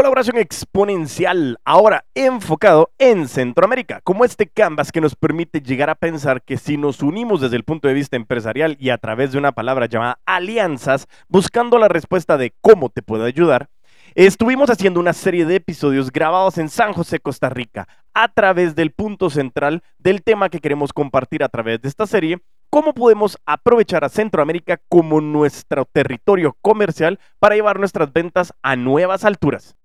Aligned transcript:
Colaboración 0.00 0.38
exponencial, 0.38 1.58
ahora 1.62 2.06
enfocado 2.14 2.90
en 2.96 3.28
Centroamérica, 3.28 4.00
como 4.02 4.24
este 4.24 4.48
canvas 4.48 4.92
que 4.92 5.02
nos 5.02 5.14
permite 5.14 5.60
llegar 5.60 5.90
a 5.90 5.94
pensar 5.94 6.40
que 6.42 6.56
si 6.56 6.78
nos 6.78 7.02
unimos 7.02 7.42
desde 7.42 7.56
el 7.56 7.64
punto 7.64 7.86
de 7.86 7.92
vista 7.92 8.16
empresarial 8.16 8.78
y 8.80 8.88
a 8.88 8.96
través 8.96 9.30
de 9.30 9.36
una 9.36 9.52
palabra 9.52 9.84
llamada 9.84 10.18
alianzas, 10.24 11.06
buscando 11.28 11.78
la 11.78 11.88
respuesta 11.88 12.38
de 12.38 12.54
cómo 12.62 12.88
te 12.88 13.02
puedo 13.02 13.24
ayudar, 13.24 13.68
estuvimos 14.14 14.70
haciendo 14.70 15.00
una 15.00 15.12
serie 15.12 15.44
de 15.44 15.56
episodios 15.56 16.10
grabados 16.10 16.56
en 16.56 16.70
San 16.70 16.94
José, 16.94 17.20
Costa 17.20 17.50
Rica, 17.50 17.86
a 18.14 18.28
través 18.28 18.74
del 18.74 18.92
punto 18.92 19.28
central 19.28 19.82
del 19.98 20.22
tema 20.22 20.48
que 20.48 20.60
queremos 20.60 20.94
compartir 20.94 21.44
a 21.44 21.50
través 21.50 21.82
de 21.82 21.90
esta 21.90 22.06
serie, 22.06 22.38
cómo 22.70 22.94
podemos 22.94 23.36
aprovechar 23.44 24.02
a 24.02 24.08
Centroamérica 24.08 24.80
como 24.88 25.20
nuestro 25.20 25.84
territorio 25.84 26.56
comercial 26.62 27.20
para 27.38 27.54
llevar 27.54 27.78
nuestras 27.78 28.10
ventas 28.14 28.54
a 28.62 28.76
nuevas 28.76 29.26
alturas. 29.26 29.76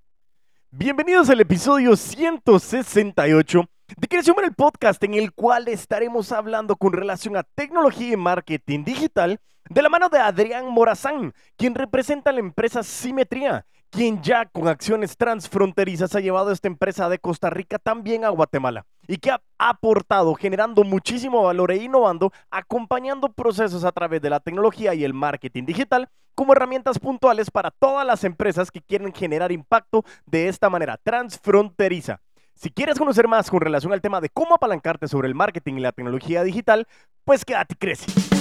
Bienvenidos 0.77 1.29
al 1.29 1.39
episodio 1.39 1.95
168 1.95 3.63
de 3.95 4.07
Creación 4.09 4.35
el 4.43 4.53
Podcast, 4.53 5.01
en 5.05 5.13
el 5.13 5.31
cual 5.31 5.69
estaremos 5.69 6.33
hablando 6.33 6.75
con 6.75 6.91
relación 6.91 7.37
a 7.37 7.43
tecnología 7.43 8.11
y 8.11 8.17
marketing 8.17 8.83
digital 8.83 9.39
de 9.69 9.81
la 9.81 9.87
mano 9.87 10.09
de 10.09 10.19
Adrián 10.19 10.67
Morazán, 10.67 11.33
quien 11.55 11.75
representa 11.75 12.33
la 12.33 12.41
empresa 12.41 12.83
Simetría, 12.83 13.65
quien 13.89 14.21
ya 14.21 14.47
con 14.47 14.67
acciones 14.67 15.15
transfronterizas 15.15 16.13
ha 16.13 16.19
llevado 16.19 16.51
esta 16.51 16.67
empresa 16.67 17.07
de 17.07 17.19
Costa 17.19 17.49
Rica 17.49 17.79
también 17.79 18.25
a 18.25 18.29
Guatemala 18.29 18.85
y 19.07 19.17
que 19.17 19.31
ha 19.31 19.41
aportado 19.57 20.33
generando 20.35 20.83
muchísimo 20.83 21.43
valor 21.43 21.71
e 21.71 21.77
innovando, 21.77 22.31
acompañando 22.49 23.31
procesos 23.31 23.83
a 23.83 23.91
través 23.91 24.21
de 24.21 24.29
la 24.29 24.39
tecnología 24.39 24.93
y 24.93 25.03
el 25.03 25.13
marketing 25.13 25.65
digital 25.65 26.09
como 26.35 26.53
herramientas 26.53 26.99
puntuales 26.99 27.49
para 27.49 27.71
todas 27.71 28.05
las 28.05 28.23
empresas 28.23 28.69
que 28.69 28.81
quieren 28.81 29.13
generar 29.13 29.51
impacto 29.51 30.03
de 30.25 30.49
esta 30.49 30.69
manera 30.69 30.97
transfronteriza. 31.01 32.21
Si 32.53 32.69
quieres 32.69 32.97
conocer 32.97 33.27
más 33.27 33.49
con 33.49 33.61
relación 33.61 33.91
al 33.93 34.01
tema 34.01 34.21
de 34.21 34.29
cómo 34.29 34.55
apalancarte 34.55 35.07
sobre 35.07 35.27
el 35.27 35.35
marketing 35.35 35.75
y 35.75 35.81
la 35.81 35.91
tecnología 35.91 36.43
digital, 36.43 36.87
pues 37.23 37.43
quédate 37.43 37.73
y 37.73 37.77
crece. 37.77 38.34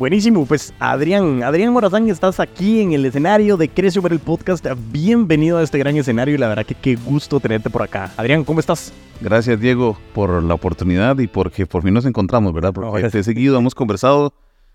Buenísimo, 0.00 0.46
pues 0.46 0.72
Adrián, 0.78 1.42
Adrián 1.42 1.74
Morazán, 1.74 2.08
estás 2.08 2.40
aquí 2.40 2.80
en 2.80 2.94
el 2.94 3.04
escenario 3.04 3.58
de 3.58 3.68
Crece 3.68 3.98
Over 3.98 4.12
el 4.12 4.18
Podcast. 4.18 4.66
Bienvenido 4.90 5.58
a 5.58 5.62
este 5.62 5.76
gran 5.76 5.94
escenario 5.94 6.34
y 6.34 6.38
la 6.38 6.48
verdad 6.48 6.64
que 6.64 6.74
qué 6.74 6.96
gusto 6.96 7.38
tenerte 7.38 7.68
por 7.68 7.82
acá. 7.82 8.10
Adrián, 8.16 8.42
¿cómo 8.44 8.60
estás? 8.60 8.94
Gracias 9.20 9.60
Diego 9.60 9.98
por 10.14 10.42
la 10.42 10.54
oportunidad 10.54 11.18
y 11.18 11.26
porque 11.26 11.66
por 11.66 11.82
fin 11.82 11.92
nos 11.92 12.06
encontramos, 12.06 12.54
¿verdad? 12.54 12.72
Porque 12.72 13.10
te 13.10 13.18
he 13.18 13.22
seguido, 13.22 13.58
hemos 13.58 13.74
conversado, 13.74 14.32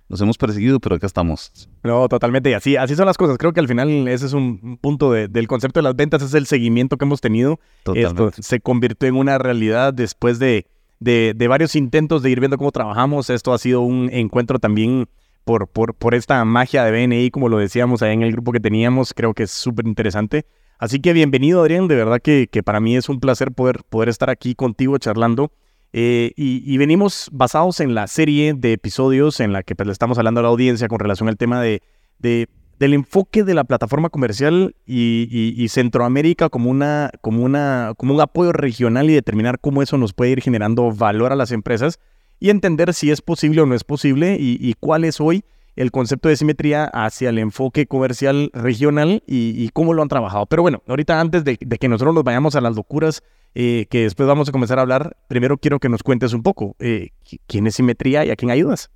nos 0.09 0.21
hemos 0.21 0.37
perseguido, 0.37 0.79
pero 0.79 0.97
acá 0.97 1.07
estamos. 1.07 1.51
No, 1.81 2.07
totalmente, 2.07 2.51
y 2.51 2.53
así, 2.53 2.77
así 2.77 2.95
son 2.95 3.07
las 3.07 3.17
cosas. 3.17 3.39
Creo 3.39 3.51
que 3.51 3.61
al 3.61 3.67
final 3.67 4.07
ese 4.07 4.27
es 4.27 4.33
un 4.33 4.77
punto 4.79 5.11
del 5.11 5.47
concepto 5.47 5.79
de 5.79 5.85
las 5.85 5.95
ventas, 5.95 6.21
es 6.21 6.35
el 6.35 6.45
seguimiento 6.45 6.97
que 6.97 7.05
hemos 7.05 7.19
tenido. 7.19 7.59
Esto 7.95 8.29
se 8.37 8.59
convirtió 8.59 9.09
en 9.09 9.15
una 9.15 9.39
realidad 9.39 9.91
después 9.91 10.37
de 10.37 10.67
de, 10.99 11.47
varios 11.47 11.75
intentos 11.75 12.21
de 12.23 12.29
ir 12.29 12.39
viendo 12.39 12.57
cómo 12.57 12.71
trabajamos. 12.71 13.29
Esto 13.29 13.53
ha 13.53 13.57
sido 13.57 13.81
un 13.81 14.09
encuentro 14.11 14.59
también 14.59 15.07
por, 15.43 15.67
por, 15.67 15.93
por 15.93 16.15
esta 16.15 16.43
magia 16.45 16.83
de 16.83 16.91
BNI, 16.91 17.31
como 17.31 17.49
lo 17.49 17.57
decíamos 17.57 18.01
ahí 18.01 18.13
en 18.13 18.23
el 18.23 18.31
grupo 18.31 18.51
que 18.51 18.59
teníamos. 18.59 19.13
Creo 19.13 19.33
que 19.33 19.43
es 19.43 19.51
súper 19.51 19.87
interesante. 19.87 20.45
Así 20.77 20.99
que 20.99 21.13
bienvenido, 21.13 21.61
Adrián. 21.61 21.87
De 21.87 21.95
verdad 21.95 22.21
que, 22.21 22.47
que, 22.51 22.63
para 22.63 22.79
mí 22.79 22.97
es 22.97 23.09
un 23.09 23.19
placer 23.19 23.51
poder, 23.51 23.81
poder 23.89 24.09
estar 24.09 24.29
aquí 24.29 24.55
contigo 24.55 24.97
charlando. 24.97 25.51
Eh, 25.97 26.33
y, 26.35 26.77
venimos 26.77 27.29
basados 27.31 27.79
en 27.79 27.95
la 27.95 28.07
serie 28.07 28.53
de 28.53 28.73
episodios 28.73 29.39
en 29.39 29.53
la 29.53 29.63
que 29.63 29.75
pues, 29.75 29.87
le 29.87 29.93
estamos 29.93 30.17
hablando 30.17 30.41
a 30.41 30.43
la 30.43 30.49
audiencia 30.49 30.89
con 30.89 30.99
relación 30.99 31.29
al 31.29 31.37
tema 31.37 31.61
de, 31.61 31.81
de 32.19 32.49
del 32.79 32.93
enfoque 32.93 33.43
de 33.43 33.53
la 33.53 33.63
plataforma 33.63 34.09
comercial 34.09 34.75
y, 34.85 35.67
Centroamérica 35.69 36.49
como, 36.49 36.69
una, 36.69 37.11
como, 37.21 37.43
una, 37.43 37.93
como 37.97 38.13
un 38.13 38.21
apoyo 38.21 38.51
regional 38.51 39.09
y 39.09 39.13
determinar 39.13 39.59
cómo 39.59 39.81
eso 39.81 39.97
nos 39.97 40.13
puede 40.13 40.31
ir 40.31 40.41
generando 40.41 40.91
valor 40.91 41.31
a 41.31 41.35
las 41.35 41.51
empresas 41.51 41.99
y 42.39 42.49
entender 42.49 42.93
si 42.93 43.11
es 43.11 43.21
posible 43.21 43.61
o 43.61 43.65
no 43.65 43.75
es 43.75 43.83
posible 43.83 44.37
y, 44.39 44.73
cuál 44.79 45.05
es 45.05 45.21
hoy 45.21 45.43
el 45.75 45.91
concepto 45.91 46.29
de 46.29 46.37
simetría 46.37 46.85
hacia 46.85 47.29
el 47.29 47.37
enfoque 47.37 47.85
comercial 47.85 48.49
regional 48.53 49.23
y, 49.25 49.69
cómo 49.69 49.93
lo 49.93 50.01
han 50.01 50.09
trabajado. 50.09 50.45
Pero 50.45 50.61
bueno, 50.61 50.81
ahorita 50.87 51.19
antes 51.19 51.43
de, 51.43 51.57
que 51.57 51.87
nosotros 51.87 52.13
nos 52.13 52.23
vayamos 52.23 52.55
a 52.55 52.61
las 52.61 52.75
locuras 52.75 53.23
eh, 53.55 53.85
que 53.89 54.03
después 54.03 54.27
vamos 54.27 54.49
a 54.49 54.51
comenzar 54.51 54.79
a 54.79 54.81
hablar, 54.81 55.15
primero 55.27 55.57
quiero 55.57 55.79
que 55.79 55.87
nos 55.87 56.03
cuentes 56.03 56.33
un 56.33 56.43
poco 56.43 56.75
eh, 56.79 57.11
quién 57.47 57.67
es 57.67 57.75
simetría 57.75 58.25
y 58.25 58.31
a 58.31 58.35
quién 58.35 58.51
ayudas. 58.51 58.91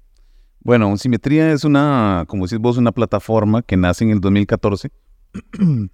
Bueno, 0.62 0.96
Simetría 0.98 1.52
es 1.52 1.64
una, 1.64 2.26
como 2.28 2.46
decís 2.46 2.60
vos, 2.60 2.78
una 2.78 2.92
plataforma 2.92 3.62
que 3.62 3.78
nace 3.78 4.04
en 4.04 4.12
el 4.12 4.20
2014. 4.20 4.92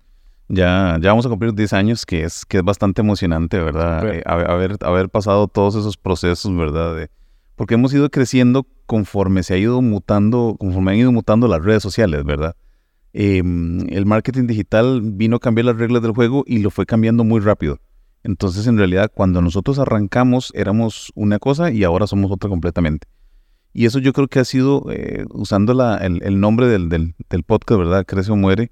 ya, 0.48 0.98
ya 1.00 1.10
vamos 1.10 1.26
a 1.26 1.30
cumplir 1.30 1.54
10 1.54 1.74
años, 1.74 2.06
que 2.06 2.24
es, 2.24 2.46
que 2.46 2.58
es 2.58 2.64
bastante 2.64 3.02
emocionante, 3.02 3.60
¿verdad? 3.60 4.14
Eh, 4.14 4.24
haber, 4.26 4.78
haber 4.82 5.10
pasado 5.10 5.48
todos 5.48 5.76
esos 5.76 5.98
procesos, 5.98 6.56
¿verdad? 6.56 7.08
porque 7.56 7.76
hemos 7.76 7.94
ido 7.94 8.10
creciendo 8.10 8.68
conforme 8.86 9.44
se 9.44 9.54
ha 9.54 9.58
ido 9.58 9.82
mutando, 9.82 10.56
conforme 10.60 10.92
han 10.92 10.98
ido 10.98 11.12
mutando 11.12 11.48
las 11.48 11.64
redes 11.64 11.82
sociales, 11.82 12.24
¿verdad? 12.24 12.56
Em, 13.14 13.88
el 13.90 14.06
marketing 14.06 14.46
digital 14.46 15.02
vino 15.02 15.38
a 15.38 15.40
cambiar 15.40 15.66
las 15.66 15.78
reglas 15.78 16.02
del 16.02 16.12
juego 16.12 16.44
y 16.46 16.60
lo 16.60 16.70
fue 16.70 16.86
cambiando 16.86 17.24
muy 17.24 17.40
rápido. 17.40 17.80
Entonces, 18.24 18.68
en 18.68 18.78
realidad, 18.78 19.12
cuando 19.14 19.42
nosotros 19.42 19.80
arrancamos, 19.80 20.52
éramos 20.54 21.12
una 21.16 21.40
cosa 21.40 21.72
y 21.72 21.84
ahora 21.84 22.08
somos 22.08 22.32
otra 22.32 22.50
completamente. 22.50 23.08
Y 23.78 23.86
eso 23.86 24.00
yo 24.00 24.14
creo 24.14 24.30
que 24.30 24.40
ha 24.40 24.46
sido, 24.46 24.86
eh, 24.90 25.26
usando 25.32 25.74
la, 25.74 25.98
el, 25.98 26.40
nombre 26.40 26.66
del, 26.70 26.88
del, 26.88 27.44
podcast, 27.46 27.78
¿verdad? 27.78 28.06
Crece 28.06 28.32
o 28.32 28.38
muere, 28.38 28.72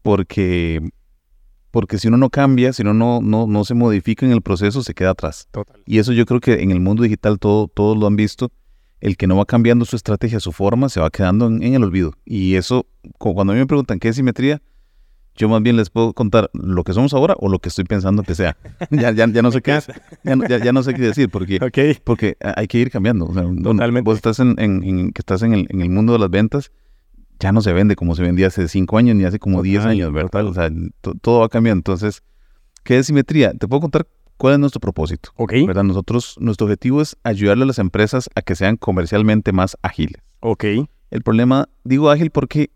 porque, 0.00 0.80
porque 1.70 1.98
si 1.98 2.08
uno 2.08 2.16
no 2.16 2.30
cambia, 2.30 2.72
si 2.72 2.80
uno 2.80 2.94
no, 2.94 3.20
no, 3.20 3.46
no 3.46 3.64
se 3.66 3.74
modifica 3.74 4.24
en 4.24 4.32
el 4.32 4.40
proceso, 4.40 4.82
se 4.82 4.94
queda 4.94 5.10
atrás. 5.10 5.50
Y 5.84 5.98
eso 5.98 6.14
yo 6.14 6.24
creo 6.24 6.40
que 6.40 6.62
en 6.62 6.70
el 6.70 6.80
mundo 6.80 7.02
digital 7.02 7.38
todo, 7.38 7.68
todos 7.68 7.98
lo 7.98 8.06
han 8.06 8.16
visto. 8.16 8.50
El 9.02 9.18
que 9.18 9.26
no 9.26 9.36
va 9.36 9.44
cambiando 9.44 9.84
su 9.84 9.96
estrategia, 9.96 10.40
su 10.40 10.52
forma, 10.52 10.88
se 10.88 10.98
va 10.98 11.10
quedando 11.10 11.46
en, 11.48 11.62
en 11.62 11.74
el 11.74 11.84
olvido. 11.84 12.14
Y 12.24 12.54
eso, 12.54 12.86
cuando 13.18 13.52
a 13.52 13.54
mí 13.54 13.60
me 13.60 13.66
preguntan 13.66 13.98
qué 13.98 14.08
es 14.08 14.16
simetría, 14.16 14.62
yo 15.38 15.48
más 15.48 15.62
bien 15.62 15.76
les 15.76 15.88
puedo 15.88 16.12
contar 16.12 16.50
lo 16.52 16.82
que 16.82 16.92
somos 16.92 17.14
ahora 17.14 17.34
o 17.38 17.48
lo 17.48 17.60
que 17.60 17.68
estoy 17.68 17.84
pensando 17.84 18.24
que 18.24 18.34
sea. 18.34 18.56
ya, 18.90 19.12
ya, 19.12 19.26
ya 19.28 19.40
no 19.40 19.52
sé 19.52 19.62
qué 19.62 19.76
es, 19.76 19.86
ya, 20.24 20.58
ya, 20.58 20.72
no 20.72 20.82
sé 20.82 20.92
qué 20.94 21.02
decir 21.02 21.30
porque, 21.30 21.58
porque 22.04 22.36
hay 22.40 22.66
que 22.66 22.78
ir 22.78 22.90
cambiando. 22.90 23.26
O 23.26 23.32
sea, 23.32 23.44
Vos 24.02 24.16
estás 24.16 24.40
en, 24.40 24.56
en, 24.58 25.12
que 25.12 25.20
estás 25.20 25.42
en 25.42 25.54
el, 25.54 25.66
en 25.70 25.80
el, 25.80 25.90
mundo 25.90 26.12
de 26.12 26.18
las 26.18 26.30
ventas, 26.30 26.72
ya 27.38 27.52
no 27.52 27.62
se 27.62 27.72
vende 27.72 27.94
como 27.94 28.16
se 28.16 28.22
vendía 28.22 28.48
hace 28.48 28.66
cinco 28.68 28.98
años 28.98 29.14
ni 29.14 29.24
hace 29.24 29.38
como 29.38 29.62
diez 29.62 29.84
años, 29.84 30.12
¿verdad? 30.12 30.44
O 30.46 30.52
sea, 30.52 30.70
todo 31.22 31.40
va 31.40 31.48
cambiando. 31.48 31.78
Entonces, 31.78 32.22
¿qué 32.82 32.98
es 32.98 33.06
simetría? 33.06 33.52
Te 33.52 33.68
puedo 33.68 33.80
contar 33.80 34.08
cuál 34.36 34.54
es 34.54 34.58
nuestro 34.58 34.80
propósito. 34.80 35.30
Ok. 35.36 35.52
¿verdad? 35.66 35.84
Nosotros, 35.84 36.36
nuestro 36.40 36.66
objetivo 36.66 37.00
es 37.00 37.16
ayudarle 37.22 37.62
a 37.62 37.66
las 37.66 37.78
empresas 37.78 38.28
a 38.34 38.42
que 38.42 38.56
sean 38.56 38.76
comercialmente 38.76 39.52
más 39.52 39.76
ágiles. 39.82 40.20
Ok. 40.40 40.64
El 41.10 41.22
problema, 41.22 41.68
digo 41.84 42.10
ágil 42.10 42.30
porque 42.30 42.70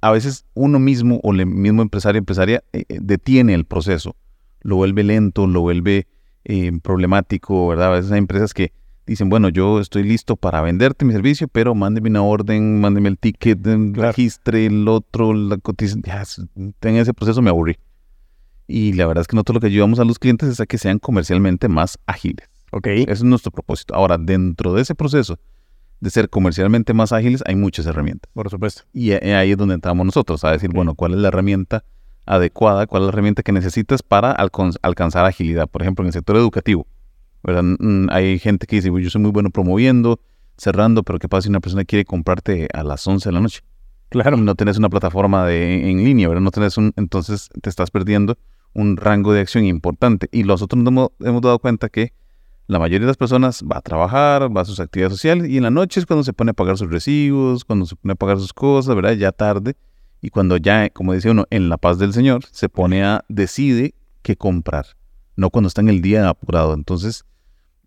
a 0.00 0.10
veces 0.12 0.44
uno 0.54 0.78
mismo 0.78 1.20
o 1.22 1.32
el 1.32 1.46
mismo 1.46 1.82
empresario 1.82 2.18
empresaria 2.18 2.62
eh, 2.72 2.84
eh, 2.88 2.98
detiene 3.00 3.54
el 3.54 3.64
proceso, 3.64 4.14
lo 4.60 4.76
vuelve 4.76 5.02
lento, 5.02 5.46
lo 5.46 5.60
vuelve 5.60 6.06
eh, 6.44 6.72
problemático, 6.82 7.68
¿verdad? 7.68 7.88
A 7.88 7.96
veces 7.96 8.12
hay 8.12 8.18
empresas 8.18 8.54
que 8.54 8.72
dicen, 9.06 9.28
bueno, 9.28 9.48
yo 9.48 9.80
estoy 9.80 10.04
listo 10.04 10.36
para 10.36 10.62
venderte 10.62 11.04
mi 11.04 11.12
servicio, 11.12 11.48
pero 11.48 11.74
mándeme 11.74 12.10
una 12.10 12.22
orden, 12.22 12.80
mándeme 12.80 13.08
el 13.08 13.18
ticket, 13.18 13.58
registre 13.94 14.66
el 14.66 14.86
otro, 14.86 15.34
la 15.34 15.56
cotización, 15.56 16.50
en 16.56 16.96
ese 16.96 17.12
proceso 17.12 17.42
me 17.42 17.50
aburrí. 17.50 17.76
Y 18.68 18.92
la 18.92 19.06
verdad 19.06 19.22
es 19.22 19.26
que 19.28 19.36
nosotros 19.36 19.56
lo 19.56 19.60
que 19.60 19.66
ayudamos 19.66 19.98
a 19.98 20.04
los 20.04 20.18
clientes 20.18 20.48
es 20.48 20.60
a 20.60 20.66
que 20.66 20.78
sean 20.78 20.98
comercialmente 20.98 21.68
más 21.68 21.98
ágiles. 22.06 22.48
Ok. 22.70 22.86
Ese 22.86 23.12
es 23.12 23.22
nuestro 23.24 23.50
propósito. 23.50 23.94
Ahora, 23.94 24.16
dentro 24.18 24.72
de 24.72 24.82
ese 24.82 24.94
proceso, 24.94 25.38
de 26.02 26.10
ser 26.10 26.28
comercialmente 26.28 26.94
más 26.94 27.12
ágiles, 27.12 27.44
hay 27.46 27.54
muchas 27.54 27.86
herramientas. 27.86 28.28
Por 28.34 28.50
supuesto. 28.50 28.82
Y 28.92 29.12
ahí 29.12 29.52
es 29.52 29.56
donde 29.56 29.76
entramos 29.76 30.04
nosotros, 30.04 30.42
a 30.42 30.50
decir, 30.50 30.68
bueno, 30.74 30.96
¿cuál 30.96 31.12
es 31.12 31.18
la 31.18 31.28
herramienta 31.28 31.84
adecuada? 32.26 32.88
¿Cuál 32.88 33.02
es 33.02 33.06
la 33.06 33.12
herramienta 33.12 33.44
que 33.44 33.52
necesitas 33.52 34.02
para 34.02 34.32
alcanzar 34.32 35.24
agilidad? 35.24 35.68
Por 35.68 35.80
ejemplo, 35.82 36.02
en 36.02 36.08
el 36.08 36.12
sector 36.12 36.36
educativo, 36.36 36.88
Hay 38.10 38.40
gente 38.40 38.66
que 38.66 38.76
dice, 38.76 38.90
yo 39.00 39.10
soy 39.10 39.20
muy 39.20 39.30
bueno 39.30 39.50
promoviendo, 39.50 40.18
cerrando, 40.56 41.04
pero 41.04 41.20
¿qué 41.20 41.28
pasa 41.28 41.42
si 41.42 41.50
una 41.50 41.60
persona 41.60 41.84
quiere 41.84 42.04
comprarte 42.04 42.66
a 42.74 42.82
las 42.82 43.06
11 43.06 43.28
de 43.28 43.32
la 43.32 43.40
noche? 43.40 43.60
Claro. 44.08 44.36
No 44.36 44.56
tienes 44.56 44.78
una 44.78 44.88
plataforma 44.88 45.46
de, 45.46 45.88
en 45.88 46.02
línea, 46.02 46.26
¿verdad? 46.26 46.42
No 46.42 46.50
tenés 46.50 46.76
un, 46.78 46.92
entonces 46.96 47.48
te 47.62 47.70
estás 47.70 47.92
perdiendo 47.92 48.36
un 48.74 48.96
rango 48.96 49.32
de 49.32 49.40
acción 49.40 49.64
importante. 49.66 50.28
Y 50.32 50.42
nosotros 50.42 50.82
nos 50.82 51.10
hemos 51.20 51.42
dado 51.42 51.60
cuenta 51.60 51.88
que 51.88 52.12
la 52.66 52.78
mayoría 52.78 53.00
de 53.00 53.06
las 53.06 53.16
personas 53.16 53.62
va 53.62 53.78
a 53.78 53.80
trabajar, 53.82 54.54
va 54.54 54.62
a 54.62 54.64
sus 54.64 54.80
actividades 54.80 55.12
sociales 55.12 55.48
y 55.48 55.56
en 55.56 55.64
la 55.64 55.70
noche 55.70 56.00
es 56.00 56.06
cuando 56.06 56.24
se 56.24 56.32
pone 56.32 56.52
a 56.52 56.54
pagar 56.54 56.78
sus 56.78 56.90
recibos, 56.90 57.64
cuando 57.64 57.86
se 57.86 57.96
pone 57.96 58.12
a 58.12 58.14
pagar 58.14 58.38
sus 58.38 58.52
cosas, 58.52 58.94
¿verdad? 58.94 59.12
Ya 59.12 59.32
tarde. 59.32 59.76
Y 60.20 60.30
cuando 60.30 60.56
ya, 60.56 60.88
como 60.90 61.12
dice 61.12 61.30
uno, 61.30 61.46
en 61.50 61.68
la 61.68 61.76
paz 61.76 61.98
del 61.98 62.12
Señor, 62.12 62.44
se 62.50 62.68
pone 62.68 63.04
a, 63.04 63.24
decide 63.28 63.94
qué 64.22 64.36
comprar, 64.36 64.86
no 65.34 65.50
cuando 65.50 65.66
está 65.68 65.80
en 65.80 65.88
el 65.88 66.00
día 66.00 66.28
apurado. 66.28 66.74
Entonces, 66.74 67.24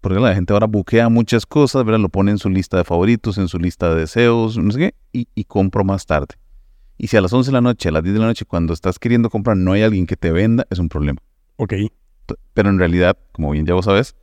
porque 0.02 0.20
la 0.20 0.36
gente 0.36 0.52
ahora 0.52 0.68
buquea 0.68 1.08
muchas 1.08 1.46
cosas, 1.46 1.86
¿verdad? 1.86 2.02
Lo 2.02 2.10
pone 2.10 2.32
en 2.32 2.38
su 2.38 2.50
lista 2.50 2.78
de 2.78 2.84
favoritos, 2.84 3.38
en 3.38 3.48
su 3.48 3.58
lista 3.58 3.90
de 3.90 4.02
deseos, 4.02 4.58
no 4.58 4.72
sé 4.72 4.80
qué, 4.80 4.96
y, 5.14 5.30
y 5.34 5.46
compro 5.46 5.86
más 5.86 6.06
tarde. 6.06 6.36
Y 6.98 7.08
si 7.08 7.18
a 7.18 7.22
las 7.22 7.34
11 7.34 7.50
de 7.50 7.54
la 7.54 7.62
noche, 7.62 7.90
a 7.90 7.92
las 7.92 8.04
10 8.04 8.14
de 8.14 8.20
la 8.20 8.28
noche, 8.28 8.46
cuando 8.46 8.74
estás 8.74 9.00
queriendo 9.00 9.30
comprar, 9.30 9.58
no 9.58 9.72
hay 9.72 9.84
alguien 9.84 10.06
que 10.06 10.16
te 10.16 10.32
venda, 10.32 10.66
es 10.70 10.80
un 10.80 10.90
problema. 10.90 11.22
Ok. 11.58 11.74
Pero 12.54 12.70
en 12.70 12.80
realidad, 12.80 13.18
como 13.32 13.52
bien 13.52 13.66
ya 13.66 13.74
vos 13.74 13.86
sabes, 13.86 14.16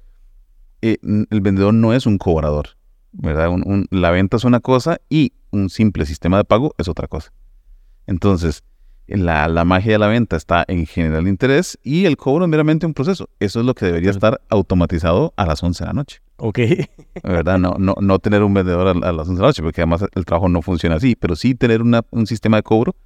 eh, 0.82 0.98
el 1.02 1.40
vendedor 1.40 1.72
no 1.74 1.92
es 1.92 2.06
un 2.06 2.18
cobrador, 2.18 2.70
¿verdad? 3.12 3.50
la 3.90 4.10
venta 4.10 4.36
es 4.36 4.44
una 4.44 4.60
cosa 4.60 4.98
y 5.08 5.32
un 5.50 5.70
simple 5.70 6.06
sistema 6.06 6.36
de 6.38 6.44
pago 6.44 6.74
es 6.78 6.88
otra 6.88 7.06
cosa. 7.08 7.32
Entonces, 8.06 8.64
la, 9.06 9.48
la, 9.48 9.64
magia 9.64 9.92
de 9.92 9.98
la 9.98 10.06
venta 10.08 10.36
está 10.36 10.64
en 10.66 10.86
general 10.86 11.28
interés 11.28 11.78
y 11.82 12.06
el 12.06 12.16
cobro 12.16 12.44
es 12.44 12.50
meramente 12.50 12.86
un 12.86 12.94
proceso. 12.94 13.28
Eso 13.40 13.60
es 13.60 13.66
lo 13.66 13.74
que 13.74 13.86
debería 13.86 14.10
estar 14.10 14.40
automatizado 14.48 15.32
a 15.36 15.46
las 15.46 15.62
11 15.62 15.84
de 15.84 15.86
la 15.86 15.92
noche. 15.92 16.20
Ok. 16.36 16.58
¿Verdad? 17.22 17.58
No, 17.58 17.76
no, 17.78 17.94
no 18.00 18.18
tener 18.18 18.42
un 18.42 18.54
vendedor 18.54 18.88
a, 18.88 19.12
las 19.12 19.28
11 19.28 19.34
de 19.34 19.40
la 19.40 19.46
noche, 19.46 19.62
porque 19.62 19.82
además 19.82 20.04
el 20.14 20.24
trabajo 20.24 20.48
no 20.48 20.62
funciona 20.62 20.96
así, 20.96 21.14
pero 21.14 21.36
sí 21.36 21.54
tener 21.54 21.82
una, 21.82 22.04
un 22.10 22.26
sistema 22.26 22.56
de 22.56 22.62
cobro 22.62 22.96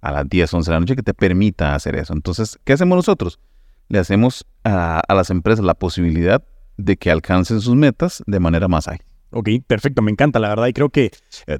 a 0.00 0.12
las 0.12 0.28
10, 0.28 0.54
11 0.54 0.70
de 0.70 0.74
la 0.74 0.80
noche 0.80 0.96
que 0.96 1.02
te 1.02 1.14
permita 1.14 1.74
hacer 1.74 1.96
eso. 1.96 2.12
Entonces, 2.12 2.58
¿qué 2.64 2.74
hacemos 2.74 2.96
nosotros? 2.96 3.40
Le 3.88 3.98
hacemos 3.98 4.46
a, 4.64 5.00
a 5.00 5.14
las 5.14 5.30
empresas 5.30 5.64
la 5.64 5.74
posibilidad 5.74 6.44
de 6.76 6.96
que 6.96 7.10
alcancen 7.10 7.60
sus 7.60 7.74
metas 7.74 8.22
de 8.26 8.40
manera 8.40 8.68
más 8.68 8.88
ágil. 8.88 9.04
Ok, 9.30 9.48
perfecto, 9.66 10.02
me 10.02 10.10
encanta, 10.10 10.38
la 10.38 10.48
verdad, 10.48 10.66
y 10.68 10.72
creo 10.72 10.90
que 10.90 11.10
eh, 11.46 11.58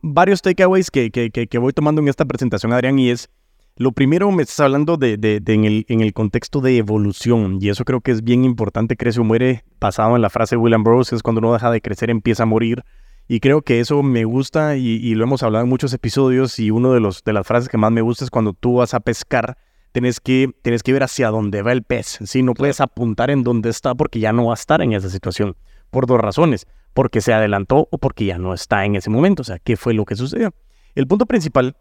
varios 0.00 0.42
takeaways 0.42 0.90
que, 0.90 1.10
que, 1.10 1.30
que, 1.30 1.58
voy 1.58 1.72
tomando 1.72 2.00
en 2.00 2.08
esta 2.08 2.24
presentación, 2.24 2.72
Adrián, 2.72 2.98
y 2.98 3.10
es, 3.10 3.28
lo 3.76 3.92
primero 3.92 4.30
me 4.30 4.42
estás 4.42 4.60
hablando 4.60 4.96
de, 4.96 5.14
en, 5.46 5.64
el, 5.64 5.84
en, 5.88 6.00
el, 6.00 6.12
contexto 6.12 6.60
de 6.60 6.78
evolución, 6.78 7.58
y 7.60 7.68
eso 7.68 7.84
creo 7.84 8.00
que 8.00 8.10
es 8.10 8.24
bien 8.24 8.44
importante, 8.44 8.96
crece 8.96 9.20
o 9.20 9.24
muere, 9.24 9.64
basado 9.78 10.16
en 10.16 10.22
la 10.22 10.30
frase 10.30 10.56
de 10.56 10.62
William 10.62 10.82
Burroughs, 10.82 11.12
es 11.12 11.22
cuando 11.22 11.40
uno 11.40 11.52
deja 11.52 11.70
de 11.70 11.82
crecer, 11.82 12.08
empieza 12.10 12.44
a 12.44 12.46
morir, 12.46 12.84
y 13.28 13.40
creo 13.40 13.62
que 13.62 13.80
eso 13.80 14.02
me 14.02 14.24
gusta, 14.24 14.76
y, 14.76 15.14
lo 15.14 15.24
hemos 15.24 15.42
hablado 15.42 15.64
en 15.64 15.68
muchos 15.68 15.92
episodios, 15.92 16.58
y 16.58 16.70
uno 16.70 16.92
de, 16.92 17.00
los, 17.00 17.22
de 17.22 17.32
las 17.32 17.46
frases 17.46 17.68
que 17.68 17.78
más 17.78 17.92
me 17.92 18.00
gusta 18.00 18.24
es 18.24 18.30
cuando 18.30 18.54
tú 18.54 18.76
vas 18.76 18.94
a 18.94 19.00
pescar, 19.00 19.58
tienes 19.92 20.20
que, 20.20 20.52
tienes 20.62 20.82
que 20.82 20.92
ver 20.92 21.02
hacia 21.02 21.30
dónde 21.30 21.62
va 21.62 21.72
el 21.72 21.82
pez, 21.82 22.18
¿sí? 22.24 22.42
No 22.42 22.54
puedes 22.54 22.80
apuntar 22.80 23.30
en 23.30 23.42
dónde 23.44 23.70
está 23.70 23.94
porque 23.94 24.20
ya 24.20 24.32
no 24.32 24.46
va 24.46 24.52
a 24.52 24.54
estar 24.54 24.82
en 24.82 24.92
esa 24.92 25.08
situación, 25.08 25.56
por 25.90 26.06
dos 26.06 26.20
razones 26.20 26.66
porque 26.92 27.20
se 27.20 27.32
adelantó 27.32 27.88
o 27.90 27.98
porque 27.98 28.24
ya 28.24 28.38
no 28.38 28.54
está 28.54 28.84
en 28.84 28.96
ese 28.96 29.10
momento. 29.10 29.42
O 29.42 29.44
sea, 29.44 29.58
¿qué 29.58 29.76
fue 29.76 29.94
lo 29.94 30.04
que 30.04 30.16
sucedió? 30.16 30.52
El 30.94 31.06
punto 31.06 31.26
principal 31.26 31.76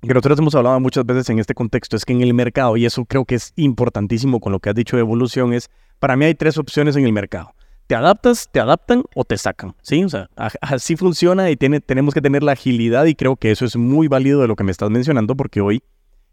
que 0.00 0.14
nosotros 0.14 0.38
hemos 0.38 0.54
hablado 0.54 0.80
muchas 0.80 1.04
veces 1.04 1.28
en 1.28 1.38
este 1.38 1.54
contexto 1.54 1.94
es 1.94 2.06
que 2.06 2.14
en 2.14 2.22
el 2.22 2.32
mercado, 2.32 2.76
y 2.76 2.86
eso 2.86 3.04
creo 3.04 3.26
que 3.26 3.34
es 3.34 3.52
importantísimo 3.56 4.40
con 4.40 4.52
lo 4.52 4.58
que 4.58 4.70
has 4.70 4.74
dicho 4.74 4.96
de 4.96 5.00
evolución, 5.00 5.52
es, 5.52 5.68
para 5.98 6.16
mí 6.16 6.24
hay 6.24 6.34
tres 6.34 6.56
opciones 6.56 6.96
en 6.96 7.04
el 7.04 7.12
mercado. 7.12 7.52
Te 7.86 7.94
adaptas, 7.94 8.48
te 8.50 8.60
adaptan 8.60 9.02
o 9.14 9.24
te 9.24 9.36
sacan, 9.36 9.74
¿sí? 9.82 10.02
O 10.04 10.08
sea, 10.08 10.30
así 10.36 10.96
funciona 10.96 11.50
y 11.50 11.56
tiene, 11.56 11.80
tenemos 11.80 12.14
que 12.14 12.22
tener 12.22 12.42
la 12.42 12.52
agilidad 12.52 13.04
y 13.04 13.14
creo 13.14 13.36
que 13.36 13.50
eso 13.50 13.66
es 13.66 13.76
muy 13.76 14.08
válido 14.08 14.40
de 14.40 14.48
lo 14.48 14.56
que 14.56 14.64
me 14.64 14.70
estás 14.70 14.90
mencionando 14.90 15.36
porque 15.36 15.60
hoy 15.60 15.82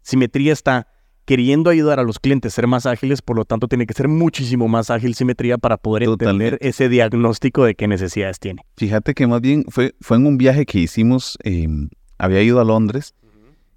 Simetría 0.02 0.52
está 0.52 0.86
queriendo 1.28 1.68
ayudar 1.68 2.00
a 2.00 2.04
los 2.04 2.18
clientes 2.18 2.54
a 2.54 2.56
ser 2.56 2.66
más 2.66 2.86
ágiles, 2.86 3.20
por 3.20 3.36
lo 3.36 3.44
tanto 3.44 3.68
tiene 3.68 3.86
que 3.86 3.92
ser 3.92 4.08
muchísimo 4.08 4.66
más 4.66 4.88
ágil 4.88 5.14
simetría 5.14 5.58
para 5.58 5.76
poder 5.76 6.04
entender 6.04 6.56
ese 6.62 6.88
diagnóstico 6.88 7.66
de 7.66 7.74
qué 7.74 7.86
necesidades 7.86 8.38
tiene. 8.40 8.62
Fíjate 8.78 9.12
que 9.12 9.26
más 9.26 9.42
bien 9.42 9.66
fue, 9.68 9.94
fue 10.00 10.16
en 10.16 10.24
un 10.24 10.38
viaje 10.38 10.64
que 10.64 10.78
hicimos, 10.78 11.36
em, 11.42 11.90
había 12.16 12.40
ido 12.40 12.60
a 12.60 12.64
Londres 12.64 13.14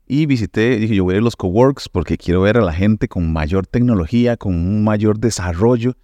y 0.07 0.27
visité, 0.27 0.77
dije 0.77 0.95
yo 0.95 1.03
voy 1.03 1.15
a 1.15 1.17
ir 1.17 1.21
a 1.23 1.25
los 1.25 1.35
coworks 1.35 1.89
porque 1.89 2.17
quiero 2.17 2.39
ver 2.39 2.55
a 2.55 2.61
la 2.61 2.71
gente 2.71 3.09
con 3.09 3.33
mayor 3.33 3.67
tecnología, 3.67 4.37
con 4.37 4.55
un 4.55 4.85
mayor 4.85 5.19
desarrollo. 5.19 5.97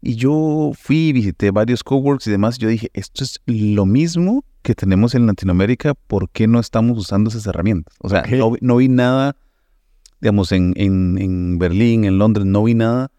Y 0.00 0.14
yo 0.14 0.72
fui 0.74 1.08
y 1.08 1.12
visité 1.12 1.50
varios 1.50 1.84
coworks 1.84 2.26
y 2.26 2.30
demás. 2.30 2.56
Y 2.56 2.62
yo 2.62 2.68
dije, 2.68 2.90
esto 2.94 3.22
es 3.22 3.42
lo 3.44 3.84
mismo 3.84 4.46
que 4.62 4.74
tenemos 4.74 5.14
en 5.14 5.26
Latinoamérica, 5.26 5.92
¿por 5.92 6.30
qué 6.30 6.46
no 6.46 6.58
estamos 6.58 6.96
usando 6.96 7.28
esas 7.28 7.46
herramientas? 7.46 7.94
O 8.00 8.08
sea, 8.08 8.24
no 8.62 8.76
vi 8.76 8.88
nada 8.88 9.36
digamos, 10.26 10.50
en, 10.50 10.74
en, 10.76 11.56
Berlín, 11.56 12.04
en 12.04 12.18
Londres, 12.18 12.44
no 12.44 12.64
vi 12.64 12.74
nada 12.74 13.12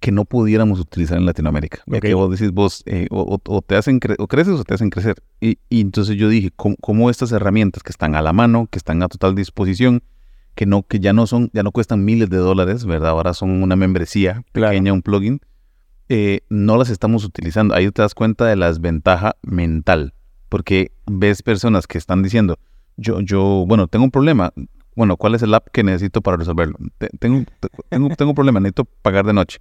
que 0.00 0.10
no 0.10 0.24
pudiéramos 0.24 0.80
utilizar 0.80 1.16
en 1.16 1.26
Latinoamérica. 1.26 1.84
Okay. 1.86 2.00
Que 2.00 2.14
vos 2.14 2.28
decís, 2.28 2.50
vos, 2.50 2.82
eh, 2.86 3.06
o, 3.08 3.62
te 3.64 3.76
hacen 3.76 4.00
o 4.18 4.26
creces 4.26 4.58
o 4.58 4.64
te 4.64 4.74
hacen 4.74 4.90
crecer. 4.90 5.22
Y, 5.40 5.58
entonces 5.70 6.16
yo 6.16 6.28
dije, 6.28 6.50
¿cómo, 6.56 7.08
estas 7.08 7.30
herramientas 7.30 7.84
que 7.84 7.90
están 7.90 8.16
a 8.16 8.22
la 8.22 8.32
mano, 8.32 8.66
que 8.68 8.78
están 8.78 9.00
a 9.04 9.08
total 9.08 9.36
disposición, 9.36 10.02
que 10.56 10.66
no, 10.66 10.82
que 10.82 10.98
ya 10.98 11.12
no 11.12 11.28
son, 11.28 11.50
ya 11.52 11.62
no 11.62 11.70
cuestan 11.70 12.04
miles 12.04 12.28
de 12.30 12.38
dólares, 12.38 12.84
¿verdad? 12.84 13.10
Ahora 13.10 13.32
son 13.32 13.62
una 13.62 13.76
membresía 13.76 14.42
pequeña, 14.50 14.92
un 14.92 15.02
plugin, 15.02 15.40
eh, 16.08 16.40
no 16.48 16.76
las 16.76 16.90
estamos 16.90 17.24
utilizando. 17.24 17.76
Ahí 17.76 17.88
te 17.92 18.02
das 18.02 18.16
cuenta 18.16 18.46
de 18.46 18.56
la 18.56 18.66
desventaja 18.66 19.36
mental, 19.42 20.14
porque 20.48 20.90
ves 21.06 21.44
personas 21.44 21.86
que 21.86 21.96
están 21.96 22.24
diciendo, 22.24 22.58
yo, 22.96 23.20
yo, 23.20 23.64
bueno, 23.68 23.86
tengo 23.86 24.04
un 24.04 24.10
problema, 24.10 24.52
bueno, 24.94 25.16
¿cuál 25.16 25.34
es 25.34 25.42
el 25.42 25.54
app 25.54 25.68
que 25.72 25.82
necesito 25.82 26.20
para 26.20 26.36
resolverlo? 26.36 26.76
Tengo, 27.18 27.44
tengo, 27.88 28.08
tengo 28.16 28.30
un 28.30 28.34
problema, 28.34 28.60
necesito 28.60 28.84
pagar 28.84 29.26
de 29.26 29.32
noche. 29.32 29.58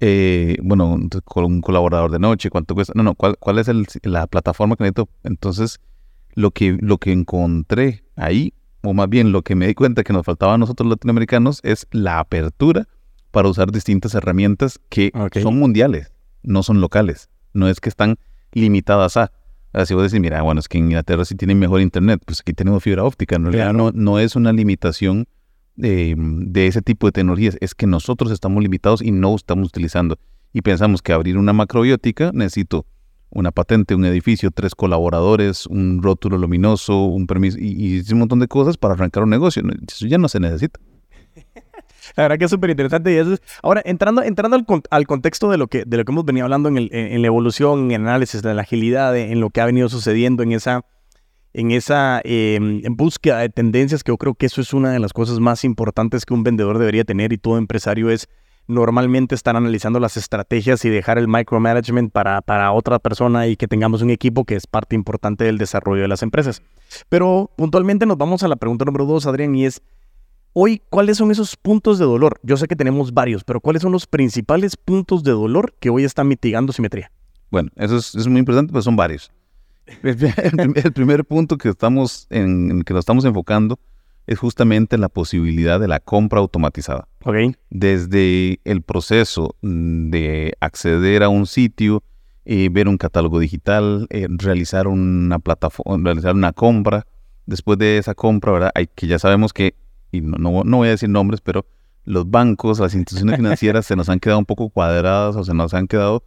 Eh, 0.00 0.56
bueno, 0.62 0.98
con 1.24 1.44
un 1.44 1.60
colaborador 1.60 2.10
de 2.10 2.18
noche, 2.18 2.50
¿cuánto 2.50 2.74
cuesta? 2.74 2.92
No, 2.96 3.02
no, 3.02 3.14
¿cuál, 3.14 3.36
cuál 3.38 3.58
es 3.58 3.68
el, 3.68 3.86
la 4.02 4.26
plataforma 4.26 4.76
que 4.76 4.84
necesito? 4.84 5.08
Entonces, 5.22 5.80
lo 6.34 6.50
que, 6.50 6.76
lo 6.80 6.98
que 6.98 7.12
encontré 7.12 8.04
ahí, 8.16 8.54
o 8.82 8.92
más 8.92 9.08
bien 9.08 9.32
lo 9.32 9.42
que 9.42 9.54
me 9.54 9.66
di 9.66 9.74
cuenta 9.74 10.04
que 10.04 10.12
nos 10.12 10.26
faltaba 10.26 10.54
a 10.54 10.58
nosotros 10.58 10.88
latinoamericanos, 10.88 11.60
es 11.62 11.86
la 11.90 12.18
apertura 12.18 12.86
para 13.30 13.48
usar 13.48 13.72
distintas 13.72 14.14
herramientas 14.14 14.80
que 14.88 15.10
son 15.42 15.58
mundiales, 15.58 16.12
no 16.42 16.62
son 16.62 16.80
locales. 16.80 17.30
No 17.52 17.68
es 17.68 17.80
que 17.80 17.88
están 17.88 18.16
limitadas 18.52 19.16
a. 19.16 19.32
Así 19.74 19.92
vos 19.92 20.04
decís, 20.04 20.20
mira, 20.20 20.40
bueno, 20.42 20.60
es 20.60 20.68
que 20.68 20.78
en 20.78 20.84
Inglaterra 20.84 21.24
sí 21.24 21.34
tienen 21.34 21.58
mejor 21.58 21.80
internet, 21.80 22.22
pues 22.24 22.40
aquí 22.40 22.52
tenemos 22.52 22.82
fibra 22.82 23.02
óptica. 23.02 23.34
En 23.34 23.44
realidad 23.44 23.72
no, 23.72 23.90
no 23.92 24.20
es 24.20 24.36
una 24.36 24.52
limitación 24.52 25.26
de, 25.74 26.66
ese 26.66 26.80
tipo 26.80 27.08
de 27.08 27.12
tecnologías, 27.12 27.56
es 27.60 27.74
que 27.74 27.88
nosotros 27.88 28.30
estamos 28.30 28.62
limitados 28.62 29.02
y 29.02 29.10
no 29.10 29.34
estamos 29.34 29.68
utilizando. 29.68 30.16
Y 30.52 30.62
pensamos 30.62 31.02
que 31.02 31.12
abrir 31.12 31.36
una 31.36 31.52
macrobiótica 31.52 32.30
necesito 32.32 32.86
una 33.30 33.50
patente, 33.50 33.96
un 33.96 34.04
edificio, 34.04 34.52
tres 34.52 34.76
colaboradores, 34.76 35.66
un 35.66 36.00
rótulo 36.00 36.38
luminoso, 36.38 37.06
un 37.06 37.26
permiso 37.26 37.58
y, 37.58 37.98
y 37.98 38.12
un 38.12 38.20
montón 38.20 38.38
de 38.38 38.46
cosas 38.46 38.76
para 38.76 38.94
arrancar 38.94 39.24
un 39.24 39.30
negocio. 39.30 39.60
Eso 39.88 40.06
ya 40.06 40.18
no 40.18 40.28
se 40.28 40.38
necesita. 40.38 40.78
La 42.16 42.24
verdad 42.24 42.38
que 42.38 42.44
es 42.44 42.50
súper 42.50 42.70
interesante. 42.70 43.38
Ahora, 43.62 43.82
entrando, 43.84 44.22
entrando 44.22 44.56
al, 44.90 45.06
contexto 45.06 45.50
de 45.50 45.58
lo, 45.58 45.68
que, 45.68 45.84
de 45.84 45.96
lo 45.96 46.04
que 46.04 46.12
hemos 46.12 46.24
venido 46.24 46.44
hablando 46.44 46.68
en, 46.68 47.22
la 47.22 47.26
evolución, 47.26 47.90
en 47.90 48.02
el 48.02 48.08
análisis 48.08 48.42
de 48.42 48.54
la 48.54 48.62
agilidad, 48.62 49.16
en 49.16 49.40
lo 49.40 49.50
que 49.50 49.60
ha 49.60 49.66
venido 49.66 49.88
sucediendo 49.88 50.42
en 50.42 50.52
esa, 50.52 50.84
en 51.52 51.70
esa 51.70 52.20
em, 52.24 52.82
en 52.84 52.96
búsqueda 52.96 53.38
de 53.38 53.48
tendencias, 53.48 54.04
que 54.04 54.12
yo 54.12 54.18
creo 54.18 54.34
que 54.34 54.46
eso 54.46 54.60
es 54.60 54.74
una 54.74 54.92
de 54.92 54.98
las 54.98 55.12
cosas 55.12 55.40
más 55.40 55.64
importantes 55.64 56.26
que 56.26 56.34
un 56.34 56.42
vendedor 56.42 56.78
debería 56.78 57.04
tener 57.04 57.32
y 57.32 57.38
todo 57.38 57.58
empresario 57.58 58.10
es 58.10 58.28
normalmente 58.66 59.34
estar 59.34 59.56
analizando 59.56 60.00
las 60.00 60.16
estrategias 60.16 60.84
y 60.84 60.88
dejar 60.88 61.18
el 61.18 61.28
micromanagement 61.28 62.12
para, 62.12 62.40
para 62.40 62.72
otra 62.72 62.98
persona 62.98 63.46
y 63.46 63.56
que 63.56 63.68
tengamos 63.68 64.02
un 64.02 64.10
equipo 64.10 64.44
que 64.44 64.56
es 64.56 64.66
parte 64.66 64.94
importante 64.94 65.44
del 65.44 65.58
desarrollo 65.58 66.02
de 66.02 66.08
las 66.08 66.22
empresas. 66.22 66.62
Pero 67.08 67.50
puntualmente 67.56 68.06
nos 68.06 68.16
vamos 68.16 68.42
a 68.42 68.48
la 68.48 68.56
pregunta 68.56 68.84
número 68.84 69.04
dos, 69.04 69.26
Adrián, 69.26 69.54
y 69.54 69.66
es, 69.66 69.82
Hoy, 70.56 70.82
¿cuáles 70.88 71.16
son 71.16 71.32
esos 71.32 71.56
puntos 71.56 71.98
de 71.98 72.04
dolor? 72.04 72.38
Yo 72.44 72.56
sé 72.56 72.68
que 72.68 72.76
tenemos 72.76 73.12
varios, 73.12 73.42
pero 73.42 73.60
¿cuáles 73.60 73.82
son 73.82 73.90
los 73.90 74.06
principales 74.06 74.76
puntos 74.76 75.24
de 75.24 75.32
dolor 75.32 75.74
que 75.80 75.90
hoy 75.90 76.04
están 76.04 76.28
mitigando 76.28 76.72
simetría? 76.72 77.10
Bueno, 77.50 77.70
eso 77.74 77.96
es, 77.96 78.28
muy 78.28 78.38
importante, 78.38 78.72
pues 78.72 78.84
son 78.84 78.94
varios. 78.94 79.32
El, 80.04 80.92
primer 80.92 81.24
punto 81.24 81.58
que 81.58 81.70
estamos 81.70 82.28
en, 82.30 82.82
que 82.84 82.94
nos 82.94 83.00
estamos 83.00 83.24
enfocando 83.24 83.80
es 84.28 84.38
justamente 84.38 84.96
la 84.96 85.08
posibilidad 85.08 85.80
de 85.80 85.88
la 85.88 85.98
compra 85.98 86.38
automatizada. 86.38 87.08
Okay. 87.24 87.56
Desde 87.70 88.60
el 88.62 88.82
proceso 88.82 89.56
de 89.60 90.54
acceder 90.60 91.24
a 91.24 91.30
un 91.30 91.48
sitio, 91.48 92.04
eh, 92.44 92.68
ver 92.70 92.86
un 92.86 92.96
catálogo 92.96 93.40
digital, 93.40 94.06
eh, 94.10 94.28
realizar 94.30 94.86
una 94.86 95.40
plataforma, 95.40 96.04
realizar 96.04 96.32
una 96.32 96.52
compra. 96.52 97.08
Después 97.44 97.76
de 97.76 97.98
esa 97.98 98.14
compra, 98.14 98.52
¿verdad? 98.52 98.70
Hay 98.76 98.86
que 98.86 99.08
ya 99.08 99.18
sabemos 99.18 99.52
que 99.52 99.74
y 100.14 100.20
no, 100.20 100.64
no, 100.64 100.76
voy 100.76 100.88
a 100.88 100.92
decir 100.92 101.08
nombres, 101.08 101.40
pero 101.40 101.66
los 102.04 102.30
bancos, 102.30 102.78
las 102.78 102.94
instituciones 102.94 103.36
financieras 103.36 103.86
se 103.86 103.96
nos 103.96 104.08
han 104.08 104.20
quedado 104.20 104.38
un 104.38 104.44
poco 104.44 104.70
cuadradas 104.70 105.36
o 105.36 105.44
se 105.44 105.54
nos 105.54 105.74
han 105.74 105.86
quedado 105.86 106.22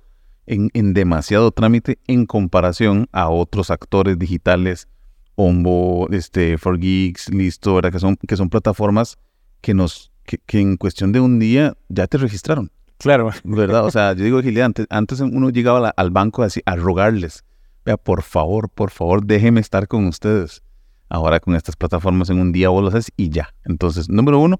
en, 0.45 0.69
en 0.73 0.93
demasiado 0.93 1.51
trámite 1.51 1.99
en 2.07 2.25
comparación 2.25 3.07
a 3.11 3.29
otros 3.29 3.69
actores 3.71 4.17
digitales, 4.17 4.87
Ombo, 5.35 6.07
este, 6.11 6.57
For 6.57 6.79
Geeks, 6.79 7.29
Listo, 7.29 7.75
¿verdad? 7.75 7.91
Que 7.91 7.99
son, 7.99 8.15
que 8.15 8.35
son 8.35 8.49
plataformas 8.49 9.17
que 9.61 9.73
nos, 9.73 10.11
que, 10.25 10.59
en 10.59 10.77
cuestión 10.77 11.11
de 11.11 11.19
un 11.19 11.39
día 11.39 11.77
ya 11.89 12.07
te 12.07 12.17
registraron. 12.17 12.71
Claro. 12.97 13.29
¿Verdad? 13.43 13.85
O 13.85 13.91
sea, 13.91 14.13
yo 14.13 14.23
digo, 14.23 14.41
Gilea, 14.41 14.65
antes, 14.65 14.87
antes 14.89 15.19
uno 15.19 15.49
llegaba 15.49 15.93
al 15.95 16.11
banco 16.11 16.43
así, 16.43 16.61
a 16.65 16.75
rogarles, 16.75 17.45
vea, 17.85 17.97
por 17.97 18.23
favor, 18.23 18.69
por 18.69 18.89
favor, 18.89 19.25
déjeme 19.25 19.59
estar 19.61 19.87
con 19.87 20.07
ustedes. 20.07 20.63
Ahora 21.09 21.39
con 21.39 21.55
estas 21.55 21.75
plataformas 21.75 22.29
en 22.29 22.39
un 22.39 22.51
día 22.51 22.69
vos 22.69 22.81
lo 22.81 22.89
haces 22.89 23.11
y 23.15 23.29
ya. 23.29 23.53
Entonces, 23.63 24.09
número 24.09 24.39
uno, 24.39 24.59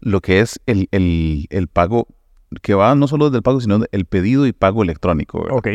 lo 0.00 0.20
que 0.20 0.40
es 0.40 0.60
el, 0.66 0.88
el, 0.90 1.68
pago 1.68 2.06
que 2.62 2.74
va 2.74 2.94
no 2.94 3.08
solo 3.08 3.26
desde 3.26 3.38
el 3.38 3.42
pago, 3.42 3.60
sino 3.60 3.80
el 3.90 4.04
pedido 4.04 4.46
y 4.46 4.52
pago 4.52 4.82
electrónico. 4.82 5.42
¿verdad? 5.42 5.58
Ok. 5.58 5.68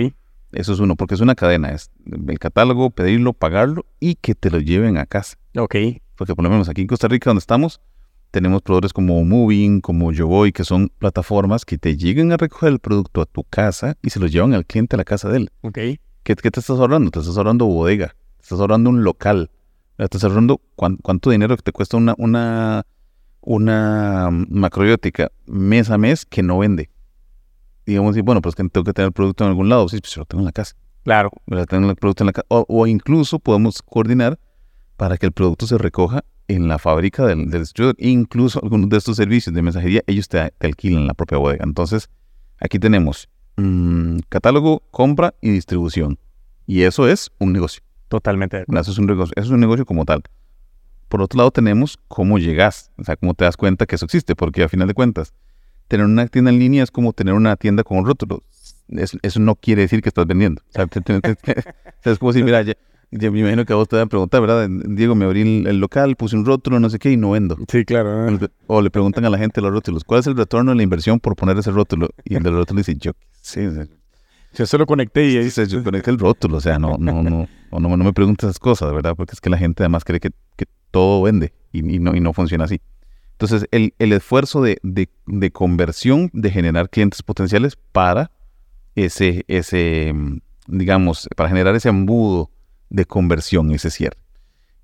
Eso 0.54 0.74
es 0.74 0.80
uno, 0.80 0.96
porque 0.96 1.16
es 1.16 1.22
una 1.22 1.34
cadena, 1.34 1.72
es 1.72 1.90
el 2.06 2.38
catálogo, 2.38 2.92
pedirlo, 2.92 3.34
pagarlo 3.34 3.86
y 4.00 4.16
que 4.16 4.36
te 4.36 4.52
lo 4.52 4.60
lleven 4.60 4.98
a 4.98 5.08
casa. 5.08 5.38
Ok. 5.58 5.76
Porque 6.16 6.36
por 6.36 6.44
lo 6.44 6.52
menos 6.52 6.70
aquí 6.70 6.82
en 6.82 6.88
Costa 6.88 7.08
Rica, 7.08 7.32
donde 7.32 7.40
estamos, 7.40 7.82
tenemos 8.30 8.62
proveedores 8.62 8.94
como 8.94 9.24
Moving, 9.24 9.82
como 9.82 10.12
Yo 10.12 10.28
Voy, 10.28 10.52
que 10.52 10.64
son 10.64 10.90
plataformas 10.90 11.66
que 11.66 11.80
te 11.80 11.98
llegan 11.98 12.32
a 12.32 12.38
recoger 12.38 12.70
el 12.70 12.80
producto 12.80 13.22
a 13.22 13.26
tu 13.26 13.44
casa 13.44 13.98
y 14.04 14.12
se 14.12 14.20
lo 14.20 14.28
llevan 14.28 14.54
al 14.54 14.66
cliente 14.66 14.96
a 14.96 14.98
la 14.98 15.04
casa 15.04 15.30
de 15.30 15.38
él. 15.38 15.52
Ok. 15.62 15.78
¿Qué, 16.24 16.36
qué 16.36 16.36
te 16.36 16.60
estás 16.60 16.80
ahorrando? 16.80 17.10
Te 17.10 17.20
estás 17.20 17.36
ahorrando 17.36 17.66
bodega, 17.66 18.16
te 18.38 18.44
estás 18.44 18.60
ahorrando 18.60 18.92
un 18.92 19.04
local, 19.04 19.50
estás 20.06 20.24
cuán- 20.76 20.98
cuánto 20.98 21.30
dinero 21.30 21.56
te 21.58 21.72
cuesta 21.72 21.98
una, 21.98 22.16
una, 22.18 22.86
una 23.42 24.30
macrobiótica 24.32 25.32
mes 25.46 25.90
a 25.90 25.98
mes 25.98 26.26
que 26.26 26.44
no 26.44 26.60
vende. 26.60 26.90
Digamos, 27.86 28.16
y 28.16 28.22
bueno, 28.22 28.42
pues 28.42 28.56
que 28.56 28.64
tengo 28.70 28.84
que 28.84 28.94
tener 28.94 29.08
el 29.08 29.14
producto 29.14 29.44
en 29.44 29.50
algún 29.50 29.70
lado. 29.70 29.90
Sí, 29.90 30.00
pues 30.00 30.14
yo 30.14 30.22
lo 30.22 30.26
tengo 30.26 30.42
en 30.42 30.46
la 30.46 30.52
casa. 30.54 30.76
Claro. 31.04 31.32
Tengo 31.68 31.90
el 31.90 31.96
producto 31.98 32.24
en 32.24 32.28
la 32.28 32.32
casa. 32.34 32.46
O, 32.48 32.66
o 32.68 32.88
incluso 32.88 33.40
podemos 33.40 33.82
coordinar 33.82 34.40
para 34.96 35.18
que 35.18 35.26
el 35.26 35.32
producto 35.34 35.68
se 35.68 35.78
recoja 35.78 36.24
en 36.48 36.68
la 36.70 36.80
fábrica 36.80 37.26
del, 37.26 37.50
del 37.50 37.62
distribuidor. 37.62 37.96
Incluso 38.00 38.62
algunos 38.64 38.90
de 38.90 38.98
estos 38.98 39.18
servicios 39.18 39.54
de 39.54 39.62
mensajería, 39.62 40.02
ellos 40.08 40.30
te, 40.30 40.52
te 40.58 40.68
alquilan 40.68 41.08
la 41.08 41.14
propia 41.14 41.38
bodega. 41.40 41.66
Entonces, 41.66 42.10
aquí 42.60 42.80
tenemos 42.80 43.28
mm, 43.58 44.20
catálogo, 44.30 44.82
compra 44.92 45.34
y 45.42 45.50
distribución. 45.50 46.18
Y 46.66 46.84
eso 46.84 47.10
es 47.10 47.32
un 47.40 47.52
negocio. 47.52 47.84
Totalmente. 48.14 48.64
Eso 48.72 48.92
es 48.92 48.98
un 49.00 49.08
negocio, 49.08 49.34
eso 49.36 49.46
es 49.48 49.52
un 49.52 49.60
negocio 49.60 49.86
como 49.88 50.06
tal. 50.06 50.22
Por 51.10 51.20
otro 51.24 51.38
lado, 51.40 51.50
tenemos 51.50 51.98
cómo 52.08 52.38
llegas, 52.38 52.92
o 53.00 53.04
sea, 53.04 53.16
cómo 53.16 53.34
te 53.34 53.44
das 53.44 53.58
cuenta 53.58 53.88
que 53.88 53.96
eso 53.96 54.06
existe, 54.06 54.36
porque 54.36 54.62
a 54.62 54.70
final 54.70 54.88
de 54.88 54.94
cuentas, 54.94 55.34
tener 55.88 56.06
una 56.06 56.28
tienda 56.28 56.52
en 56.52 56.60
línea 56.60 56.84
es 56.84 56.92
como 56.92 57.12
tener 57.14 57.34
una 57.34 57.56
tienda 57.56 57.84
con 57.84 57.98
un 57.98 58.06
rótulo. 58.06 58.44
Es- 58.90 59.18
eso 59.24 59.40
no 59.40 59.56
quiere 59.56 59.82
decir 59.82 60.04
que 60.04 60.10
estás 60.10 60.28
vendiendo. 60.28 60.62
O 60.70 60.72
sea, 60.74 60.86
te- 60.86 61.02
te- 61.02 61.22
te- 61.22 61.36
es 62.04 62.20
como 62.20 62.32
decir, 62.32 62.46
mira, 62.46 62.62
ya- 62.62 62.76
ya 63.10 63.32
me 63.32 63.40
imagino 63.40 63.66
que 63.66 63.74
a 63.74 63.78
vos 63.78 63.88
te 63.88 63.96
van 63.96 64.06
a 64.06 64.10
preguntar, 64.10 64.42
¿verdad? 64.42 64.68
Diego, 64.70 65.16
me 65.16 65.26
abrí 65.26 65.42
el, 65.42 65.66
el 65.66 65.80
local, 65.80 66.16
puse 66.16 66.36
un 66.36 66.46
rótulo, 66.46 66.80
no 66.80 66.92
sé 66.92 67.00
qué, 67.00 67.12
y 67.12 67.18
no 67.18 67.32
vendo. 67.32 67.58
Sí, 67.68 67.84
claro. 67.84 68.30
¿no? 68.30 68.40
O 68.68 68.80
le 68.84 68.92
preguntan 68.92 69.26
a 69.26 69.32
la 69.32 69.40
gente 69.40 69.60
los 69.60 69.72
rótulos, 69.72 70.04
¿cuál 70.04 70.20
es 70.20 70.28
el 70.28 70.38
retorno 70.38 70.70
de 70.70 70.78
la 70.78 70.84
inversión 70.84 71.20
por 71.20 71.36
poner 71.36 71.58
ese 71.58 71.72
rótulo? 71.72 72.10
Y 72.26 72.36
el 72.36 72.44
del 72.44 72.54
rótulo 72.54 72.78
dice, 72.78 72.96
yo, 72.96 73.10
o 73.12 73.16
sea, 73.42 73.88
Yo 74.54 74.66
solo 74.68 74.86
conecté 74.86 75.28
y 75.30 75.38
ahí 75.38 75.46
Dice, 75.46 75.66
yo 75.68 75.84
conecté 75.84 76.12
el 76.12 76.20
rótulo, 76.20 76.58
o 76.58 76.62
sea, 76.62 76.78
no, 76.78 76.96
no, 77.00 77.24
no, 77.24 77.48
o 77.74 77.80
no, 77.80 77.90
me 77.98 78.14
preguntes 78.14 78.48
esas 78.48 78.60
cosas, 78.60 78.94
¿verdad? 78.94 79.16
Porque 79.16 79.34
es 79.34 79.42
que 79.42 79.50
la 79.50 79.58
gente 79.58 79.84
además 79.84 80.04
cree 80.04 80.20
que, 80.20 80.32
todo 80.92 81.24
vende 81.24 81.54
y, 81.72 81.82
no, 81.82 82.16
y 82.16 82.20
no 82.20 82.34
funciona 82.34 82.66
así. 82.66 82.80
Entonces, 83.32 83.68
el, 83.72 83.96
el 83.98 84.14
esfuerzo 84.14 84.62
de, 84.62 84.80
de, 84.84 85.52
conversión, 85.52 86.30
de 86.34 86.52
generar 86.52 86.90
clientes 86.92 87.24
potenciales 87.24 87.76
para 87.92 88.30
ese, 88.94 89.44
ese, 89.48 90.14
mm, 90.14 90.38
digamos, 90.68 91.28
para 91.36 91.50
generar 91.50 91.76
ese 91.76 91.90
embudo 91.90 92.52
de 92.92 93.06
conversión, 93.06 93.72
ese 93.72 93.90
cierre. 93.90 94.18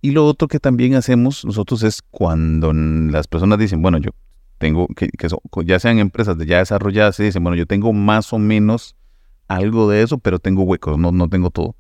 Y 0.02 0.12
lo 0.12 0.26
otro 0.26 0.48
que 0.48 0.60
también 0.60 0.96
hacemos 0.96 1.46
nosotros 1.46 1.84
es 1.84 2.02
cuando 2.02 2.74
las 2.74 3.28
personas 3.28 3.60
dicen, 3.60 3.84
bueno, 3.84 4.00
yo 4.00 4.10
tengo, 4.58 4.88
que, 4.88 5.10
ya 5.64 5.80
sean 5.80 6.00
empresas 6.00 6.38
ya 6.40 6.58
desarrolladas, 6.58 7.18
se 7.18 7.24
dicen, 7.24 7.44
bueno, 7.44 7.56
yo 7.56 7.68
tengo 7.68 7.94
más 7.94 8.34
o 8.34 8.40
menos 8.40 8.96
algo 9.48 9.90
de 9.90 10.02
eso, 10.02 10.18
pero 10.18 10.40
tengo 10.40 10.64
huecos, 10.64 10.98
no, 10.98 11.12
no 11.12 11.30
tengo 11.30 11.52
todo. 11.52 11.76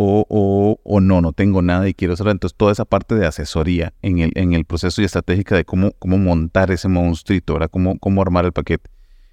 O, 0.00 0.24
o, 0.28 0.78
o 0.84 1.00
no, 1.00 1.20
no 1.20 1.32
tengo 1.32 1.60
nada 1.60 1.88
y 1.88 1.94
quiero 1.94 2.14
cerrar. 2.16 2.30
Entonces, 2.30 2.56
toda 2.56 2.70
esa 2.70 2.84
parte 2.84 3.16
de 3.16 3.26
asesoría 3.26 3.94
en 4.00 4.18
el, 4.20 4.30
en 4.36 4.52
el 4.52 4.64
proceso 4.64 5.02
y 5.02 5.04
estratégica 5.04 5.56
de 5.56 5.64
cómo, 5.64 5.90
cómo 5.98 6.18
montar 6.18 6.70
ese 6.70 6.86
monstruito, 6.86 7.54
¿verdad? 7.54 7.68
Cómo, 7.68 7.98
cómo 7.98 8.22
armar 8.22 8.44
el 8.44 8.52
paquete. 8.52 8.88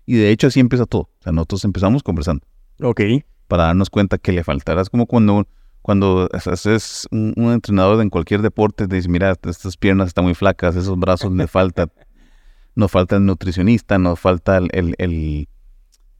Y 0.07 0.15
de 0.15 0.31
hecho, 0.31 0.47
así 0.47 0.59
empieza 0.59 0.87
todo. 0.87 1.01
O 1.03 1.09
sea, 1.23 1.31
nosotros 1.33 1.63
empezamos 1.65 2.01
conversando 2.01 2.43
Ok. 2.81 3.01
para 3.47 3.65
darnos 3.65 3.91
cuenta 3.91 4.17
que 4.17 4.31
le 4.31 4.43
faltará. 4.43 4.81
Es 4.81 4.89
como 4.89 5.05
cuando, 5.05 5.45
cuando 5.83 6.27
haces 6.33 7.07
un, 7.11 7.33
un 7.37 7.51
entrenador 7.51 8.01
en 8.01 8.09
cualquier 8.09 8.41
deporte, 8.41 8.87
te 8.87 8.95
dice, 8.95 9.07
mira, 9.07 9.35
estas 9.43 9.77
piernas 9.77 10.07
están 10.07 10.23
muy 10.25 10.33
flacas, 10.33 10.75
esos 10.75 10.97
brazos 10.97 11.31
le 11.31 11.45
falta, 11.45 11.89
nos 12.75 12.89
falta 12.89 13.17
el 13.17 13.25
nutricionista, 13.27 13.99
nos 13.99 14.19
falta 14.19 14.57
el, 14.57 14.69
el, 14.73 14.95
el- 14.97 15.47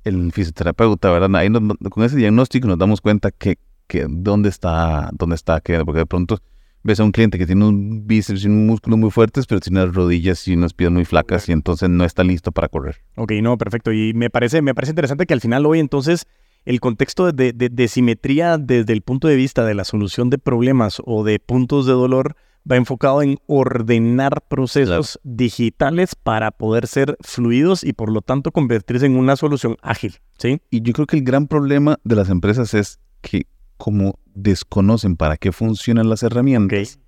el 0.03 0.31
fisioterapeuta, 0.31 1.09
¿verdad? 1.09 1.35
Ahí 1.35 1.49
nos- 1.49 1.63
con 1.89 2.03
ese 2.03 2.15
diagnóstico 2.15 2.67
nos 2.67 2.77
damos 2.77 3.01
cuenta 3.01 3.31
que, 3.31 3.57
que 3.87 4.05
dónde 4.09 4.49
está, 4.49 5.09
dónde 5.13 5.35
está, 5.35 5.61
que, 5.61 5.83
porque 5.85 5.99
de 5.99 6.05
pronto 6.05 6.39
ves 6.83 6.99
a 6.99 7.03
un 7.03 7.11
cliente 7.11 7.37
que 7.39 7.45
tiene 7.47 7.65
un 7.65 8.05
bíceps 8.05 8.43
y 8.43 8.47
un 8.47 8.67
músculo 8.67 8.95
muy 8.97 9.09
fuertes, 9.09 9.47
pero 9.47 9.59
tiene 9.59 9.81
unas 9.83 9.95
rodillas 9.95 10.47
y 10.47 10.53
unas 10.53 10.73
piernas 10.73 10.95
muy 10.97 11.05
flacas 11.05 11.49
y 11.49 11.51
entonces 11.51 11.89
no 11.89 12.03
está 12.05 12.23
listo 12.23 12.51
para 12.51 12.67
correr. 12.67 12.97
Ok, 13.15 13.31
no, 13.41 13.57
perfecto. 13.57 13.91
Y 13.91 14.13
me 14.13 14.29
parece, 14.29 14.61
me 14.61 14.75
parece 14.75 14.91
interesante 14.91 15.25
que 15.25 15.33
al 15.33 15.41
final 15.41 15.65
hoy 15.65 15.79
entonces 15.79 16.27
el 16.65 16.79
contexto 16.79 17.31
de, 17.31 17.53
de- 17.53 17.69
de 17.69 17.87
simetría 17.87 18.57
desde 18.59 18.93
el 18.93 19.01
punto 19.01 19.27
de 19.27 19.35
vista 19.35 19.65
de 19.65 19.73
la 19.73 19.83
solución 19.83 20.29
de 20.29 20.37
problemas 20.37 21.01
o 21.05 21.23
de 21.23 21.39
puntos 21.39 21.85
de 21.87 21.93
dolor 21.93 22.35
va 22.71 22.75
enfocado 22.75 23.21
en 23.21 23.37
ordenar 23.47 24.41
procesos 24.47 25.19
digitales 25.23 26.15
para 26.15 26.51
poder 26.51 26.87
ser 26.87 27.17
fluidos 27.21 27.83
y 27.83 27.93
por 27.93 28.11
lo 28.11 28.21
tanto 28.21 28.51
convertirse 28.51 29.05
en 29.05 29.15
una 29.17 29.35
solución 29.35 29.77
ágil, 29.81 30.15
¿sí? 30.37 30.59
Y 30.71 30.81
yo 30.81 30.93
creo 30.93 31.05
que 31.07 31.17
el 31.17 31.23
gran 31.23 31.47
problema 31.47 31.97
de 32.03 32.15
las 32.15 32.29
empresas 32.29 32.73
es 32.73 32.99
que 33.21 33.45
como 33.77 34.19
desconocen 34.33 35.15
para 35.15 35.37
qué 35.37 35.51
funcionan 35.51 36.09
las 36.09 36.23
herramientas, 36.23 36.99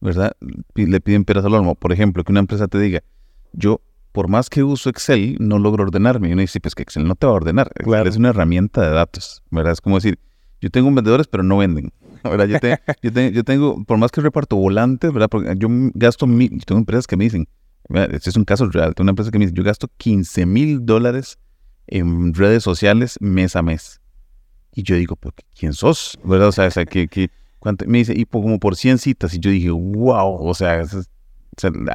¿verdad? 0.00 0.32
Le 0.74 1.00
piden 1.00 1.24
peras 1.24 1.44
al 1.44 1.54
olmo. 1.54 1.74
Por 1.74 1.92
ejemplo, 1.92 2.24
que 2.24 2.32
una 2.32 2.40
empresa 2.40 2.68
te 2.68 2.78
diga, 2.78 3.02
yo 3.52 3.80
por 4.12 4.28
más 4.28 4.50
que 4.50 4.62
uso 4.62 4.90
Excel, 4.90 5.36
no 5.40 5.58
logro 5.58 5.84
ordenarme. 5.84 6.28
Y 6.28 6.32
uno 6.32 6.42
dice, 6.42 6.60
pues 6.60 6.74
que 6.74 6.82
Excel 6.82 7.06
no 7.06 7.14
te 7.14 7.26
va 7.26 7.32
a 7.32 7.36
ordenar. 7.36 7.68
Excel 7.68 7.84
Claro. 7.86 8.08
es 8.10 8.16
una 8.16 8.28
herramienta 8.30 8.82
de 8.82 8.90
datos, 8.90 9.42
¿verdad? 9.50 9.72
Es 9.72 9.80
como 9.80 9.96
decir, 9.96 10.18
yo 10.60 10.70
tengo 10.70 10.92
vendedores, 10.92 11.26
pero 11.28 11.42
no 11.42 11.56
venden. 11.58 11.92
¿verdad? 12.24 12.46
Yo, 12.46 12.60
te- 12.60 12.78
yo, 13.02 13.12
te- 13.12 13.32
yo 13.32 13.42
tengo, 13.44 13.82
por 13.84 13.96
más 13.98 14.10
que 14.10 14.20
reparto 14.20 14.56
volantes, 14.56 15.12
¿verdad? 15.12 15.28
Porque 15.30 15.54
yo 15.56 15.68
gasto, 15.94 16.26
mi- 16.26 16.50
yo 16.50 16.60
tengo 16.66 16.78
empresas 16.80 17.06
que 17.06 17.16
me 17.16 17.24
dicen, 17.24 17.48
¿verdad? 17.88 18.14
este 18.14 18.30
es 18.30 18.36
un 18.36 18.44
caso 18.44 18.66
real, 18.68 18.94
tengo 18.94 19.04
una 19.06 19.10
empresa 19.12 19.30
que 19.30 19.38
me 19.38 19.46
dice, 19.46 19.56
yo 19.56 19.64
gasto 19.64 19.88
15 19.96 20.44
mil 20.46 20.84
dólares 20.86 21.38
en 21.88 22.32
redes 22.34 22.62
sociales 22.62 23.16
mes 23.20 23.56
a 23.56 23.62
mes. 23.62 24.00
Y 24.74 24.82
yo 24.82 24.96
digo, 24.96 25.16
¿pero 25.16 25.34
quién 25.58 25.72
sos? 25.72 26.18
¿Verdad? 26.24 26.48
O 26.48 26.52
sea, 26.52 26.66
o 26.66 26.70
sea, 26.70 26.86
que, 26.86 27.30
me 27.86 27.98
dice, 27.98 28.14
y 28.16 28.24
como 28.24 28.58
por 28.58 28.76
100 28.76 28.98
citas. 28.98 29.34
Y 29.34 29.38
yo 29.38 29.50
dije, 29.50 29.70
wow, 29.70 30.36
o 30.40 30.54
sea, 30.54 30.82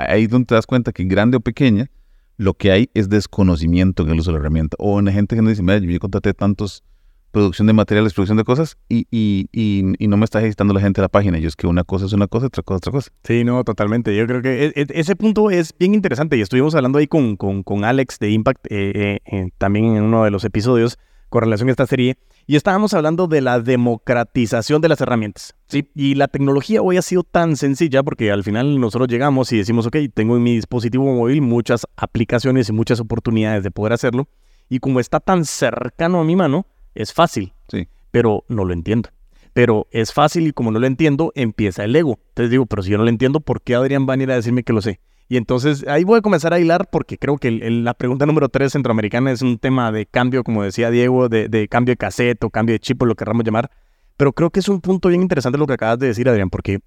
ahí 0.08 0.24
es 0.24 0.30
donde 0.30 0.46
te 0.46 0.56
das 0.56 0.68
cuenta 0.68 0.92
que 0.92 1.04
grande 1.06 1.38
o 1.38 1.40
pequeña, 1.40 1.90
lo 2.38 2.54
que 2.54 2.72
hay 2.72 2.90
es 2.94 3.10
desconocimiento 3.10 4.04
en 4.04 4.10
el 4.10 4.20
uso 4.20 4.32
de 4.32 4.38
la 4.38 4.42
herramienta. 4.42 4.78
O 4.80 5.00
en 5.00 5.06
la 5.06 5.12
gente 5.12 5.36
que 5.36 5.42
nos 5.42 5.52
dice, 5.52 5.64
mira, 5.64 5.80
yo 5.80 6.00
contraté 6.00 6.34
tantos 6.34 6.84
producción 7.32 7.68
de 7.68 7.74
materiales, 7.74 8.14
producción 8.14 8.38
de 8.38 8.44
cosas, 8.44 8.78
y, 8.90 9.06
y, 9.12 9.50
y, 9.52 9.84
y 10.00 10.08
no 10.08 10.18
me 10.18 10.26
está 10.26 10.40
agitando 10.40 10.74
la 10.74 10.80
gente 10.80 11.02
a 11.02 11.04
la 11.04 11.10
página. 11.10 11.38
Yo 11.38 11.48
es 11.48 11.56
que 11.56 11.68
una 11.68 11.84
cosa 11.84 12.06
es 12.06 12.14
una 12.14 12.28
cosa, 12.28 12.48
otra 12.48 12.64
cosa 12.64 12.76
es 12.76 12.78
otra 12.80 12.92
cosa. 12.92 13.12
Sí, 13.24 13.44
no, 13.44 13.64
totalmente. 13.64 14.16
Yo 14.16 14.26
creo 14.26 14.42
que 14.42 14.66
e- 14.66 14.74
e- 14.76 14.88
ese 14.90 15.16
punto 15.16 15.52
es 15.52 15.76
bien 15.78 15.94
interesante 15.94 16.38
y 16.38 16.42
estuvimos 16.42 16.74
hablando 16.76 17.00
ahí 17.00 17.08
con, 17.08 17.36
con, 17.36 17.64
con 17.64 17.84
Alex 17.84 18.20
de 18.20 18.32
Impact 18.32 18.66
eh, 18.70 18.92
eh, 18.96 19.20
eh, 19.26 19.50
también 19.58 19.98
en 19.98 20.04
uno 20.04 20.24
de 20.24 20.32
los 20.32 20.46
episodios 20.46 20.98
con 21.30 21.44
relación 21.44 21.68
a 21.70 21.72
esta 21.72 21.86
serie 21.86 22.18
y 22.48 22.56
estábamos 22.56 22.94
hablando 22.94 23.28
de 23.28 23.42
la 23.42 23.60
democratización 23.60 24.82
de 24.82 24.90
las 24.90 25.02
herramientas. 25.02 25.54
Sí, 25.68 25.90
y 25.94 26.16
la 26.16 26.30
tecnología 26.30 26.82
hoy 26.82 26.96
ha 26.98 27.02
sido 27.02 27.24
tan 27.24 27.58
sencilla 27.58 28.02
porque 28.04 28.32
al 28.32 28.44
final 28.44 28.80
nosotros 28.80 29.10
llegamos 29.10 29.52
y 29.52 29.58
decimos, 29.58 29.86
ok, 29.86 29.98
tengo 30.14 30.38
en 30.38 30.44
mi 30.44 30.56
dispositivo 30.56 31.04
móvil 31.14 31.42
muchas 31.42 31.86
aplicaciones 31.98 32.70
y 32.70 32.72
muchas 32.72 33.00
oportunidades 33.02 33.64
de 33.64 33.72
poder 33.72 33.94
hacerlo 33.94 34.30
y 34.70 34.80
como 34.80 35.00
está 35.02 35.20
tan 35.20 35.46
cercano 35.46 36.22
a 36.22 36.24
mi 36.24 36.36
mano, 36.36 36.66
es 36.96 37.14
fácil, 37.14 37.54
Sí. 37.68 37.88
pero 38.12 38.44
no 38.48 38.64
lo 38.66 38.74
entiendo. 38.74 39.10
Pero 39.54 39.88
es 39.92 40.14
fácil 40.14 40.48
y 40.48 40.54
como 40.54 40.72
no 40.72 40.80
lo 40.80 40.88
entiendo, 40.88 41.32
empieza 41.36 41.84
el 41.84 41.96
ego. 41.96 42.20
Entonces 42.30 42.52
digo, 42.52 42.66
pero 42.66 42.82
si 42.84 42.92
yo 42.92 42.98
no 42.98 43.04
lo 43.04 43.10
entiendo, 43.10 43.40
¿por 43.40 43.62
qué 43.62 43.76
Adrián 43.76 44.08
va 44.08 44.14
a 44.14 44.18
ir 44.18 44.32
a 44.32 44.36
decirme 44.36 44.64
que 44.64 44.72
lo 44.74 44.82
sé? 44.82 45.00
Y 45.30 45.38
entonces 45.38 45.86
ahí 45.88 46.04
voy 46.04 46.20
a 46.20 46.22
comenzar 46.22 46.54
a 46.54 46.60
hilar 46.60 46.90
porque 46.90 47.18
creo 47.18 47.38
que 47.38 47.50
el- 47.50 47.62
el- 47.64 47.84
la 47.84 47.94
pregunta 47.94 48.26
número 48.26 48.48
3 48.50 48.72
centroamericana 48.72 49.32
es 49.32 49.42
un 49.42 49.58
tema 49.58 49.92
de 49.92 50.06
cambio, 50.06 50.44
como 50.44 50.64
decía 50.64 50.90
Diego, 50.90 51.28
de, 51.30 51.50
de 51.50 51.68
cambio 51.68 51.92
de 51.94 51.98
cassette 51.98 52.44
o 52.44 52.50
cambio 52.50 52.74
de 52.74 52.80
chip 52.80 53.02
o 53.02 53.06
lo 53.06 53.16
querramos 53.16 53.44
llamar. 53.44 53.70
Pero 54.16 54.32
creo 54.34 54.50
que 54.50 54.60
es 54.62 54.70
un 54.70 54.80
punto 54.82 55.10
bien 55.10 55.22
interesante 55.22 55.58
lo 55.58 55.68
que 55.68 55.74
acabas 55.74 56.00
de 56.00 56.08
decir, 56.08 56.28
Adrián, 56.30 56.50
porque 56.50 56.80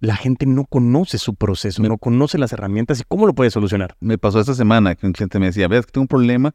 la 0.00 0.16
gente 0.16 0.44
no 0.44 0.64
conoce 0.64 1.18
su 1.18 1.34
proceso, 1.34 1.82
no 1.82 1.96
conoce 1.98 2.36
las 2.36 2.52
herramientas 2.52 3.00
y 3.00 3.04
cómo 3.06 3.26
lo 3.26 3.34
puede 3.34 3.50
solucionar. 3.50 3.94
Me 4.00 4.18
pasó 4.18 4.40
esta 4.40 4.54
semana 4.54 4.94
que 4.96 5.06
un 5.06 5.12
cliente 5.12 5.38
me 5.38 5.46
decía, 5.46 5.68
ves 5.68 5.86
que 5.86 5.92
tengo 5.92 6.02
un 6.02 6.08
problema 6.08 6.54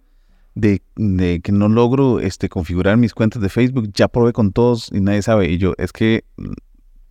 de, 0.55 0.81
de 0.97 1.39
que 1.41 1.51
no 1.51 1.69
logro 1.69 2.19
este, 2.19 2.49
configurar 2.49 2.97
mis 2.97 3.13
cuentas 3.13 3.41
de 3.41 3.49
Facebook, 3.49 3.89
ya 3.93 4.07
probé 4.09 4.33
con 4.33 4.51
todos 4.51 4.89
y 4.93 4.99
nadie 4.99 5.21
sabe. 5.21 5.49
Y 5.49 5.57
yo, 5.57 5.73
es 5.77 5.91
que 5.93 6.25
mm, 6.37 6.51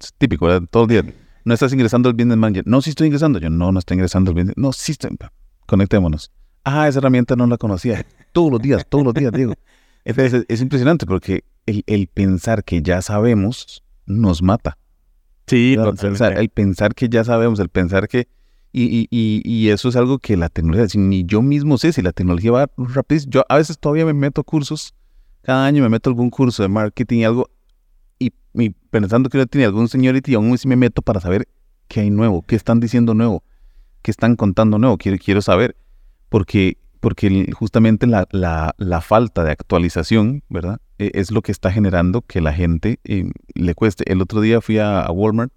es 0.01 0.13
típico, 0.19 0.47
¿verdad? 0.47 0.69
Todo 0.71 0.85
el 0.85 0.89
día. 0.91 1.03
No 1.49 1.55
estás 1.55 1.73
ingresando 1.73 2.11
al 2.11 2.15
Business 2.15 2.37
Manager. 2.37 2.67
No, 2.67 2.83
sí 2.83 2.91
estoy 2.91 3.07
ingresando. 3.07 3.39
Yo, 3.39 3.49
no, 3.49 3.73
no 3.73 3.79
estoy 3.79 3.95
ingresando 3.95 4.33
al 4.33 4.35
Business 4.35 4.57
No, 4.59 4.71
sí 4.75 4.93
estoy. 4.93 5.17
Conectémonos. 5.65 6.31
Ah, 6.63 6.87
esa 6.89 6.99
herramienta 6.99 7.37
no 7.37 7.47
la 7.47 7.57
conocía. 7.57 8.05
Todos 8.33 8.53
los 8.53 8.61
días, 8.61 8.87
todos 8.87 9.03
los 9.03 9.15
días, 9.15 9.33
digo. 9.33 9.55
Entonces, 10.05 10.41
es, 10.41 10.47
es 10.47 10.61
impresionante 10.61 11.07
porque 11.07 11.45
el, 11.65 11.85
el 11.87 12.07
pensar 12.09 12.65
que 12.65 12.83
ya 12.83 13.01
sabemos 13.01 13.83
nos 14.05 14.43
mata. 14.43 14.77
Sí. 15.47 15.79
O 15.79 15.97
sea, 15.97 16.29
el 16.29 16.51
pensar 16.51 16.95
que 16.95 17.09
ya 17.09 17.25
sabemos, 17.25 17.59
el 17.61 17.71
pensar 17.71 18.09
que... 18.09 18.29
Y, 18.71 19.09
y, 19.11 19.41
y, 19.43 19.71
eso 19.71 19.89
es 19.89 19.97
algo 19.97 20.19
que 20.19 20.37
la 20.37 20.51
tecnología, 20.51 20.87
ni 21.01 21.25
yo 21.25 21.41
mismo 21.41 21.79
sé 21.79 21.95
si 21.95 22.03
la 22.03 22.13
tecnología 22.13 22.53
va 22.53 22.71
rápido. 22.77 23.23
Yo 23.27 23.45
a 23.49 23.57
veces 23.57 23.79
todavía 23.79 24.05
me 24.05 24.13
meto 24.13 24.45
cursos, 24.45 24.95
cada 25.41 25.65
año 25.65 25.83
me 25.83 25.89
meto 25.89 26.11
algún 26.11 26.29
curso 26.29 26.63
de 26.63 26.69
marketing 26.69 27.21
y 27.21 27.25
algo, 27.25 27.51
y, 28.19 28.33
pensando 28.91 29.29
que 29.29 29.39
yo 29.39 29.47
tiene 29.47 29.67
algún 29.67 29.89
señority, 29.89 30.35
aún 30.35 30.53
así 30.53 30.67
me 30.67 30.77
meto 30.77 31.03
para 31.03 31.21
saber 31.21 31.49
qué 31.87 32.01
hay 32.01 32.11
nuevo, 32.11 32.43
qué 32.43 32.57
están 32.57 32.81
diciendo 32.81 33.15
nuevo, 33.15 33.43
qué 34.03 34.11
están 34.11 34.37
contando 34.37 34.79
nuevo, 34.79 34.99
quiero, 34.99 35.19
quiero 35.23 35.43
saber, 35.43 35.77
porque, 36.29 36.79
porque 37.01 37.51
justamente 37.53 38.07
la, 38.07 38.27
la, 38.31 38.75
la 38.79 39.01
falta 39.01 39.45
de 39.45 39.53
actualización, 39.53 40.43
¿verdad? 40.49 40.81
E, 40.99 41.13
es 41.15 41.31
lo 41.31 41.43
que 41.43 41.53
está 41.53 41.71
generando 41.71 42.23
que 42.23 42.41
la 42.41 42.53
gente 42.53 42.99
eh, 43.05 43.31
le 43.55 43.75
cueste. 43.75 44.11
El 44.11 44.21
otro 44.21 44.41
día 44.41 44.61
fui 44.61 44.79
a 44.79 45.09
Walmart 45.11 45.53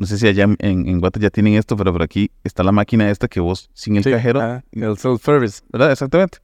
no 0.00 0.06
sé 0.06 0.16
si 0.16 0.26
allá 0.26 0.44
en, 0.44 0.56
en 0.88 0.98
Guate 0.98 1.20
ya 1.20 1.28
tienen 1.28 1.54
esto, 1.54 1.76
pero 1.76 1.92
por 1.92 2.02
aquí 2.02 2.30
está 2.42 2.62
la 2.62 2.72
máquina 2.72 3.10
esta 3.10 3.28
que 3.28 3.38
vos, 3.38 3.68
sin 3.74 3.96
el 3.96 4.02
cajero. 4.04 4.40
Ah, 4.40 4.64
el 4.72 4.96
self-service. 4.96 5.60
¿Verdad? 5.70 5.92
Exactamente. 5.92 6.38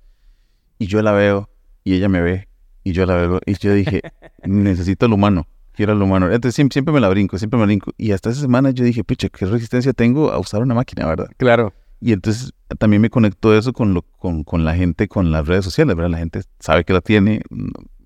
Y 0.79 0.89
yo 0.89 1.01
la 1.01 1.13
veo, 1.13 1.49
y 1.83 1.95
ella 1.95 2.11
me 2.11 2.21
ve, 2.21 2.49
y 2.87 2.93
yo 2.93 3.05
la 3.05 3.17
veo, 3.17 3.41
y 3.45 3.55
yo 3.55 3.75
dije, 3.75 4.01
necesito 4.45 5.07
el 5.07 5.13
humano, 5.13 5.49
quiero 5.73 5.93
el 5.93 6.01
humano. 6.01 6.27
Entonces 6.27 6.55
siempre, 6.55 6.75
siempre, 6.75 6.95
me 6.95 7.01
la 7.01 7.09
brinco, 7.09 7.37
siempre 7.37 7.59
me 7.59 7.63
la 7.63 7.67
brinco. 7.67 7.91
Y 7.99 8.13
hasta 8.13 8.31
esa 8.31 8.43
semana 8.43 8.71
yo 8.71 8.85
dije, 8.85 9.03
pucha, 9.03 9.29
qué 9.29 9.45
resistencia 9.45 9.93
tengo 9.93 10.31
a 10.31 10.39
usar 10.39 10.63
una 10.63 10.73
máquina, 10.73 11.05
¿verdad? 11.05 11.29
Claro. 11.37 11.73
Y 12.01 12.13
entonces 12.13 12.53
también 12.79 13.03
me 13.03 13.11
conectó 13.11 13.59
eso 13.59 13.73
con, 13.73 13.93
lo, 13.93 14.03
con, 14.03 14.45
con 14.45 14.65
la 14.65 14.77
gente, 14.77 15.09
con 15.09 15.33
las 15.33 15.49
redes 15.49 15.65
sociales, 15.65 15.97
¿verdad? 15.97 16.13
La 16.13 16.19
gente 16.19 16.43
sabe 16.61 16.85
que 16.85 16.93
la 16.93 17.01
tiene, 17.01 17.43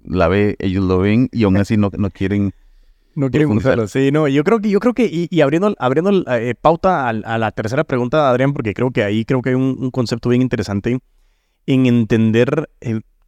la 0.02 0.28
ve, 0.28 0.56
ellos 0.60 0.82
lo 0.82 0.98
ven, 0.98 1.28
y 1.30 1.44
aún 1.44 1.58
así 1.58 1.76
no, 1.76 1.90
no 1.98 2.08
quieren 2.08 2.54
no 3.16 3.28
quieren 3.28 3.50
usarlo, 3.50 3.86
sí, 3.86 4.10
no, 4.12 4.28
yo 4.28 4.44
creo 4.44 4.60
que, 4.60 4.70
yo 4.70 4.80
creo 4.80 4.94
que, 4.94 5.28
y, 5.30 5.40
abriendo, 5.42 5.74
abriendo 5.78 6.24
eh, 6.32 6.54
pauta 6.58 7.08
a, 7.08 7.12
la 7.12 7.50
tercera 7.50 7.84
pregunta, 7.84 8.30
Adrián, 8.30 8.54
porque 8.54 8.72
creo 8.72 8.92
que 8.92 9.02
ahí 9.02 9.26
creo 9.26 9.42
que 9.42 9.50
hay 9.50 9.56
un, 9.56 9.90
concepto 9.90 10.30
bien 10.30 10.40
interesante 10.40 11.00
en 11.66 11.86
entender 11.86 12.70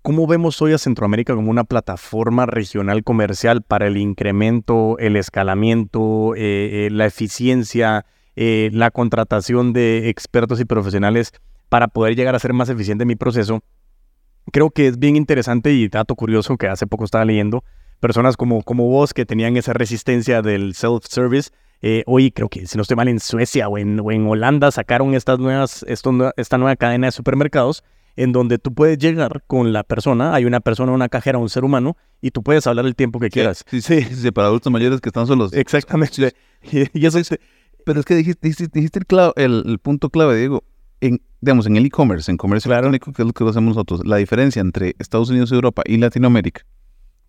cómo 0.02 0.26
vemos 0.26 0.60
hoy 0.60 0.72
a 0.72 0.78
Centroamérica 0.78 1.34
como 1.34 1.50
una 1.50 1.64
plataforma 1.64 2.46
regional 2.46 3.04
comercial 3.04 3.62
para 3.62 3.86
el 3.86 3.96
incremento, 3.96 4.98
el 4.98 5.16
escalamiento, 5.16 6.34
eh, 6.34 6.86
eh, 6.86 6.88
la 6.90 7.06
eficiencia, 7.06 8.04
la 8.34 8.90
contratación 8.90 9.72
de 9.72 10.08
expertos 10.08 10.58
y 10.58 10.64
profesionales 10.64 11.32
para 11.68 11.88
poder 11.88 12.16
llegar 12.16 12.34
a 12.34 12.38
ser 12.38 12.52
más 12.52 12.68
eficiente 12.68 13.02
en 13.02 13.08
mi 13.08 13.16
proceso. 13.16 13.62
Creo 14.52 14.70
que 14.70 14.88
es 14.88 14.98
bien 14.98 15.16
interesante 15.16 15.72
y 15.72 15.88
dato 15.88 16.14
curioso 16.14 16.56
que 16.56 16.66
hace 16.66 16.86
poco 16.86 17.04
estaba 17.04 17.24
leyendo 17.24 17.62
personas 18.00 18.36
como, 18.36 18.62
como 18.62 18.88
vos 18.88 19.14
que 19.14 19.24
tenían 19.24 19.56
esa 19.56 19.72
resistencia 19.72 20.42
del 20.42 20.74
self-service. 20.74 21.50
Eh, 21.80 22.02
hoy 22.06 22.32
creo 22.32 22.48
que, 22.48 22.66
si 22.66 22.76
no 22.76 22.82
estoy 22.82 22.96
mal, 22.96 23.08
en 23.08 23.20
Suecia 23.20 23.68
o 23.68 23.78
en, 23.78 24.00
en 24.10 24.26
Holanda 24.26 24.70
sacaron 24.72 25.14
estas 25.14 25.38
nuevas, 25.38 25.84
esta 25.86 26.58
nueva 26.58 26.76
cadena 26.76 27.06
de 27.06 27.12
supermercados 27.12 27.84
en 28.16 28.32
donde 28.32 28.58
tú 28.58 28.74
puedes 28.74 28.98
llegar 28.98 29.44
con 29.46 29.72
la 29.72 29.84
persona, 29.84 30.34
hay 30.34 30.44
una 30.44 30.60
persona, 30.60 30.92
una 30.92 31.08
cajera, 31.08 31.38
un 31.38 31.48
ser 31.48 31.64
humano, 31.64 31.96
y 32.20 32.30
tú 32.30 32.42
puedes 32.42 32.66
hablar 32.66 32.86
el 32.86 32.94
tiempo 32.94 33.18
que 33.18 33.30
quieras. 33.30 33.64
Sí, 33.68 33.80
sí, 33.80 34.02
sí, 34.02 34.30
para 34.30 34.48
adultos 34.48 34.72
mayores 34.72 35.00
que 35.00 35.08
están 35.08 35.26
solos. 35.26 35.52
Exactamente. 35.52 36.34
Y, 36.70 37.04
eso 37.04 37.18
Pero 37.84 37.98
es 37.98 38.06
que 38.06 38.14
dijiste, 38.14 38.46
dijiste, 38.48 39.00
el, 39.00 39.06
clave, 39.06 39.32
el, 39.36 39.80
punto 39.82 40.10
clave, 40.10 40.36
Diego. 40.36 40.62
En, 41.00 41.20
digamos, 41.40 41.66
en 41.66 41.74
el 41.76 41.84
e-commerce, 41.84 42.30
en 42.30 42.36
comercio 42.36 42.68
claro. 42.68 42.86
electrónico, 42.86 43.12
que 43.16 43.22
es 43.22 43.26
lo 43.26 43.32
que 43.32 43.42
hacemos 43.42 43.74
nosotros, 43.74 44.06
la 44.06 44.18
diferencia 44.18 44.60
entre 44.60 44.94
Estados 45.00 45.30
Unidos, 45.30 45.50
Europa 45.50 45.82
y 45.84 45.96
Latinoamérica 45.96 46.64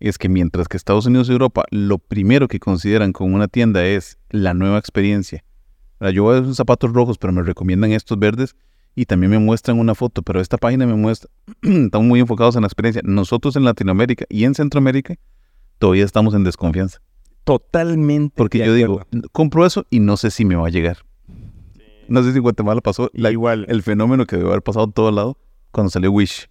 es 0.00 0.18
que 0.18 0.28
mientras 0.28 0.68
que 0.68 0.76
Estados 0.76 1.06
Unidos 1.06 1.28
y 1.28 1.32
Europa 1.32 1.64
lo 1.70 1.98
primero 1.98 2.48
que 2.48 2.60
consideran 2.60 3.12
con 3.12 3.32
una 3.32 3.48
tienda 3.48 3.84
es 3.86 4.18
la 4.30 4.54
nueva 4.54 4.78
experiencia. 4.78 5.44
Yo 6.12 6.24
voy 6.24 6.36
a 6.36 6.40
unos 6.40 6.56
zapatos 6.56 6.92
rojos, 6.92 7.16
pero 7.16 7.32
me 7.32 7.42
recomiendan 7.42 7.92
estos 7.92 8.18
verdes 8.18 8.54
y 8.94 9.06
también 9.06 9.30
me 9.30 9.38
muestran 9.38 9.78
una 9.78 9.94
foto, 9.94 10.22
pero 10.22 10.40
esta 10.40 10.56
página 10.56 10.86
me 10.86 10.94
muestra, 10.94 11.30
estamos 11.62 12.06
muy 12.06 12.20
enfocados 12.20 12.56
en 12.56 12.62
la 12.62 12.66
experiencia. 12.66 13.02
Nosotros 13.04 13.56
en 13.56 13.64
Latinoamérica 13.64 14.24
y 14.28 14.44
en 14.44 14.54
Centroamérica 14.54 15.16
todavía 15.78 16.04
estamos 16.04 16.34
en 16.34 16.44
desconfianza. 16.44 17.00
Totalmente. 17.44 18.34
Porque 18.36 18.58
yo 18.58 18.72
digo, 18.74 19.06
compro 19.32 19.66
eso 19.66 19.86
y 19.90 20.00
no 20.00 20.16
sé 20.16 20.30
si 20.30 20.44
me 20.44 20.56
va 20.56 20.68
a 20.68 20.70
llegar. 20.70 20.98
No 22.08 22.22
sé 22.22 22.30
si 22.32 22.36
en 22.38 22.42
Guatemala 22.42 22.80
pasó 22.80 23.10
igual 23.12 23.66
el 23.68 23.82
fenómeno 23.82 24.26
que 24.26 24.36
debe 24.36 24.48
haber 24.48 24.62
pasado 24.62 24.86
en 24.86 24.92
todo 24.92 25.10
lado 25.10 25.38
cuando 25.70 25.90
salió 25.90 26.12
Wish 26.12 26.48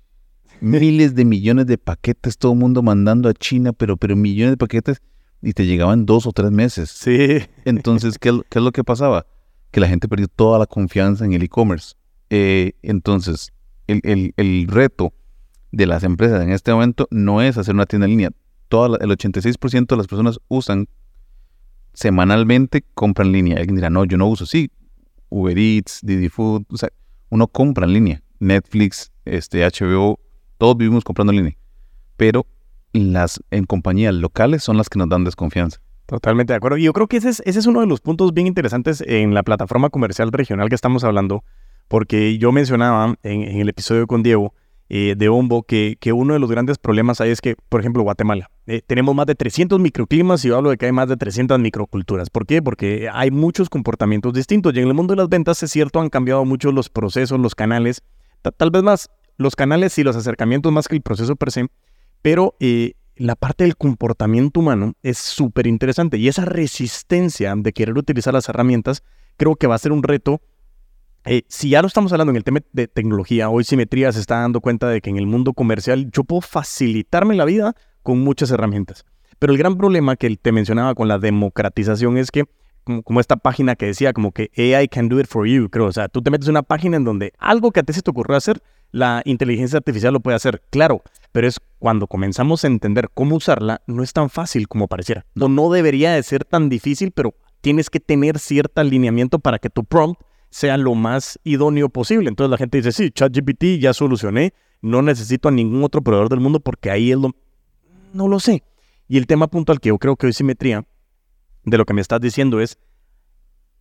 miles 0.64 1.14
de 1.14 1.26
millones 1.26 1.68
de 1.68 1.78
paquetes, 1.78 2.38
todo 2.38 2.54
el 2.54 2.60
mundo 2.60 2.82
mandando 2.82 3.28
a 3.28 3.34
China, 3.34 3.74
pero, 3.74 3.98
pero 3.98 4.16
millones 4.16 4.54
de 4.54 4.58
paquetes 4.58 5.02
y 5.42 5.52
te 5.54 5.66
llegaban 5.66 6.06
dos 6.06 6.26
o 6.26 6.32
tres 6.32 6.52
meses. 6.52 6.90
Sí. 6.90 7.40
Entonces, 7.66 8.18
¿qué, 8.18 8.30
es 8.30 8.62
lo 8.62 8.72
que 8.72 8.84
pasaba? 8.84 9.26
Que 9.72 9.82
la 9.82 9.90
gente 9.90 10.08
perdió 10.08 10.28
toda 10.30 10.58
la 10.58 10.66
confianza 10.66 11.26
en 11.26 11.34
el 11.34 11.44
e-commerce. 11.44 11.96
Eh, 12.36 12.74
entonces, 12.82 13.54
el, 13.86 14.34
el, 14.36 14.68
reto 14.68 15.14
de 15.72 15.86
las 15.86 16.04
empresas 16.04 16.42
en 16.42 16.52
este 16.52 16.74
momento 16.74 17.08
no 17.12 17.44
es 17.44 17.60
hacer 17.60 17.76
una 17.76 17.86
tienda 17.86 18.06
en 18.06 18.10
línea. 18.10 18.32
Toda 18.70 18.98
el 19.00 19.12
86% 19.12 19.86
de 19.86 19.98
las 19.98 20.08
personas 20.08 20.40
usan 20.48 20.88
semanalmente, 21.94 22.84
compran 22.96 23.28
en 23.28 23.34
línea. 23.34 23.58
Alguien 23.58 23.76
dirá, 23.76 23.92
no, 23.92 24.04
yo 24.06 24.18
no 24.18 24.28
uso. 24.28 24.48
Sí, 24.48 24.72
Uber 25.30 25.56
Eats, 25.56 26.00
Didi 26.02 26.28
Food, 26.28 26.64
o 26.70 26.78
sea, 26.78 26.90
uno 27.30 27.46
compra 27.46 27.86
en 27.86 27.94
línea. 27.94 28.24
Netflix, 28.40 29.12
este, 29.26 29.64
HBO, 29.64 30.20
todos 30.58 30.76
vivimos 30.76 31.04
comprando 31.04 31.34
en 31.34 31.38
línea, 31.38 31.58
pero 32.18 32.48
las 32.94 33.44
en 33.52 33.66
compañías 33.66 34.16
locales 34.16 34.64
son 34.64 34.78
las 34.78 34.90
que 34.90 34.98
nos 34.98 35.08
dan 35.08 35.24
desconfianza. 35.24 35.82
Totalmente 36.08 36.54
de 36.54 36.58
acuerdo. 36.58 36.78
Y 36.78 36.84
yo 36.86 36.94
creo 36.94 37.06
que 37.06 37.18
ese 37.18 37.30
es, 37.30 37.44
ese 37.46 37.60
es 37.60 37.68
uno 37.68 37.82
de 37.82 37.86
los 37.86 38.02
puntos 38.02 38.34
bien 38.34 38.48
interesantes 38.48 39.02
en 39.06 39.36
la 39.36 39.44
plataforma 39.44 39.92
comercial 39.92 40.32
regional 40.32 40.70
que 40.70 40.76
estamos 40.76 41.04
hablando, 41.04 41.44
porque 41.88 42.38
yo 42.38 42.52
mencionaba 42.52 43.16
en, 43.24 43.60
el 43.60 43.70
episodio 43.70 44.08
con 44.08 44.24
Diego 44.24 44.54
eh, 44.90 45.16
de 45.18 45.30
Ombo 45.30 45.64
que, 45.64 45.98
uno 46.14 46.34
de 46.34 46.40
los 46.40 46.50
grandes 46.50 46.78
problemas 46.78 47.22
ahí 47.22 47.32
es 47.32 47.42
que, 47.42 47.56
por 47.70 47.80
ejemplo, 47.80 48.04
Guatemala, 48.04 48.50
eh, 48.68 48.82
tenemos 48.86 49.16
más 49.16 49.26
de 49.26 49.36
300 49.36 49.80
microclimas 49.80 50.44
y 50.46 50.50
yo 50.50 50.58
hablo 50.58 50.70
de 50.70 50.78
que 50.78 50.86
hay 50.86 50.92
más 50.92 51.10
de 51.10 51.18
300 51.18 51.60
microculturas. 51.60 52.30
¿Por 52.30 52.46
qué? 52.46 52.62
Porque 52.62 53.10
hay 53.12 53.32
muchos 53.32 53.70
comportamientos 53.70 54.34
distintos 54.34 54.74
y 54.76 54.80
en 54.80 54.88
el 54.88 54.94
mundo 54.94 55.14
de 55.14 55.18
las 55.22 55.30
ventas, 55.30 55.62
es 55.64 55.72
cierto, 55.72 56.00
han 56.00 56.10
cambiado 56.10 56.46
mucho 56.46 56.72
los 56.72 56.90
procesos, 56.90 57.40
los 57.40 57.56
canales, 57.56 58.04
tal 58.58 58.72
vez 58.72 58.84
más 58.84 59.10
los 59.38 59.56
canales 59.56 59.98
y 59.98 60.04
los 60.04 60.16
acercamientos 60.16 60.72
más 60.72 60.88
que 60.88 60.96
el 60.96 61.02
proceso 61.02 61.36
per 61.36 61.52
se, 61.52 61.68
pero 62.22 62.56
eh, 62.60 62.94
la 63.16 63.36
parte 63.36 63.64
del 63.64 63.78
comportamiento 63.78 64.60
humano 64.60 64.94
es 65.04 65.18
súper 65.18 65.68
interesante 65.68 66.18
y 66.18 66.28
esa 66.28 66.46
resistencia 66.46 67.54
de 67.56 67.74
querer 67.74 67.98
utilizar 67.98 68.34
las 68.34 68.50
herramientas 68.50 69.04
creo 69.38 69.56
que 69.56 69.68
va 69.68 69.76
a 69.76 69.80
ser 69.80 69.92
un 69.92 70.04
reto. 70.04 70.42
Eh, 71.26 71.44
si 71.48 71.70
ya 71.70 71.82
lo 71.82 71.88
estamos 71.88 72.12
hablando 72.12 72.32
en 72.32 72.38
el 72.38 72.44
tema 72.44 72.60
de 72.74 72.88
tecnología, 72.88 73.50
hoy 73.50 73.64
Simetría 73.64 74.12
se 74.12 74.20
está 74.20 74.42
dando 74.42 74.60
cuenta 74.60 74.90
de 74.90 75.00
que 75.00 75.10
en 75.10 75.18
el 75.18 75.26
mundo 75.26 75.54
comercial 75.54 76.12
yo 76.12 76.26
puedo 76.26 76.42
facilitarme 76.42 77.36
la 77.36 77.46
vida 77.46 77.76
con 78.02 78.20
muchas 78.20 78.52
herramientas. 78.52 79.06
Pero 79.40 79.54
el 79.54 79.60
gran 79.60 79.78
problema 79.78 80.18
que 80.18 80.36
te 80.36 80.52
mencionaba 80.52 80.96
con 80.96 81.08
la 81.08 81.20
democratización 81.20 82.18
es 82.18 82.30
que, 82.30 82.44
como, 82.84 83.22
esta 83.22 83.38
página 83.38 83.76
que 83.76 83.86
decía, 83.86 84.12
como 84.12 84.34
que 84.34 84.52
AI 84.58 84.90
can 84.90 85.08
do 85.08 85.20
it 85.20 85.28
for 85.28 85.48
you, 85.48 85.70
creo. 85.70 85.86
O 85.86 85.92
sea, 85.94 86.10
tú 86.10 86.22
te 86.22 86.30
metes 86.30 86.48
en 86.48 86.52
una 86.52 86.64
página 86.64 86.98
en 86.98 87.06
donde 87.06 87.32
algo 87.40 87.72
que 87.72 87.80
a 87.80 87.84
ti 87.84 87.94
se 87.94 88.02
te 88.02 88.12
ocurrió 88.12 88.36
hacer, 88.36 88.62
la 88.92 89.22
inteligencia 89.24 89.78
artificial 89.78 90.14
lo 90.14 90.20
puede 90.20 90.36
hacer, 90.36 90.62
claro, 90.70 91.02
pero 91.32 91.48
es 91.48 91.60
cuando 91.80 92.06
comenzamos 92.06 92.64
a 92.64 92.68
entender 92.68 93.10
cómo 93.14 93.38
usarla, 93.38 93.82
no 93.88 94.04
es 94.04 94.14
tan 94.14 94.30
fácil 94.30 94.68
como 94.68 94.88
pareciera. 94.88 95.26
No, 95.36 95.48
no 95.48 95.72
debería 95.72 96.14
de 96.14 96.22
ser 96.22 96.44
tan 96.44 96.70
difícil, 96.70 97.12
pero 97.12 97.34
tienes 97.62 97.90
que 97.90 98.00
tener 98.02 98.40
cierto 98.40 98.82
alineamiento 98.82 99.40
para 99.40 99.58
que 99.58 99.70
tu 99.70 99.84
prompt 99.84 100.22
sea 100.54 100.78
lo 100.78 100.94
más 100.94 101.40
idóneo 101.44 101.90
posible. 101.90 102.30
Entonces 102.30 102.52
la 102.52 102.58
gente 102.58 102.78
dice, 102.78 102.92
sí, 102.92 103.10
ChatGPT 103.10 103.80
ya 103.80 103.92
solucioné, 103.92 104.54
no 104.82 105.02
necesito 105.02 105.50
a 105.50 105.52
ningún 105.52 105.84
otro 105.84 106.04
proveedor 106.04 106.30
del 106.30 106.42
mundo 106.42 106.60
porque 106.60 106.92
ahí 106.92 107.12
es 107.12 107.18
lo... 107.18 107.32
No 108.14 108.28
lo 108.28 108.40
sé. 108.40 108.62
Y 109.08 109.18
el 109.18 109.26
tema 109.26 109.48
puntual 109.48 109.80
que 109.80 109.90
yo 109.90 109.98
creo 109.98 110.16
que 110.16 110.28
hoy 110.28 110.34
simetría 110.34 110.86
de 111.64 111.78
lo 111.78 111.86
que 111.86 111.96
me 111.96 112.02
estás 112.02 112.22
diciendo 112.22 112.62
es, 112.62 112.78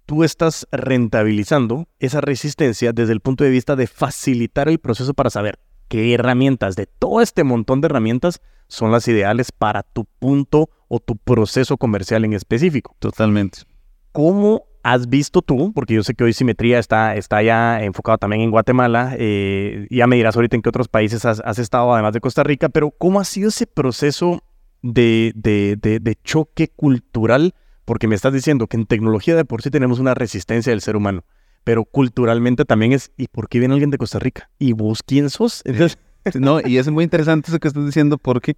tú 0.06 0.24
estás 0.24 0.66
rentabilizando 0.72 1.88
esa 1.98 2.22
resistencia 2.22 2.94
desde 2.94 3.12
el 3.12 3.20
punto 3.20 3.44
de 3.44 3.50
vista 3.50 3.76
de 3.76 3.86
facilitar 3.86 4.70
el 4.70 4.78
proceso 4.78 5.12
para 5.12 5.28
saber 5.28 5.58
qué 5.88 6.14
herramientas 6.14 6.74
de 6.74 6.86
todo 6.86 7.20
este 7.20 7.44
montón 7.44 7.82
de 7.82 7.86
herramientas 7.86 8.40
son 8.68 8.90
las 8.92 9.06
ideales 9.08 9.52
para 9.52 9.82
tu 9.82 10.06
punto 10.06 10.70
o 10.88 11.00
tu 11.00 11.18
proceso 11.18 11.76
comercial 11.76 12.24
en 12.24 12.32
específico. 12.32 12.96
Totalmente. 12.98 13.71
¿Cómo 14.12 14.66
has 14.82 15.08
visto 15.08 15.42
tú? 15.42 15.72
Porque 15.74 15.94
yo 15.94 16.02
sé 16.02 16.14
que 16.14 16.24
hoy 16.24 16.32
Simetría 16.32 16.78
está, 16.78 17.16
está 17.16 17.42
ya 17.42 17.82
enfocado 17.82 18.18
también 18.18 18.42
en 18.42 18.50
Guatemala. 18.50 19.14
Eh, 19.18 19.86
ya 19.90 20.06
me 20.06 20.16
dirás 20.16 20.36
ahorita 20.36 20.56
en 20.56 20.62
qué 20.62 20.68
otros 20.68 20.88
países 20.88 21.24
has, 21.24 21.58
estado, 21.58 21.92
además 21.92 22.12
de 22.12 22.20
Costa 22.20 22.42
Rica, 22.42 22.68
pero 22.68 22.90
¿cómo 22.90 23.20
ha 23.20 23.24
sido 23.24 23.48
ese 23.48 23.66
proceso 23.66 24.42
de, 24.82 25.32
de, 25.34 25.76
de 25.76 26.18
choque 26.22 26.68
cultural 26.68 27.54
porque 27.84 28.08
me 28.08 28.14
estás 28.14 28.32
diciendo 28.32 28.66
que 28.66 28.76
en 28.76 28.86
tecnología 28.86 29.36
de 29.36 29.44
por 29.44 29.62
sí 29.62 29.70
tenemos 29.70 29.98
una 29.98 30.14
resistencia 30.14 30.70
del 30.70 30.80
ser 30.80 30.96
humano, 30.96 31.24
pero 31.64 31.84
culturalmente 31.84 32.64
también 32.64 32.92
es, 32.92 33.12
¿y 33.16 33.28
por 33.28 33.48
qué 33.48 33.58
viene 33.58 33.74
alguien 33.74 33.90
de 33.90 33.98
Costa 33.98 34.18
Rica? 34.18 34.50
¿Y 34.58 34.72
vos 34.72 35.02
quién 35.04 35.30
sos? 35.30 35.62
no, 36.34 36.60
y 36.60 36.78
es 36.78 36.88
muy 36.90 37.04
interesante 37.04 37.50
eso 37.50 37.58
que 37.58 37.68
estás 37.68 37.84
diciendo 37.84 38.18
porque 38.18 38.56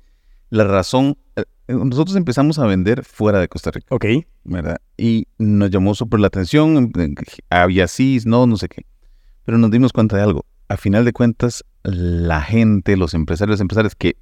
La 0.55 0.63
razón, 0.63 1.19
eh, 1.35 1.43
nosotros 1.67 2.15
empezamos 2.15 2.61
a 2.61 2.67
vender 2.67 3.05
fuera 3.05 3.41
de 3.41 3.49
Costa 3.49 3.73
Rica. 3.73 3.89
Ok. 3.91 4.05
¿Verdad? 4.45 4.77
Y 4.97 5.27
nos 5.37 5.69
llamó 5.69 5.97
súper 5.97 6.21
la 6.21 6.29
atención, 6.29 6.93
había 7.51 7.89
sí, 7.89 8.21
no, 8.25 8.47
no 8.47 8.57
sé 8.57 8.69
qué. 8.69 8.87
Pero 9.45 9.59
nos 9.59 9.73
dimos 9.73 9.93
cuenta 9.93 10.17
de 10.17 10.23
algo. 10.23 10.47
A 10.69 10.77
final 10.77 11.05
de 11.05 11.13
cuentas, 11.13 11.65
la 11.83 12.41
gente, 12.41 12.97
los 12.97 13.15
empresarios, 13.15 13.61
empresarios 13.61 13.97
que 13.97 14.17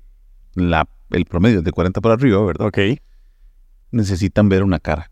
la, 0.54 0.88
el 1.10 1.26
promedio 1.26 1.58
es 1.58 1.64
de 1.64 1.70
40 1.70 2.00
para 2.00 2.14
arriba, 2.14 2.42
¿verdad? 2.42 2.68
Ok. 2.68 2.78
Necesitan 3.90 4.48
ver 4.48 4.62
una 4.62 4.78
cara. 4.78 5.10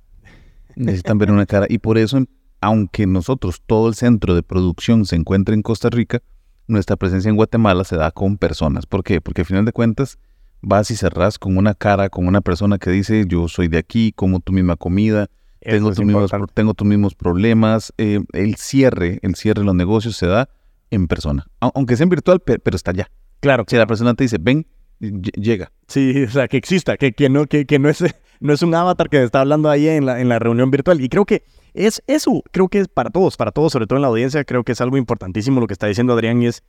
Necesitan 0.74 1.18
ver 1.18 1.30
una 1.30 1.44
cara. 1.44 1.66
Y 1.68 1.80
por 1.80 1.98
eso, 1.98 2.24
aunque 2.62 3.06
nosotros, 3.06 3.60
todo 3.66 3.88
el 3.88 3.94
centro 3.94 4.34
de 4.34 4.42
producción 4.42 5.04
se 5.04 5.16
encuentra 5.16 5.54
en 5.54 5.60
Costa 5.60 5.90
Rica, 5.90 6.22
nuestra 6.66 6.96
presencia 6.96 7.28
en 7.28 7.36
Guatemala 7.36 7.84
se 7.84 7.96
da 7.96 8.10
con 8.10 8.38
personas. 8.38 8.86
¿Por 8.86 9.04
qué? 9.04 9.20
Porque 9.20 9.42
a 9.42 9.44
final 9.44 9.66
de 9.66 9.72
cuentas, 9.72 10.18
vas 10.62 10.90
y 10.90 10.96
cerrás 10.96 11.38
con 11.38 11.56
una 11.56 11.74
cara, 11.74 12.08
con 12.08 12.26
una 12.26 12.40
persona 12.40 12.78
que 12.78 12.90
dice, 12.90 13.24
yo 13.26 13.48
soy 13.48 13.68
de 13.68 13.78
aquí, 13.78 14.12
como 14.12 14.40
tu 14.40 14.52
misma 14.52 14.76
comida, 14.76 15.28
tengo, 15.60 15.92
tus 15.92 16.04
mismos, 16.04 16.30
tengo 16.54 16.74
tus 16.74 16.86
mismos 16.86 17.14
problemas. 17.14 17.92
Eh, 17.98 18.20
el 18.32 18.56
cierre, 18.56 19.18
el 19.22 19.34
cierre 19.34 19.60
de 19.60 19.66
los 19.66 19.74
negocios 19.74 20.16
se 20.16 20.26
da 20.26 20.48
en 20.90 21.06
persona. 21.06 21.46
Aunque 21.60 21.96
sea 21.96 22.04
en 22.04 22.10
virtual, 22.10 22.40
pero 22.40 22.76
está 22.76 22.92
allá. 22.92 23.10
Claro. 23.40 23.64
Si 23.66 23.76
la 23.76 23.86
persona 23.86 24.14
te 24.14 24.24
dice, 24.24 24.38
ven, 24.40 24.66
llega. 24.98 25.72
Sí, 25.86 26.24
o 26.28 26.30
sea, 26.30 26.48
que 26.48 26.56
exista, 26.56 26.96
que, 26.96 27.12
que, 27.12 27.28
no, 27.28 27.46
que, 27.46 27.66
que 27.66 27.78
no, 27.78 27.88
es, 27.88 28.02
no 28.40 28.52
es 28.52 28.62
un 28.62 28.74
avatar 28.74 29.08
que 29.08 29.22
está 29.22 29.40
hablando 29.40 29.68
ahí 29.70 29.88
en 29.88 30.06
la, 30.06 30.20
en 30.20 30.28
la 30.28 30.38
reunión 30.38 30.70
virtual. 30.70 31.00
Y 31.00 31.08
creo 31.08 31.24
que 31.24 31.44
es 31.74 32.02
eso, 32.06 32.42
creo 32.50 32.68
que 32.68 32.80
es 32.80 32.88
para 32.88 33.10
todos, 33.10 33.36
para 33.36 33.52
todos, 33.52 33.72
sobre 33.72 33.86
todo 33.86 33.96
en 33.96 34.02
la 34.02 34.08
audiencia, 34.08 34.44
creo 34.44 34.64
que 34.64 34.72
es 34.72 34.80
algo 34.80 34.96
importantísimo 34.96 35.60
lo 35.60 35.66
que 35.66 35.74
está 35.74 35.86
diciendo 35.86 36.14
Adrián 36.14 36.42
y 36.42 36.46
es, 36.46 36.62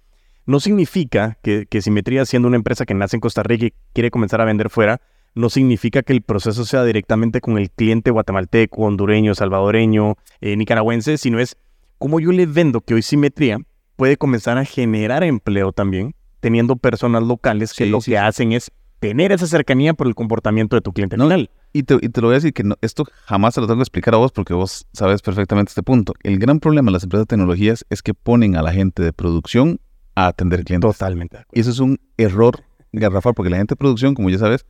no 0.46 0.60
significa 0.60 1.38
que, 1.44 1.66
que 1.70 1.82
Simetría, 1.82 2.26
siendo 2.26 2.48
una 2.48 2.58
empresa 2.58 2.86
que 2.86 2.94
nace 2.94 3.18
en 3.18 3.22
Costa 3.22 3.44
Rica 3.44 3.68
y 3.68 3.74
quiere 3.94 4.12
comenzar 4.12 4.42
a 4.42 4.46
vender 4.46 4.70
fuera, 4.70 5.02
no 5.34 5.50
significa 5.50 6.04
que 6.04 6.14
el 6.14 6.22
proceso 6.22 6.66
sea 6.66 6.84
directamente 6.84 7.42
con 7.42 7.58
el 7.58 7.72
cliente 7.72 8.12
guatemalteco, 8.12 8.82
hondureño, 8.84 9.34
salvadoreño, 9.36 10.16
eh, 10.42 10.58
nicaragüense, 10.58 11.18
sino 11.18 11.40
es 11.40 11.58
como 11.98 12.20
yo 12.20 12.32
le 12.32 12.46
vendo 12.46 12.82
que 12.82 12.96
hoy 12.96 13.02
Simetría 13.02 13.60
puede 13.96 14.18
comenzar 14.18 14.58
a 14.58 14.66
generar 14.66 15.24
empleo 15.24 15.72
también, 15.72 16.16
teniendo 16.40 16.76
personas 16.76 17.24
locales 17.24 17.74
que 17.74 17.86
lo 17.86 18.00
que 18.02 18.18
hacen 18.18 18.52
es 18.52 18.72
tener 19.00 19.32
esa 19.32 19.48
cercanía 19.48 19.94
por 19.94 20.08
el 20.08 20.16
comportamiento 20.16 20.76
de 20.76 20.82
tu 20.82 20.94
cliente 20.94 21.16
final. 21.16 21.50
Y 21.74 21.84
te, 21.84 21.94
lo 21.96 22.28
voy 22.28 22.34
a 22.34 22.36
decir 22.36 22.54
que 22.54 22.64
esto 22.82 23.06
jamás 23.26 23.56
se 23.56 23.62
lo 23.62 23.68
tengo 23.68 23.78
que 23.78 23.84
explicar 23.84 24.14
a 24.14 24.18
vos 24.18 24.32
porque 24.32 24.54
vos 24.54 24.86
sabes 24.92 25.22
perfectamente 25.22 25.70
este 25.70 25.84
punto. 25.84 26.14
El 26.24 26.38
gran 26.38 26.60
problema 26.60 26.90
de 26.90 26.94
las 26.94 27.04
empresas 27.04 27.24
de 27.24 27.30
tecnologías 27.30 27.86
es 27.90 28.02
que 28.02 28.14
ponen 28.14 28.56
a 28.56 28.62
la 28.62 28.74
gente 28.74 29.02
de 29.02 29.14
producción 29.14 29.80
a 30.26 30.28
atender 30.28 30.64
clientes. 30.64 30.92
Totalmente. 30.92 31.46
Y 31.52 31.62
eso 31.62 31.72
es 31.72 31.80
un 31.80 32.00
error 32.18 32.64
garrafal 32.92 33.34
porque 33.34 33.50
la 33.50 33.58
gente 33.58 33.74
de 33.74 33.78
producción, 33.78 34.14
como 34.16 34.30
ya 34.30 34.38
sabes, 34.38 34.66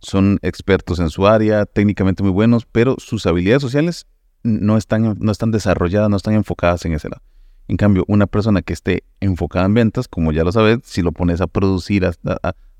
son 0.00 0.38
expertos 0.42 0.98
en 0.98 1.10
su 1.10 1.26
área, 1.26 1.66
técnicamente 1.66 2.22
muy 2.22 2.32
buenos, 2.32 2.66
pero 2.66 2.96
sus 2.98 3.26
habilidades 3.26 3.62
sociales 3.62 4.06
no 4.42 4.76
están, 4.76 5.16
no 5.20 5.32
están 5.32 5.50
desarrolladas, 5.50 6.08
no 6.08 6.16
están 6.16 6.34
enfocadas 6.34 6.84
en 6.84 6.94
ese 6.94 7.08
lado. 7.08 7.22
En 7.68 7.76
cambio, 7.76 8.04
una 8.08 8.26
persona 8.26 8.62
que 8.62 8.72
esté 8.72 9.04
enfocada 9.20 9.66
en 9.66 9.74
ventas, 9.74 10.08
como 10.08 10.32
ya 10.32 10.42
lo 10.42 10.50
sabes, 10.50 10.78
si 10.82 11.02
lo 11.02 11.12
pones 11.12 11.40
a 11.40 11.46
producir, 11.46 12.04
a, 12.04 12.12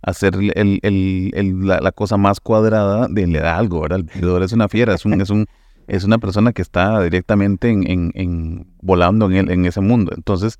hacer 0.03 0.35
la, 0.37 1.93
cosa 1.93 2.17
más 2.17 2.41
cuadrada, 2.41 3.07
de, 3.09 3.27
le 3.27 3.39
da 3.39 3.57
algo, 3.57 3.83
¿verdad? 3.83 4.01
El 4.01 4.05
vendedor 4.05 4.43
es 4.43 4.53
una 4.53 4.69
fiera, 4.69 4.95
es, 4.95 5.05
un, 5.05 5.21
es, 5.21 5.31
un, 5.31 5.47
es 5.87 6.05
una 6.05 6.19
persona 6.19 6.53
que 6.53 6.63
está 6.63 7.01
directamente 7.03 7.69
en, 7.71 8.67
volando 8.81 9.31
en, 9.31 9.51
en 9.51 9.67
ese 9.67 9.81
mundo. 9.81 10.13
Entonces, 10.17 10.59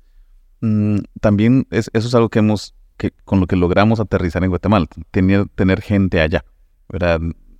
mm, 0.61 0.99
también 1.19 1.67
es, 1.71 1.89
eso 1.93 2.07
es 2.07 2.15
algo 2.15 2.29
que 2.29 2.39
hemos, 2.39 2.75
que, 2.97 3.11
con 3.25 3.39
lo 3.39 3.47
que 3.47 3.55
logramos 3.55 3.99
aterrizar 3.99 4.43
en 4.43 4.49
Guatemala, 4.49 4.87
tener, 5.11 5.47
tener 5.55 5.81
gente 5.81 6.21
allá. 6.21 6.43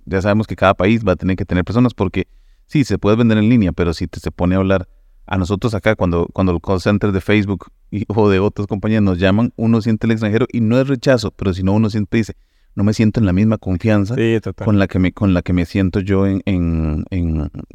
Ya 0.04 0.20
sabemos 0.20 0.46
que 0.46 0.56
cada 0.56 0.74
país 0.74 1.04
va 1.06 1.12
a 1.12 1.16
tener 1.16 1.36
que 1.36 1.44
tener 1.44 1.64
personas 1.64 1.94
porque 1.94 2.26
sí, 2.66 2.84
se 2.84 2.98
puede 2.98 3.16
vender 3.16 3.38
en 3.38 3.48
línea, 3.48 3.72
pero 3.72 3.94
si 3.94 4.06
te 4.06 4.20
se 4.20 4.30
pone 4.30 4.54
a 4.54 4.58
hablar 4.58 4.88
a 5.26 5.38
nosotros 5.38 5.74
acá, 5.74 5.94
cuando, 5.94 6.26
cuando 6.32 6.52
el 6.52 6.60
call 6.60 6.80
center 6.80 7.12
de 7.12 7.20
Facebook 7.20 7.66
o 8.08 8.28
de 8.28 8.40
otras 8.40 8.66
compañías 8.66 9.02
nos 9.02 9.18
llaman, 9.18 9.52
uno 9.56 9.80
siente 9.80 10.06
el 10.06 10.12
extranjero 10.12 10.46
y 10.52 10.60
no 10.60 10.80
es 10.80 10.88
rechazo, 10.88 11.30
pero 11.30 11.54
si 11.54 11.62
no, 11.62 11.72
uno 11.72 11.90
siempre 11.90 12.18
dice, 12.18 12.34
no 12.74 12.84
me 12.84 12.94
siento 12.94 13.20
en 13.20 13.26
la 13.26 13.32
misma 13.32 13.58
confianza 13.58 14.14
con 14.64 14.78
la 14.78 14.88
que 14.88 14.98
me 14.98 15.12
con 15.12 15.34
la 15.34 15.42
que 15.42 15.52
me 15.52 15.66
siento 15.66 16.00
yo 16.00 16.26
en, 16.26 16.42
en, 16.46 17.04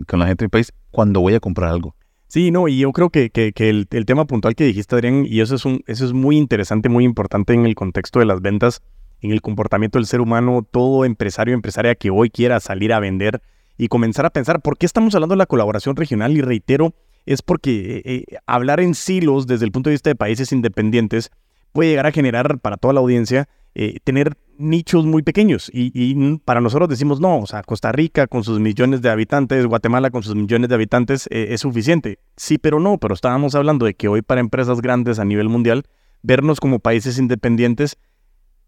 con 0.08 0.20
la 0.20 0.28
gente 0.28 0.44
del 0.44 0.50
país 0.50 0.74
cuando 0.92 1.22
voy 1.22 1.36
a 1.36 1.40
comprar 1.40 1.70
algo. 1.70 1.96
Sí, 2.28 2.52
no, 2.52 2.68
y 2.68 2.80
yo 2.80 2.92
creo 2.92 3.10
que, 3.10 3.30
que, 3.30 3.54
el, 3.70 3.88
tema 3.88 4.26
puntual 4.26 4.54
que 4.56 4.66
dijiste, 4.66 4.96
Adrián, 4.96 5.26
y 5.26 5.40
eso 5.40 5.56
es, 5.56 5.64
un, 5.64 5.82
eso 5.88 6.06
es 6.06 6.12
muy 6.12 6.38
interesante, 6.38 6.90
muy 6.90 7.06
importante 7.06 7.54
en 7.54 7.66
el 7.66 7.74
contexto 7.74 8.20
de 8.20 8.26
las 8.26 8.42
ventas, 8.42 8.82
en 9.22 9.32
el 9.32 9.42
comportamiento 9.42 9.98
del 9.98 10.08
ser 10.08 10.20
humano, 10.20 10.68
todo 10.70 11.06
empresario 11.06 11.54
empresaria 11.54 11.96
que 11.96 12.10
hoy 12.10 12.30
quiera 12.30 12.60
salir 12.60 12.92
a 12.92 13.00
vender 13.00 13.42
y 13.78 13.88
comenzar 13.88 14.26
a 14.26 14.30
pensar, 14.30 14.62
¿por 14.62 14.78
qué 14.78 14.86
estamos 14.86 15.16
hablando 15.16 15.36
de 15.36 15.38
la 15.38 15.46
colaboración 15.46 15.96
regional? 15.96 16.36
Y 16.36 16.42
reitero, 16.42 16.94
es 17.26 17.42
porque 17.42 17.98
eh, 17.98 18.02
eh, 18.06 18.38
hablar 18.46 18.82
en 18.82 18.94
silos 18.94 19.48
desde 19.48 19.66
el 19.66 19.72
punto 19.72 19.90
de 19.90 19.94
vista 19.94 20.10
de 20.10 20.16
países 20.16 20.52
independientes 20.52 21.32
puede 21.72 21.92
llegar 21.92 22.08
a 22.08 22.12
generar 22.12 22.60
para 22.60 22.78
toda 22.78 22.94
la 22.94 23.00
audiencia 23.00 23.48
eh, 23.76 24.00
tener 24.04 24.36
nichos 24.58 25.06
muy 25.06 25.24
pequeños. 25.24 25.70
Y, 25.74 26.38
para 26.46 26.62
nosotros 26.62 26.90
decimos, 26.90 27.20
no, 27.20 27.40
o 27.40 27.48
sea, 27.48 27.64
Costa 27.64 27.92
Rica 27.92 28.28
con 28.28 28.44
sus 28.44 28.60
millones 28.60 29.02
de 29.02 29.10
habitantes, 29.10 29.66
Guatemala 29.66 30.10
con 30.10 30.24
sus 30.24 30.36
millones 30.36 30.70
de 30.70 30.76
habitantes 30.76 31.28
es 31.32 31.62
suficiente. 31.62 32.20
Sí, 32.36 32.58
pero 32.58 32.80
no, 32.80 32.98
pero 32.98 33.14
estábamos 33.14 33.56
hablando 33.56 33.86
de 33.86 33.94
que 33.94 34.08
hoy 34.08 34.22
para 34.22 34.42
empresas 34.42 34.82
grandes 34.82 35.20
a 35.20 35.26
nivel 35.26 35.50
mundial, 35.50 35.84
vernos 36.22 36.60
como 36.60 36.80
países 36.80 37.20
independientes 37.20 37.98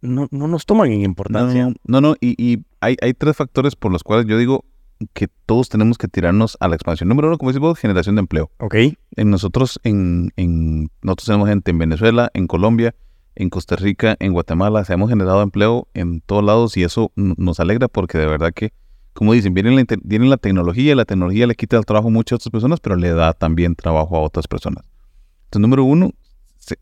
no, 0.02 0.28
no 0.32 0.48
nos 0.48 0.66
toman 0.66 0.92
en 0.92 1.02
importancia. 1.02 1.74
No, 1.84 2.02
no, 2.02 2.16
y, 2.22 2.64
hay, 2.80 2.96
hay, 3.02 3.14
tres 3.14 3.36
factores 3.36 3.76
por 3.76 3.92
los 3.92 4.04
cuales 4.04 4.26
yo 4.28 4.38
digo 4.38 4.64
que 5.14 5.28
todos 5.46 5.70
tenemos 5.70 5.98
que 5.98 6.08
tirarnos 6.08 6.58
a 6.60 6.68
la 6.68 6.76
expansión. 6.76 7.10
Número 7.10 7.28
uno, 7.28 7.38
como 7.38 7.52
decimos, 7.52 7.78
generación 7.78 8.16
de 8.16 8.22
empleo. 8.22 8.52
Ok. 8.60 8.76
En 9.16 9.30
nosotros, 9.30 9.80
en, 9.84 10.32
en, 10.36 10.90
nosotros 11.02 11.28
tenemos 11.28 11.50
gente 11.50 11.72
en 11.72 11.78
Venezuela, 11.78 12.30
en 12.34 12.48
Colombia, 12.48 12.96
en 13.40 13.50
Costa 13.50 13.78
Rica, 13.78 14.18
en 14.20 14.34
Guatemala, 14.34 14.84
se 14.84 14.94
hemos 14.94 15.10
generado 15.10 15.42
empleo 15.42 15.88
en 15.94 16.20
todos 16.20 16.44
lados 16.44 16.76
y 16.76 16.84
eso 16.84 17.14
nos 17.16 17.62
alegra 17.62 17.88
porque 17.88 18.18
de 18.18 18.28
verdad 18.28 18.52
que, 18.54 18.74
como 19.14 19.32
dicen, 19.32 19.54
viene 19.54 19.72
la, 19.72 19.86
viene 20.04 20.28
la 20.28 20.36
tecnología 20.36 20.92
y 20.92 20.96
la 20.96 21.06
tecnología 21.06 21.48
le 21.48 21.56
quita 21.56 21.78
el 21.78 21.86
trabajo 21.86 22.10
a 22.10 22.12
muchas 22.12 22.36
otras 22.36 22.52
personas, 22.52 22.82
pero 22.82 22.98
le 22.98 23.12
da 23.12 23.32
también 23.32 23.76
trabajo 23.76 24.18
a 24.18 24.20
otras 24.20 24.46
personas. 24.46 24.84
Entonces, 25.46 25.62
número 25.62 25.86
uno, 25.86 26.12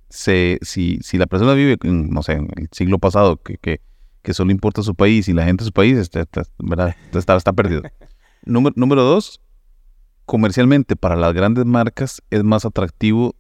se, 0.10 0.58
si, 0.63 0.98
si, 1.02 1.17
la 1.20 1.28
persona 1.28 1.54
vive, 1.54 1.78
en, 1.84 2.10
no 2.10 2.24
sé, 2.24 2.34
en 2.34 2.50
el 2.58 2.70
siglo 2.72 2.98
pasado, 2.98 3.38
que, 3.38 3.58
que, 3.60 3.80
que, 4.24 4.34
solo 4.34 4.52
importa 4.52 4.82
su 4.82 4.96
país 4.96 5.30
y 5.30 5.34
la 5.34 5.46
gente 5.46 5.63
de 5.63 5.67
su 5.67 5.74
país, 5.74 5.96
está, 5.96 6.22
está, 6.22 7.36
está 7.38 7.54
perdido. 7.54 7.84
número, 8.46 8.74
número 8.76 9.04
dos, 9.04 9.41
comercialmente 10.26 10.96
para 10.96 11.15
las 11.15 11.36
grandes 11.36 11.65
marcas 11.65 12.24
es 12.32 12.43
más 12.43 12.65
atractivo 12.65 13.36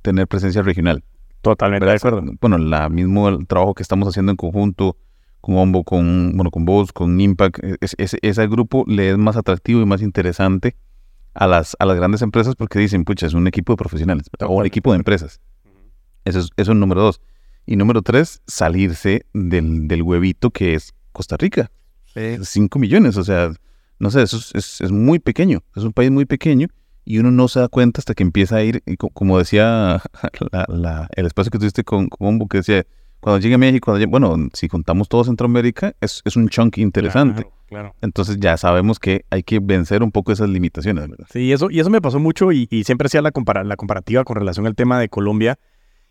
tener 0.00 0.26
presencia 0.26 0.62
regional. 0.62 1.04
Totalmente 1.42 1.84
de 1.86 1.92
acuerdo. 1.92 2.22
Bueno, 2.40 2.56
la 2.58 2.88
mismo 2.88 3.28
el 3.28 3.46
trabajo 3.46 3.74
que 3.74 3.82
estamos 3.82 4.08
haciendo 4.08 4.30
en 4.30 4.36
conjunto 4.36 4.96
con 5.40 5.56
Ombo, 5.58 5.82
con, 5.82 6.32
bueno, 6.36 6.52
con 6.52 6.64
vos, 6.64 6.92
con 6.92 7.20
Impact, 7.20 7.58
es, 7.80 7.96
ese 7.98 8.46
grupo 8.46 8.84
le 8.86 9.10
es 9.10 9.18
más 9.18 9.36
atractivo 9.36 9.82
y 9.82 9.84
más 9.84 10.00
interesante 10.00 10.76
a 11.34 11.48
las, 11.48 11.76
a 11.80 11.84
las 11.84 11.96
grandes 11.96 12.22
empresas 12.22 12.54
porque 12.54 12.78
dicen, 12.78 13.04
pucha, 13.04 13.26
es 13.26 13.34
un 13.34 13.48
equipo 13.48 13.72
de 13.72 13.76
profesionales 13.76 14.30
o 14.40 14.54
un 14.54 14.66
equipo 14.66 14.92
de 14.92 14.98
empresas. 14.98 15.40
Eso 16.24 16.38
es, 16.38 16.50
eso 16.56 16.74
número 16.74 17.02
dos. 17.02 17.20
Y 17.66 17.74
número 17.74 18.02
tres, 18.02 18.40
salirse 18.46 19.26
del, 19.34 19.88
del 19.88 20.02
huevito 20.02 20.50
que 20.50 20.74
es 20.74 20.94
Costa 21.10 21.36
Rica. 21.36 21.70
Cinco 22.42 22.78
millones, 22.78 23.16
o 23.16 23.24
sea, 23.24 23.50
no 23.98 24.10
sé, 24.10 24.22
eso 24.22 24.36
es, 24.54 24.80
es, 24.80 24.92
muy 24.92 25.18
pequeño. 25.18 25.62
Es 25.74 25.82
un 25.82 25.92
país 25.92 26.10
muy 26.10 26.26
pequeño 26.26 26.68
y 27.04 27.18
uno 27.18 27.30
no 27.30 27.48
se 27.48 27.60
da 27.60 27.68
cuenta 27.68 28.00
hasta 28.00 28.14
que 28.14 28.22
empieza 28.22 28.56
a 28.56 28.62
ir, 28.62 28.82
y 28.86 28.96
como 28.96 29.38
decía 29.38 30.02
la, 30.68 31.08
el 31.14 31.26
espacio 31.26 31.50
que 31.50 31.58
tuviste 31.58 31.84
con, 31.84 32.08
con 32.08 32.38
que 32.48 32.58
decía, 32.58 32.84
cuando 33.20 33.38
llegue 33.38 33.54
a 33.54 33.58
México, 33.58 33.96
bueno, 34.08 34.36
si 34.52 34.68
contamos 34.68 35.08
todo 35.08 35.24
Centroamérica, 35.24 35.94
es, 36.00 36.22
es 36.24 36.36
un 36.36 36.48
chunk 36.48 36.78
interesante. 36.78 37.46
Claro, 37.68 37.94
Entonces 38.02 38.38
ya 38.38 38.56
sabemos 38.56 38.98
que 38.98 39.24
hay 39.30 39.42
que 39.44 39.60
vencer 39.60 40.02
un 40.02 40.10
poco 40.12 40.32
esas 40.32 40.48
limitaciones, 40.48 41.08
¿verdad? 41.08 41.26
Sí, 41.30 41.52
eso, 41.52 41.70
y 41.70 41.80
eso 41.80 41.88
me 41.88 42.02
pasó 42.02 42.18
mucho 42.18 42.52
y, 42.52 42.68
y 42.70 42.84
siempre 42.84 43.06
hacía 43.06 43.22
la, 43.22 43.30
compara 43.30 43.64
la 43.64 43.76
comparativa 43.76 44.24
con 44.24 44.36
relación 44.36 44.66
al 44.66 44.74
tema 44.74 44.98
de 45.00 45.08
Colombia 45.08 45.58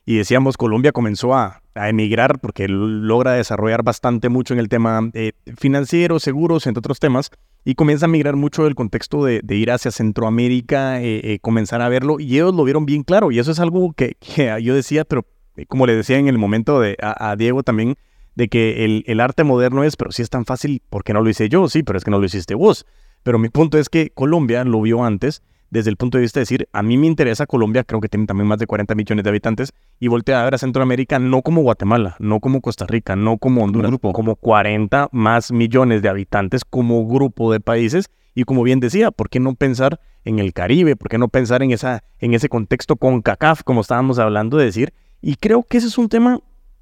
y 0.06 0.18
decíamos 0.18 0.58
Colombia 0.58 0.92
comenzó 0.92 1.36
a, 1.36 1.62
emigrar 1.74 2.40
porque 2.40 2.68
logra 2.68 3.32
desarrollar 3.32 3.82
bastante 3.82 4.28
mucho 4.28 4.54
en 4.54 4.60
el 4.60 4.68
tema 4.68 5.10
eh, 5.14 5.32
financiero, 5.58 6.20
seguros, 6.20 6.68
entre 6.68 6.80
otros 6.80 7.00
temas, 7.00 7.32
y 7.64 7.76
comienza 7.76 8.06
a 8.06 8.10
migrar 8.10 8.36
mucho 8.36 8.64
del 8.64 8.76
contexto 8.76 9.24
de, 9.24 9.42
ir 9.50 9.72
hacia 9.72 9.92
Centroamérica, 9.92 11.02
eh, 11.02 11.22
eh, 11.24 11.40
comenzar 11.40 11.82
a 11.82 11.90
verlo, 11.90 12.20
y 12.20 12.36
ellos 12.36 12.56
lo 12.56 12.64
vieron 12.64 12.86
bien 12.86 13.04
claro, 13.04 13.32
y 13.32 13.40
eso 13.40 13.52
es 13.52 13.60
algo 13.60 13.94
que, 13.94 14.18
yo 14.62 14.76
decía, 14.76 15.06
pero 15.06 15.26
como 15.68 15.86
le 15.86 15.96
decía 15.96 16.18
en 16.18 16.28
el 16.28 16.38
momento 16.38 16.80
de, 16.80 16.98
a, 17.02 17.36
Diego 17.36 17.64
también, 17.64 17.96
de 18.36 18.48
que 18.48 18.86
el, 18.86 19.04
el, 19.08 19.20
arte 19.20 19.44
moderno 19.44 19.84
es, 19.84 19.98
pero 19.98 20.12
si 20.12 20.22
es 20.22 20.30
tan 20.30 20.46
fácil, 20.46 20.82
¿por 20.90 21.04
qué 21.04 21.14
no 21.14 21.22
lo 21.22 21.30
hice 21.30 21.50
yo? 21.50 21.68
Sí, 21.68 21.84
pero 21.84 21.98
es 21.98 22.06
que 22.06 22.12
no 22.12 22.20
lo 22.20 22.26
hiciste 22.26 22.56
vos. 22.56 22.86
Pero 23.24 23.38
mi 23.38 23.50
punto 23.50 23.78
es 23.78 23.90
que 23.90 24.10
Colombia 24.10 24.64
lo 24.64 24.82
vio 24.82 25.04
antes 25.04 25.44
desde 25.72 25.90
el 25.90 25.96
punto 25.96 26.18
de 26.18 26.24
vista 26.24 26.40
de 26.40 26.42
decir, 26.42 26.68
a 26.74 26.84
mí 26.84 26.98
me 26.98 27.08
interesa 27.08 27.48
Colombia, 27.48 27.86
creo 27.86 28.02
que 28.02 28.10
tiene 28.10 28.28
también 28.28 28.46
más 28.46 28.60
de 28.60 28.68
40 28.68 28.94
millones 28.94 29.24
de 29.24 29.30
habitantes, 29.30 29.74
y 30.00 30.10
voltea 30.10 30.42
a 30.42 30.44
ver 30.44 30.56
a 30.56 30.58
Centroamérica 30.58 31.18
no 31.18 31.42
como 31.42 31.62
Guatemala, 31.62 32.18
no 32.20 32.42
como 32.42 32.60
Costa 32.60 32.86
Rica, 32.86 33.16
no 33.16 33.38
como 33.38 33.64
Honduras, 33.64 33.92
como 34.02 34.36
40 34.36 35.10
más 35.14 35.52
millones 35.52 36.02
de 36.02 36.10
habitantes 36.10 36.66
como 36.66 37.08
grupo 37.08 37.52
de 37.54 37.62
países. 37.62 38.12
Y 38.36 38.44
como 38.44 38.64
bien 38.64 38.80
decía, 38.82 39.12
¿por 39.12 39.30
qué 39.30 39.40
no 39.40 39.56
pensar 39.56 40.00
en 40.26 40.40
el 40.40 40.54
Caribe? 40.54 40.96
¿Por 40.98 41.10
qué 41.10 41.18
no 41.18 41.30
pensar 41.30 41.64
en, 41.64 41.72
esa, 41.72 42.04
en 42.20 42.34
ese 42.34 42.50
contexto 42.50 42.98
con 42.98 43.22
CACAF, 43.22 43.64
como 43.64 43.82
estábamos 43.82 44.20
hablando 44.20 44.58
de 44.58 44.66
decir? 44.66 44.94
Y 45.22 45.36
creo 45.36 45.64
que 45.64 45.78
ese 45.78 45.88
es 45.88 45.98
un 45.98 46.10
tema 46.10 46.40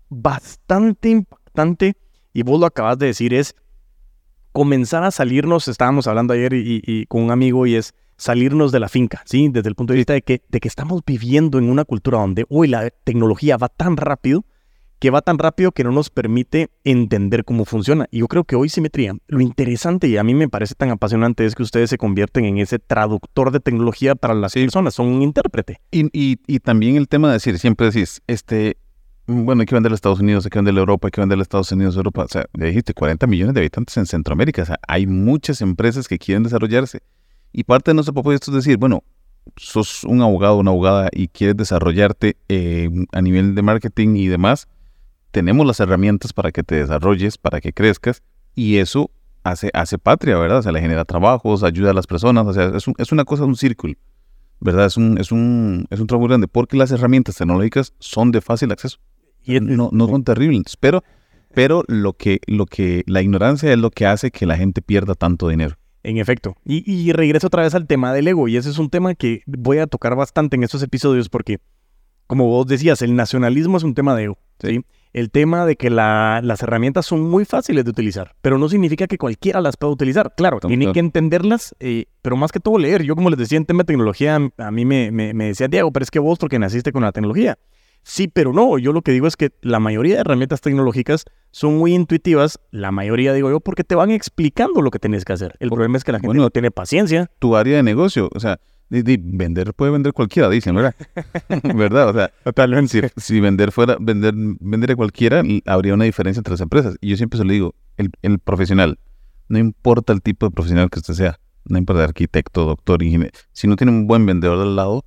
bastante 0.09 1.09
impactante, 1.09 1.95
y 2.33 2.41
vos 2.41 2.59
lo 2.59 2.65
acabas 2.65 2.97
de 2.97 3.05
decir, 3.05 3.35
es 3.35 3.55
comenzar 4.51 5.03
a 5.03 5.11
salirnos, 5.11 5.67
estábamos 5.67 6.07
hablando 6.07 6.33
ayer 6.33 6.53
y 6.53 7.05
con 7.05 7.21
un 7.21 7.31
amigo, 7.31 7.67
y 7.67 7.75
es 7.75 7.93
salirnos 8.19 8.71
de 8.71 8.79
la 8.79 8.89
finca, 8.89 9.23
¿sí? 9.25 9.49
Desde 9.49 9.69
el 9.69 9.75
punto 9.75 9.93
de 9.93 9.97
vista 9.97 10.13
de 10.13 10.21
que, 10.21 10.43
de 10.47 10.59
que 10.59 10.67
estamos 10.67 11.01
viviendo 11.05 11.57
en 11.57 11.69
una 11.69 11.85
cultura 11.85 12.19
donde 12.19 12.45
hoy 12.49 12.67
la 12.67 12.91
tecnología 13.03 13.57
va 13.57 13.69
tan 13.69 13.97
rápido, 13.97 14.45
que 14.99 15.09
va 15.09 15.21
tan 15.21 15.39
rápido 15.39 15.71
que 15.71 15.85
no 15.85 15.91
nos 15.91 16.09
permite 16.09 16.69
entender 16.83 17.45
cómo 17.45 17.63
funciona. 17.63 18.07
Y 18.11 18.19
yo 18.19 18.27
creo 18.27 18.43
que 18.43 18.57
hoy 18.57 18.67
Simetría, 18.67 19.15
lo 19.27 19.39
interesante 19.39 20.09
y 20.09 20.17
a 20.17 20.23
mí 20.25 20.33
me 20.33 20.49
parece 20.49 20.75
tan 20.75 20.89
apasionante 20.89 21.45
es 21.45 21.55
que 21.55 21.63
ustedes 21.63 21.89
se 21.89 21.97
convierten 21.97 22.43
en 22.43 22.57
ese 22.57 22.77
traductor 22.77 23.51
de 23.51 23.61
tecnología 23.61 24.15
para 24.15 24.33
las 24.33 24.53
personas, 24.53 24.93
son 24.93 25.07
un 25.07 25.21
intérprete. 25.21 25.79
Y, 25.89 26.09
y, 26.11 26.59
también 26.59 26.97
el 26.97 27.07
tema 27.07 27.29
de 27.29 27.35
decir, 27.35 27.57
siempre 27.57 27.89
decís, 27.89 28.21
este, 28.27 28.75
bueno, 29.25 29.61
hay 29.61 29.65
que 29.65 29.75
vender 29.75 29.93
a 29.93 29.95
Estados 29.95 30.19
Unidos, 30.19 30.45
hay 30.45 30.49
que 30.49 30.59
vender 30.59 30.75
a 30.75 30.79
Europa, 30.79 31.07
hay 31.07 31.11
que 31.11 31.21
vender 31.21 31.39
a 31.39 31.41
Estados 31.41 31.71
Unidos, 31.71 31.95
Europa. 31.95 32.25
O 32.25 32.27
sea, 32.27 32.45
dijiste, 32.51 32.93
40 32.93 33.25
millones 33.27 33.53
de 33.53 33.61
habitantes 33.61 33.95
en 33.95 34.05
Centroamérica. 34.05 34.63
O 34.63 34.65
sea, 34.65 34.79
hay 34.85 35.07
muchas 35.07 35.61
empresas 35.61 36.09
que 36.09 36.17
quieren 36.17 36.43
desarrollarse 36.43 36.99
y 37.51 37.63
parte 37.63 37.91
de 37.91 37.95
nuestro 37.95 38.13
propósito 38.13 38.51
es 38.51 38.65
decir, 38.65 38.77
bueno, 38.77 39.03
sos 39.55 40.03
un 40.03 40.21
abogado, 40.21 40.57
una 40.57 40.71
abogada 40.71 41.09
y 41.11 41.27
quieres 41.27 41.57
desarrollarte 41.57 42.37
eh, 42.49 42.89
a 43.11 43.21
nivel 43.21 43.55
de 43.55 43.61
marketing 43.61 44.15
y 44.15 44.27
demás, 44.27 44.67
tenemos 45.31 45.65
las 45.65 45.79
herramientas 45.79 46.33
para 46.33 46.51
que 46.51 46.63
te 46.63 46.75
desarrolles, 46.75 47.37
para 47.37 47.61
que 47.61 47.73
crezcas 47.73 48.23
y 48.55 48.77
eso 48.77 49.11
hace, 49.43 49.69
hace 49.73 49.97
patria, 49.97 50.37
¿verdad? 50.37 50.59
O 50.59 50.61
sea, 50.63 50.71
le 50.71 50.81
genera 50.81 51.05
trabajos, 51.05 51.63
ayuda 51.63 51.91
a 51.91 51.93
las 51.93 52.07
personas, 52.07 52.45
o 52.45 52.53
sea, 52.53 52.71
es, 52.75 52.85
es 52.97 53.11
una 53.11 53.25
cosa, 53.25 53.45
un 53.45 53.55
círculo, 53.55 53.93
¿verdad? 54.59 54.85
Es 54.85 54.97
un, 54.97 55.17
es, 55.17 55.31
un, 55.31 55.85
es 55.89 55.99
un 55.99 56.07
trabajo 56.07 56.27
grande 56.27 56.47
porque 56.47 56.77
las 56.77 56.91
herramientas 56.91 57.35
tecnológicas 57.35 57.93
son 57.99 58.31
de 58.31 58.41
fácil 58.41 58.71
acceso. 58.71 58.99
Y 59.43 59.59
no, 59.59 59.89
no 59.91 60.07
son 60.07 60.23
terribles, 60.23 60.75
pero, 60.77 61.03
pero 61.53 61.83
lo 61.87 62.13
que, 62.13 62.41
lo 62.45 62.65
que, 62.65 63.03
la 63.07 63.21
ignorancia 63.21 63.71
es 63.71 63.79
lo 63.79 63.89
que 63.89 64.05
hace 64.05 64.31
que 64.31 64.45
la 64.45 64.57
gente 64.57 64.81
pierda 64.81 65.15
tanto 65.15 65.47
dinero. 65.47 65.78
En 66.03 66.17
efecto. 66.17 66.55
Y, 66.63 67.11
regreso 67.11 67.47
otra 67.47 67.63
vez 67.63 67.75
al 67.75 67.87
tema 67.87 68.13
del 68.13 68.27
ego. 68.27 68.47
Y 68.47 68.57
ese 68.57 68.69
es 68.69 68.77
un 68.77 68.89
tema 68.89 69.15
que 69.15 69.41
voy 69.45 69.79
a 69.79 69.87
tocar 69.87 70.15
bastante 70.15 70.55
en 70.55 70.63
estos 70.63 70.81
episodios 70.81 71.29
porque, 71.29 71.59
como 72.27 72.47
vos 72.47 72.67
decías, 72.67 73.01
el 73.01 73.15
nacionalismo 73.15 73.77
es 73.77 73.83
un 73.83 73.95
tema 73.95 74.15
de 74.15 74.25
ego. 74.25 74.37
¿sí? 74.59 74.81
El 75.11 75.29
tema 75.29 75.65
de 75.65 75.75
que 75.75 75.89
las 75.89 76.63
herramientas 76.63 77.05
son 77.05 77.21
muy 77.21 77.43
fáciles 77.43 77.83
de 77.83 77.91
utilizar, 77.91 78.35
pero 78.41 78.57
no 78.57 78.69
significa 78.69 79.07
que 79.07 79.17
cualquiera 79.17 79.59
las 79.59 79.75
pueda 79.75 79.91
utilizar. 79.91 80.33
Claro, 80.37 80.59
tiene 80.59 80.91
que 80.93 80.99
entenderlas, 80.99 81.75
eh, 81.79 82.05
pero 82.21 82.37
más 82.37 82.51
que 82.51 82.59
todo 82.59 82.77
leer. 82.77 83.03
Yo, 83.03 83.15
como 83.15 83.29
les 83.29 83.39
decía 83.39 83.57
en 83.57 83.65
tema 83.65 83.79
de 83.79 83.85
tecnología, 83.87 84.39
a 84.57 84.71
mí 84.71 84.85
me, 84.85 85.11
me, 85.11 85.33
me 85.33 85.45
decía 85.45 85.67
Diego, 85.67 85.91
pero 85.91 86.03
es 86.03 86.11
que 86.11 86.19
vos 86.19 86.37
porque 86.39 86.59
naciste 86.59 86.91
con 86.91 87.01
la 87.01 87.11
tecnología. 87.11 87.57
Sí, 88.03 88.27
pero 88.27 88.53
no. 88.53 88.77
Yo 88.77 88.93
lo 88.93 89.01
que 89.01 89.11
digo 89.11 89.27
es 89.27 89.35
que 89.35 89.51
la 89.61 89.79
mayoría 89.79 90.15
de 90.15 90.21
herramientas 90.21 90.61
tecnológicas 90.61 91.25
son 91.51 91.77
muy 91.77 91.93
intuitivas. 91.93 92.59
La 92.71 92.91
mayoría, 92.91 93.33
digo 93.33 93.49
yo, 93.49 93.59
porque 93.59 93.83
te 93.83 93.95
van 93.95 94.11
explicando 94.11 94.81
lo 94.81 94.91
que 94.91 94.99
tienes 94.99 95.25
que 95.25 95.33
hacer. 95.33 95.55
El 95.59 95.69
problema 95.69 95.97
es 95.97 96.03
que 96.03 96.11
la 96.11 96.19
gente 96.19 96.37
no 96.37 96.49
tiene 96.49 96.71
paciencia. 96.71 97.29
Tu 97.39 97.55
área 97.55 97.77
de 97.77 97.83
negocio, 97.83 98.29
o 98.33 98.39
sea, 98.39 98.59
vender 98.89 99.73
puede 99.73 99.91
vender 99.91 100.13
cualquiera, 100.13 100.49
dicen, 100.49 100.75
¿verdad? 100.75 100.95
¿Verdad? 101.75 102.09
O 102.09 102.13
sea, 102.13 102.31
Totalmente. 102.43 103.11
Si, 103.17 103.39
vender 103.39 103.71
fuera, 103.71 103.97
vender, 103.99 104.33
vender 104.35 104.91
a 104.91 104.95
cualquiera, 104.95 105.43
habría 105.65 105.93
una 105.93 106.05
diferencia 106.05 106.39
entre 106.39 106.51
las 106.51 106.61
empresas. 106.61 106.95
Y 107.01 107.09
yo 107.09 107.17
siempre 107.17 107.37
se 107.37 107.45
lo 107.45 107.51
digo, 107.51 107.75
el, 107.97 108.11
el 108.21 108.39
profesional, 108.39 108.99
no 109.47 109.59
importa 109.59 110.13
el 110.13 110.21
tipo 110.21 110.47
de 110.47 110.51
profesional 110.51 110.89
que 110.89 110.99
usted 110.99 111.13
sea, 111.13 111.39
no 111.65 111.77
importa 111.77 112.03
arquitecto, 112.03 112.65
doctor, 112.65 113.03
ingeniero, 113.03 113.31
si 113.51 113.67
no 113.67 113.75
tiene 113.75 113.91
un 113.91 114.07
buen 114.07 114.25
vendedor 114.25 114.59
al 114.59 114.75
lado, 114.75 115.05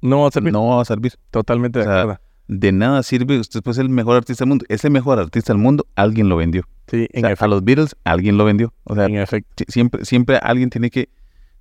no 0.00 0.22
va 0.22 0.28
a 0.28 0.30
servir. 0.30 0.52
No 0.52 0.66
va 0.68 0.82
a 0.82 0.84
servir. 0.84 1.14
Totalmente 1.30 1.80
de 1.80 1.84
acuerdo. 1.84 2.20
De 2.48 2.70
nada 2.70 3.02
sirve, 3.02 3.40
usted 3.40 3.60
ser 3.72 3.84
el 3.84 3.90
mejor 3.90 4.16
artista 4.16 4.44
del 4.44 4.50
mundo. 4.50 4.64
Ese 4.68 4.88
mejor 4.88 5.18
artista 5.18 5.52
del 5.52 5.60
mundo, 5.60 5.86
alguien 5.96 6.28
lo 6.28 6.36
vendió. 6.36 6.62
Sí, 6.86 7.08
en 7.12 7.24
A 7.26 7.46
los 7.48 7.64
Beatles, 7.64 7.96
alguien 8.04 8.38
lo 8.38 8.44
vendió. 8.44 8.72
O 8.84 8.94
sea, 8.94 9.06
en 9.06 9.16
efecto. 9.16 9.64
Siempre, 9.68 10.04
siempre 10.04 10.38
alguien 10.40 10.70
tiene 10.70 10.90
que... 10.90 11.08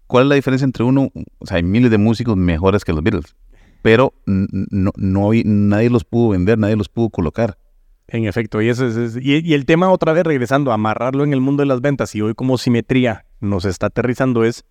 ¿Cuál 0.06 0.26
es 0.26 0.30
la 0.30 0.36
diferencia 0.36 0.66
entre 0.66 0.84
uno? 0.84 1.10
O 1.40 1.48
sea, 1.48 1.58
hay 1.58 1.64
miles 1.64 1.90
de 1.90 1.98
músicos 1.98 2.38
mejores 2.38 2.86
que 2.86 2.94
los 2.94 3.02
Beatles, 3.02 3.36
pero 3.82 4.14
no, 4.28 4.92
no, 4.96 5.32
nadie 5.44 5.90
los 5.90 6.04
pudo 6.04 6.30
vender, 6.30 6.60
nadie 6.60 6.76
los 6.76 6.90
pudo 6.90 7.10
colocar. 7.10 7.58
En 8.08 8.26
efecto, 8.26 8.62
y, 8.62 8.70
eso 8.70 8.86
es, 8.86 9.18
y, 9.20 9.54
el 9.56 9.66
tema 9.66 9.90
otra 9.90 10.14
vez 10.14 10.24
regresando, 10.24 10.72
amarrarlo 10.72 11.24
en 11.24 11.34
el 11.34 11.42
mundo 11.42 11.62
de 11.62 11.68
las 11.68 11.82
ventas 11.82 12.14
y 12.14 12.22
hoy 12.22 12.36
como 12.36 12.60
simetría 12.60 13.26
nos 13.40 13.66
está 13.66 13.88
aterrizando 13.88 14.44
es 14.44 14.64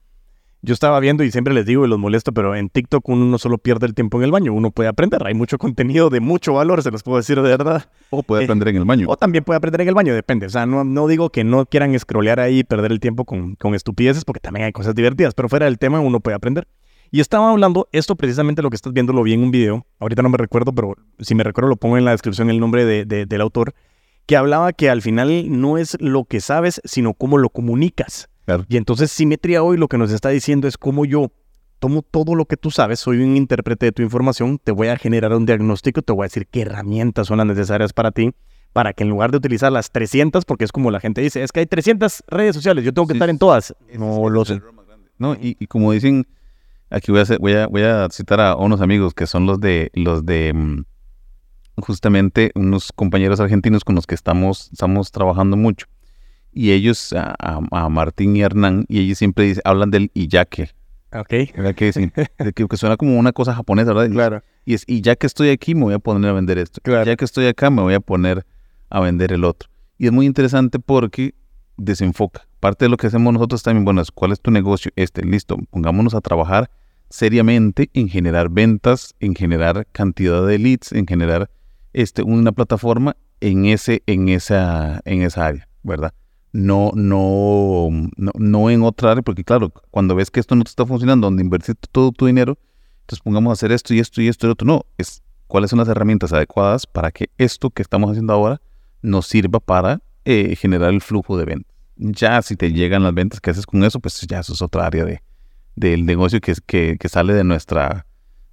yo 0.64 0.72
estaba 0.74 0.98
viendo 1.00 1.22
y 1.24 1.31
siempre 1.31 1.55
les 1.55 1.66
digo 1.66 1.85
y 1.85 1.88
los 1.88 1.98
molesto, 1.98 2.33
pero 2.33 2.55
en 2.57 2.68
TikTok 2.68 3.09
uno 3.09 3.27
no 3.27 3.38
solo 3.38 3.59
pierde 3.59 3.87
el 3.87 3.94
tiempo 3.94 4.18
en 4.18 4.24
el 4.24 4.33
baño, 4.33 4.53
uno 4.53 4.70
puede 4.70 4.88
aprender. 4.88 5.27
Hay 5.27 5.35
mucho 5.35 5.59
contenido 5.59 6.11
de 6.11 6.20
mucho 6.20 6.55
valor, 6.55 6.83
se 6.83 6.90
los 6.90 7.03
puedo 7.03 7.18
decir 7.18 7.40
de 7.40 7.48
verdad. 7.48 7.88
O 8.11 8.22
puede 8.22 8.42
eh, 8.42 8.44
aprender 8.46 8.68
en 8.68 8.77
el 8.77 8.85
baño. 8.85 9.07
O 9.09 9.16
también 9.16 9.44
puede 9.44 9.59
aprender 9.59 9.83
en 9.83 9.88
el 9.88 9.94
baño, 9.94 10.14
depende. 10.14 10.46
O 10.46 10.50
sea, 10.50 10.66
no, 10.66 10.85
no 10.85 11.07
digo 11.07 11.31
que 11.31 11.44
no 11.44 11.66
quieran 11.66 11.98
scrollear 11.98 12.40
ahí 12.40 12.61
y 12.61 12.64
perder 12.64 12.92
el 12.92 13.00
tiempo 13.00 13.24
con, 13.24 13.55
con 13.57 13.74
estupideces, 13.74 14.24
porque 14.24 14.40
también 14.40 14.66
hay 14.66 14.72
cosas 14.72 14.94
divertidas, 14.94 15.35
pero 15.35 15.48
fuera 15.48 15.66
del 15.66 15.79
tema 15.79 16.00
uno 16.00 16.20
puede 16.20 16.37
aprender. 16.37 16.66
Y 17.11 17.20
estaba 17.20 17.50
hablando, 17.50 17.88
esto 17.92 18.16
precisamente 18.16 18.61
lo 18.61 18.70
que 18.70 18.77
estás 18.77 18.92
viendo 18.92 19.12
lo 19.12 19.22
vi 19.22 19.35
en 19.35 19.42
un 19.42 19.53
video, 19.53 19.87
ahorita 20.00 20.22
no 20.22 20.31
me 20.31 20.37
recuerdo, 20.37 20.72
pero 20.72 20.96
si 21.20 21.37
me 21.37 21.44
recuerdo 21.44 21.68
lo 21.68 21.77
pongo 21.77 21.96
en 21.96 22.05
la 22.05 22.11
descripción 22.11 22.50
el 22.50 22.59
nombre 22.59 22.85
de, 22.85 23.05
del 23.05 23.40
autor, 23.40 23.74
que 24.27 24.37
hablaba 24.37 24.72
que 24.72 24.90
al 24.90 25.00
final 25.00 25.61
no 25.61 25.79
es 25.79 25.96
lo 26.00 26.24
que 26.24 26.40
sabes, 26.40 26.81
sino 26.85 27.14
cómo 27.14 27.38
lo 27.38 27.50
comunicas. 27.50 28.31
Y 28.68 28.76
entonces 28.76 29.11
Simetría 29.11 29.62
hoy 29.62 29.76
lo 29.76 29.88
que 29.88 29.98
nos 29.98 30.11
está 30.11 30.28
diciendo 30.28 30.68
es 30.68 30.76
cómo 30.76 31.04
yo 31.04 31.33
tomo 31.78 32.02
todo 32.02 32.35
lo 32.35 32.46
que 32.46 32.57
tú 32.57 32.70
sabes, 32.70 33.00
soy 33.00 33.22
un 33.22 33.37
intérprete 33.37 33.87
de 33.87 33.92
tu 33.92 34.02
información, 34.02 34.59
te 34.62 34.72
voy 34.72 34.88
a 34.88 34.96
generar 34.96 35.35
un 35.35 35.44
diagnóstico, 35.44 36.02
te 36.02 36.12
voy 36.12 36.24
a 36.24 36.26
decir 36.26 36.46
qué 36.46 36.62
herramientas 36.62 37.26
son 37.26 37.38
las 37.38 37.46
necesarias 37.46 37.92
para 37.92 38.11
ti, 38.11 38.30
para 38.72 38.92
que 38.92 39.02
en 39.02 39.11
lugar 39.11 39.30
de 39.30 39.37
utilizar 39.37 39.70
las 39.70 39.90
300, 39.90 40.44
porque 40.44 40.64
es 40.64 40.72
como 40.72 40.90
la 40.90 41.00
gente 41.00 41.20
dice, 41.20 41.42
es 41.42 41.52
que 41.52 41.61
hay 41.61 41.66
300 41.66 42.24
redes 42.28 42.54
sociales, 42.54 42.85
yo 42.85 42.94
tengo 42.94 43.07
que 43.07 43.12
estar 43.12 43.28
en 43.28 43.38
todas. 43.38 43.74
No 43.98 44.30
lo 44.30 44.44
sé. 44.44 44.62
No, 45.18 45.37
y, 45.40 45.54
como 45.66 45.92
dicen, 45.92 46.26
aquí 46.90 47.12
voy 47.12 47.20
a, 47.20 47.22
hacer, 47.22 47.38
voy, 47.38 47.52
a, 47.52 47.66
voy 47.66 47.83
a 47.83 48.09
citar 48.11 48.40
a 48.40 48.57
unos 48.57 48.80
amigos 48.80 49.14
que 49.14 49.26
son 49.26 49.46
los 49.46 49.61
de, 49.61 49.90
los 49.94 50.24
de 50.24 50.52
mm, 50.54 50.85
justamente 51.83 52.50
unos 52.54 52.92
compañeros 52.92 53.40
argentinos 53.40 53.85
con 53.85 53.94
los 53.94 54.07
que 54.07 54.14
estamos, 54.14 54.70
estamos 54.72 55.12
trabajando 55.12 55.57
mucho 55.57 55.87
y 56.55 56.73
ellos, 56.73 57.14
a, 57.17 57.88
Martín 57.90 58.37
y 58.37 58.43
Hernán, 58.43 58.85
y 58.88 59.01
ellos 59.01 59.19
siempre 59.19 59.45
dicen, 59.45 59.62
hablan 59.64 59.90
del 59.90 60.11
iyake. 60.14 60.71
Ok. 61.12 61.29
Que, 61.29 61.75
dicen, 61.79 62.12
que, 62.55 62.77
suena 62.77 62.97
como 62.97 63.19
una 63.19 63.33
cosa 63.33 63.55
japonesa, 63.55 63.93
¿verdad? 63.93 64.12
Claro. 64.12 64.43
Y 64.64 64.75
es, 64.75 64.85
y 64.87 65.01
ya 65.01 65.17
que 65.17 65.27
estoy 65.27 65.51
aquí, 65.51 65.75
me 65.75 65.83
voy 65.83 65.95
a 65.95 65.99
poner 65.99 66.31
a 66.31 66.33
vender 66.33 66.59
esto. 66.59 66.81
Claro. 66.83 67.05
Ya 67.05 67.17
que 67.17 67.25
estoy 67.25 67.47
acá, 67.47 67.71
me 67.71 67.83
voy 67.83 67.95
a 67.95 68.01
poner 68.01 68.47
a 68.90 69.01
vender 69.01 69.33
el 69.33 69.45
otro. 69.45 69.69
Y 69.99 70.07
es 70.07 70.12
muy 70.12 70.27
interesante 70.27 70.79
porque 70.79 71.35
desenfoca. 71.77 72.47
Parte 72.61 72.87
de 72.87 72.88
lo 72.88 72.97
que 72.97 73.07
hacemos 73.07 73.33
nosotros 73.33 73.62
también, 73.62 73.85
bueno, 73.85 74.01
es 74.01 74.11
cuál 74.11 74.33
es 74.33 74.40
tu 74.40 74.51
negocio, 74.51 74.90
este, 74.97 75.25
listo, 75.25 75.59
pongámonos 75.71 76.14
a 76.14 76.21
trabajar 76.21 76.71
seriamente 77.11 77.90
en 77.93 78.09
generar 78.09 78.49
ventas, 78.49 79.14
en 79.21 79.35
generar 79.35 79.87
cantidad 79.93 80.47
de 80.47 80.59
leads, 80.59 80.93
en 80.93 81.07
generar 81.07 81.51
este, 81.93 82.23
una 82.23 82.53
plataforma 82.53 83.17
en, 83.40 83.67
ese, 83.67 84.03
en, 84.07 84.29
esa, 84.29 85.01
en 85.05 85.23
esa 85.23 85.47
área, 85.47 85.69
¿verdad? 85.83 86.14
No, 86.55 86.93
no, 86.95 87.88
no, 88.17 88.71
en 88.71 88.83
otra 88.85 89.11
área, 89.11 89.23
porque 89.23 89.43
claro, 89.43 89.73
cuando 89.90 90.14
ves 90.14 90.31
que 90.31 90.38
esto 90.38 90.55
no 90.55 90.62
te 90.62 90.69
está 90.69 90.87
funcionando, 90.87 91.27
donde 91.27 91.43
invertiste 91.43 91.88
todo 91.90 92.12
tu 92.12 92.27
dinero, 92.27 92.57
entonces 93.01 93.21
pongamos 93.25 93.51
a 93.51 93.55
hacer 93.55 93.73
esto 93.73 93.93
y 93.93 93.99
esto 93.99 94.23
y 94.23 94.29
esto 94.29 94.47
y 94.47 94.51
otro. 94.51 94.64
No, 94.64 94.87
es 94.97 95.25
cuáles 95.49 95.71
son 95.71 95.81
las 95.81 95.88
herramientas 95.88 96.33
adecuadas 96.33 96.87
para 96.87 97.11
que 97.11 97.29
esto 97.38 97.71
que 97.71 97.83
estamos 97.83 98.09
haciendo 98.09 98.33
ahora 98.33 98.61
nos 99.03 99.27
sirva 99.27 99.59
para 99.59 100.01
eh, 100.25 100.55
generar 100.55 100.95
el 100.95 101.01
flujo 101.01 101.37
de 101.37 101.45
ventas. 101.45 101.75
Ya 101.97 102.40
si 102.40 102.55
te 102.55 102.73
llegan 102.73 103.03
las 103.03 103.14
ventas 103.14 103.40
que 103.40 103.51
haces 103.51 103.67
con 103.67 103.83
eso, 103.83 103.99
pues 103.99 104.21
ya 104.21 104.38
eso 104.38 104.53
es 104.53 104.62
otra 104.62 104.87
área 104.87 105.05
de, 105.05 105.23
del 105.75 106.07
negocio 106.07 106.40
que, 106.40 106.97
que 106.97 107.09
sale 107.09 107.35
de 107.35 107.43
nuestra, 107.43 108.07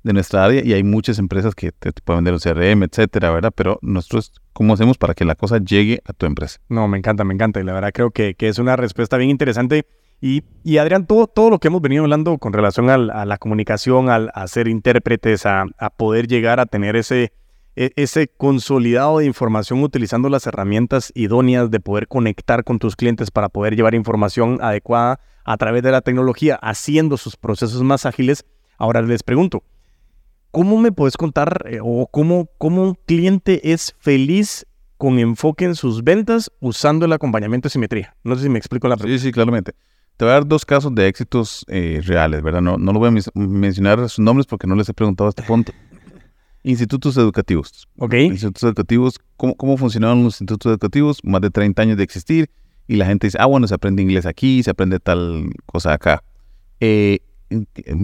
de 0.04 0.14
nuestra 0.14 0.46
área 0.46 0.64
y 0.64 0.74
hay 0.74 0.84
muchas 0.84 1.20
empresas 1.20 1.56
que 1.56 1.72
te, 1.72 1.92
pueden 1.94 2.24
vender 2.24 2.34
un 2.34 2.40
CRM, 2.40 2.84
etcétera, 2.84 3.32
¿verdad? 3.32 3.52
Pero 3.56 3.80
nosotros, 3.82 4.34
¿cómo 4.54 4.74
hacemos 4.74 4.98
para 4.98 5.14
que 5.14 5.26
la 5.26 5.36
cosa 5.36 5.60
llegue 5.60 6.02
a 6.06 6.14
tu 6.14 6.26
empresa? 6.26 6.60
No, 6.70 6.88
me 6.88 6.98
encanta, 6.98 7.24
me 7.24 7.34
encanta 7.34 7.60
y 7.60 7.64
la 7.64 7.74
verdad 7.74 7.92
creo 7.94 8.12
que, 8.12 8.36
que 8.36 8.48
es 8.48 8.60
una 8.60 8.76
respuesta 8.76 9.18
bien 9.18 9.30
interesante. 9.30 9.86
Y, 10.24 10.44
y, 10.64 10.78
Adrián, 10.78 11.08
todo, 11.08 11.26
todo 11.26 11.50
lo 11.50 11.60
que 11.60 11.68
hemos 11.68 11.82
venido 11.82 12.04
hablando 12.04 12.38
con 12.38 12.54
relación 12.54 12.90
a 12.92 13.26
la 13.26 13.38
comunicación, 13.38 14.10
al, 14.10 14.32
a 14.36 14.48
ser 14.48 14.68
intérpretes, 14.68 15.48
a, 15.48 15.66
a, 15.80 15.90
poder 15.90 16.28
llegar 16.28 16.60
a 16.60 16.68
tener 16.68 16.96
ese, 16.96 17.34
e, 17.76 17.92
ese 17.96 18.28
consolidado 18.28 19.18
de 19.18 19.26
información 19.26 19.82
utilizando 19.82 20.30
las 20.30 20.46
herramientas 20.46 21.12
idóneas 21.16 21.72
de 21.72 21.80
poder 21.80 22.08
conectar 22.08 22.64
con 22.64 22.78
tus 22.78 22.96
clientes 22.96 23.32
para 23.32 23.50
poder 23.50 23.76
llevar 23.76 23.96
información 23.96 24.60
adecuada 24.62 25.20
a 25.44 25.58
través 25.58 25.82
de 25.82 25.92
la 25.92 26.02
tecnología, 26.02 26.56
haciendo 26.56 27.18
sus 27.18 27.36
procesos 27.36 27.82
más 27.82 28.06
ágiles. 28.06 28.46
Ahora 28.78 29.02
les 29.02 29.24
pregunto, 29.24 29.64
¿cómo 30.52 30.78
me 30.80 30.92
puedes 30.92 31.18
contar 31.18 31.66
eh, 31.70 31.80
o 31.82 32.08
cómo, 32.12 32.50
cómo 32.58 32.84
un 32.84 32.96
cliente 33.06 33.72
es 33.72 33.96
feliz 34.00 34.66
con 34.98 35.18
enfoque 35.18 35.66
en 35.66 35.76
sus 35.76 36.04
ventas 36.04 36.52
usando 36.60 37.06
el 37.06 37.14
acompañamiento 37.14 37.68
de 37.68 37.72
simetría? 37.72 38.16
No 38.24 38.36
sé 38.36 38.44
si 38.44 38.50
me 38.50 38.60
explico 38.60 38.88
la 38.88 38.98
pregunta. 38.98 39.20
Sí, 39.20 39.28
sí, 39.28 39.32
claramente. 39.32 39.74
Te 40.18 40.26
voy 40.26 40.32
a 40.32 40.36
dar 40.36 40.48
dos 40.48 40.66
casos 40.66 40.94
de 40.94 41.08
éxitos 41.08 41.66
eh, 41.68 42.02
reales, 42.06 42.44
¿verdad? 42.44 42.62
No, 42.62 42.78
no 42.78 42.94
lo 42.94 43.00
voy 43.00 43.10
a 43.10 43.32
mencionar 43.34 44.08
sus 44.10 44.20
nombres 44.20 44.46
porque 44.46 44.68
no 44.68 44.76
les 44.76 44.88
he 44.88 44.94
preguntado 44.94 45.28
a 45.28 45.30
este 45.30 45.42
punto. 45.42 45.72
Institutos 46.64 47.18
educativos. 47.18 47.88
Ok. 47.98 48.14
Institutos 48.14 48.64
educativos, 48.64 49.20
¿cómo, 49.36 49.56
¿cómo 49.56 49.78
funcionaban 49.78 50.24
los 50.24 50.40
institutos 50.40 50.70
educativos? 50.70 51.20
Más 51.24 51.42
de 51.42 51.50
30 51.50 51.82
años 51.82 51.98
de 51.98 52.04
existir 52.04 52.52
y 52.88 52.98
la 52.98 53.06
gente 53.06 53.28
dice, 53.28 53.38
ah, 53.40 53.46
bueno, 53.46 53.68
se 53.68 53.74
aprende 53.74 54.02
inglés 54.02 54.26
aquí, 54.26 54.62
se 54.62 54.70
aprende 54.70 55.00
tal 55.00 55.50
cosa 55.66 55.94
acá. 55.94 56.24
Eh, 56.82 57.20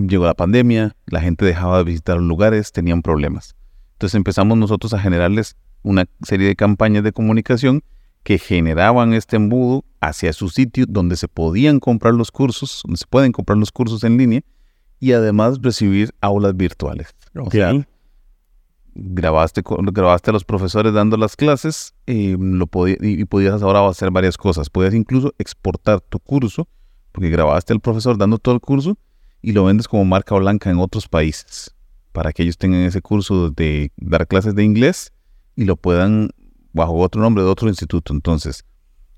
llegó 0.07 0.25
la 0.25 0.33
pandemia, 0.33 0.95
la 1.05 1.21
gente 1.21 1.45
dejaba 1.45 1.79
de 1.79 1.83
visitar 1.85 2.17
lugares, 2.17 2.71
tenían 2.71 3.01
problemas. 3.01 3.55
Entonces 3.93 4.15
empezamos 4.15 4.57
nosotros 4.57 4.93
a 4.93 4.99
generarles 4.99 5.55
una 5.83 6.05
serie 6.23 6.47
de 6.47 6.55
campañas 6.55 7.03
de 7.03 7.11
comunicación 7.11 7.83
que 8.23 8.37
generaban 8.37 9.13
este 9.13 9.37
embudo 9.37 9.85
hacia 10.01 10.33
su 10.33 10.49
sitio 10.49 10.85
donde 10.87 11.15
se 11.15 11.27
podían 11.27 11.79
comprar 11.79 12.13
los 12.13 12.31
cursos, 12.31 12.81
donde 12.83 12.97
se 12.97 13.05
pueden 13.07 13.31
comprar 13.31 13.57
los 13.57 13.71
cursos 13.71 14.03
en 14.03 14.17
línea 14.17 14.41
y 14.99 15.13
además 15.13 15.59
recibir 15.61 16.13
aulas 16.19 16.55
virtuales. 16.55 17.15
O 17.35 17.49
sea, 17.49 17.87
grabaste, 18.93 19.61
grabaste 19.65 20.31
a 20.31 20.33
los 20.33 20.43
profesores 20.43 20.93
dando 20.93 21.17
las 21.17 21.35
clases 21.35 21.93
y, 22.05 22.35
lo 22.35 22.67
y, 22.99 23.25
podías 23.25 23.61
ahora 23.61 23.87
hacer 23.87 24.11
varias 24.11 24.37
cosas. 24.37 24.69
Podías 24.69 24.93
incluso 24.93 25.33
exportar 25.37 26.01
tu 26.01 26.19
curso, 26.19 26.67
porque 27.11 27.29
grabaste 27.29 27.73
al 27.73 27.79
profesor 27.79 28.17
dando 28.17 28.39
todo 28.39 28.55
el 28.55 28.61
curso 28.61 28.97
y 29.41 29.51
lo 29.51 29.65
vendes 29.65 29.87
como 29.87 30.05
marca 30.05 30.35
blanca 30.35 30.69
en 30.69 30.79
otros 30.79 31.07
países, 31.07 31.75
para 32.11 32.33
que 32.33 32.43
ellos 32.43 32.57
tengan 32.57 32.81
ese 32.81 33.01
curso 33.01 33.49
de 33.51 33.91
dar 33.97 34.27
clases 34.27 34.55
de 34.55 34.63
inglés 34.63 35.13
y 35.55 35.65
lo 35.65 35.75
puedan 35.75 36.29
bajo 36.73 36.93
otro 36.95 37.21
nombre 37.21 37.43
de 37.43 37.49
otro 37.49 37.67
instituto. 37.67 38.13
Entonces, 38.13 38.65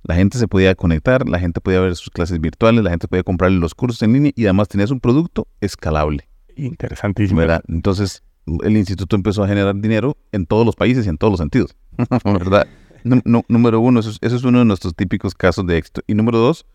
la 0.04 0.16
gente 0.16 0.38
se 0.38 0.48
podía 0.48 0.76
conectar, 0.76 1.28
la 1.28 1.40
gente 1.40 1.62
podía 1.62 1.82
ver 1.82 1.96
sus 1.96 2.10
clases 2.10 2.40
virtuales, 2.40 2.84
la 2.84 2.90
gente 2.90 3.08
podía 3.08 3.24
comprarle 3.24 3.60
los 3.60 3.76
cursos 3.76 4.02
en 4.02 4.14
línea 4.14 4.32
y 4.36 4.46
además 4.46 4.68
tenías 4.68 4.92
un 4.92 5.00
producto 5.00 5.48
escalable. 5.62 6.30
Interesantísimo. 6.56 7.42
Entonces, 7.68 8.24
el 8.64 8.78
instituto 8.78 9.16
empezó 9.16 9.44
a 9.44 9.48
generar 9.48 9.76
dinero 9.76 10.18
en 10.32 10.46
todos 10.46 10.66
los 10.66 10.76
países 10.76 11.06
y 11.06 11.10
en 11.10 11.18
todos 11.18 11.32
los 11.32 11.40
sentidos. 11.40 11.76
¿Verdad? 12.24 12.68
número 13.04 13.80
uno, 13.80 14.02
eso 14.02 14.18
es, 14.22 14.44
uno 14.44 14.60
de 14.60 14.66
nuestros 14.66 14.96
típicos 14.96 15.34
casos 15.34 15.66
de 15.66 15.78
éxito. 15.78 16.02
Y 16.08 16.16
número 16.16 16.38
dos, 16.38 16.66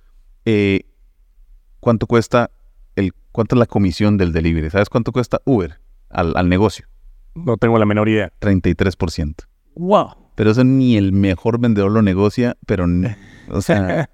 eh, 0.44 0.86
¿cuánto 1.80 2.06
cuesta 2.06 2.50
el, 2.96 3.12
cuánto 3.32 3.54
es 3.56 3.58
la 3.58 3.66
comisión 3.66 4.16
del 4.16 4.32
delivery? 4.32 4.70
¿Sabes 4.70 4.88
cuánto 4.88 5.12
cuesta 5.12 5.40
Uber 5.44 5.80
al, 6.10 6.36
al 6.36 6.48
negocio? 6.48 6.86
No 7.34 7.56
tengo 7.56 7.78
la 7.78 7.86
menor 7.86 8.08
idea. 8.08 8.32
33%. 8.40 9.34
Wow. 9.74 10.10
Pero 10.34 10.50
eso 10.50 10.64
ni 10.64 10.96
el 10.96 11.12
mejor 11.12 11.60
vendedor 11.60 11.90
lo 11.90 12.02
negocia, 12.02 12.56
pero, 12.66 12.86
o 13.50 13.60
sea, 13.60 14.10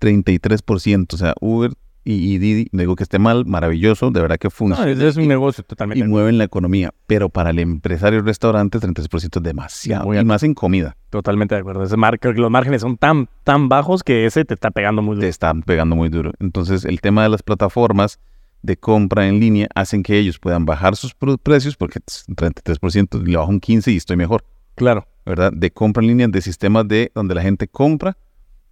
33%. 0.00 1.14
O 1.14 1.16
sea, 1.16 1.34
Uber 1.40 1.72
y, 2.06 2.38
Didi, 2.38 2.68
no 2.72 2.80
digo 2.80 2.96
que 2.96 3.02
esté 3.02 3.18
mal, 3.18 3.46
maravilloso, 3.46 4.10
de 4.10 4.20
verdad 4.20 4.36
que 4.36 4.50
funciona. 4.50 4.94
No, 4.94 5.08
es 5.08 5.16
un 5.16 5.26
negocio 5.26 5.64
totalmente. 5.64 6.04
Y 6.04 6.06
mueven 6.06 6.36
la 6.36 6.44
economía, 6.44 6.92
pero 7.06 7.30
para 7.30 7.50
el 7.50 7.58
empresario 7.58 8.20
restaurante 8.20 8.78
33% 8.78 9.36
es 9.36 9.42
demasiado, 9.42 10.14
y 10.14 10.22
más 10.22 10.42
en 10.42 10.52
comida. 10.52 10.96
Totalmente 11.08 11.54
de 11.54 11.62
acuerdo. 11.62 11.82
Ese 11.84 11.96
los 11.96 12.50
márgenes 12.50 12.82
son 12.82 12.98
tan, 12.98 13.28
tan 13.42 13.70
bajos 13.70 14.02
que 14.02 14.26
ese 14.26 14.44
te 14.44 14.52
está 14.52 14.70
pegando 14.70 15.00
muy 15.00 15.16
duro. 15.16 15.24
Te 15.24 15.30
está 15.30 15.54
pegando 15.54 15.96
muy 15.96 16.10
duro. 16.10 16.32
Entonces, 16.40 16.84
el 16.84 17.00
tema 17.00 17.22
de 17.22 17.30
las 17.30 17.42
plataformas 17.42 18.18
de 18.60 18.76
compra 18.76 19.26
en 19.26 19.40
línea 19.40 19.68
hacen 19.74 20.02
que 20.02 20.18
ellos 20.18 20.38
puedan 20.38 20.66
bajar 20.66 20.96
sus 20.96 21.14
precios 21.42 21.76
porque 21.76 22.00
33% 22.00 23.22
le 23.22 23.36
bajo 23.36 23.50
un 23.50 23.60
15% 23.60 23.92
y 23.92 23.96
estoy 23.96 24.16
mejor. 24.16 24.44
Claro. 24.74 25.06
¿Verdad? 25.24 25.52
De 25.54 25.70
compra 25.70 26.02
en 26.02 26.08
línea, 26.08 26.28
de 26.28 26.42
sistemas 26.42 26.86
de 26.86 27.12
donde 27.14 27.34
la 27.34 27.40
gente 27.40 27.66
compra 27.66 28.16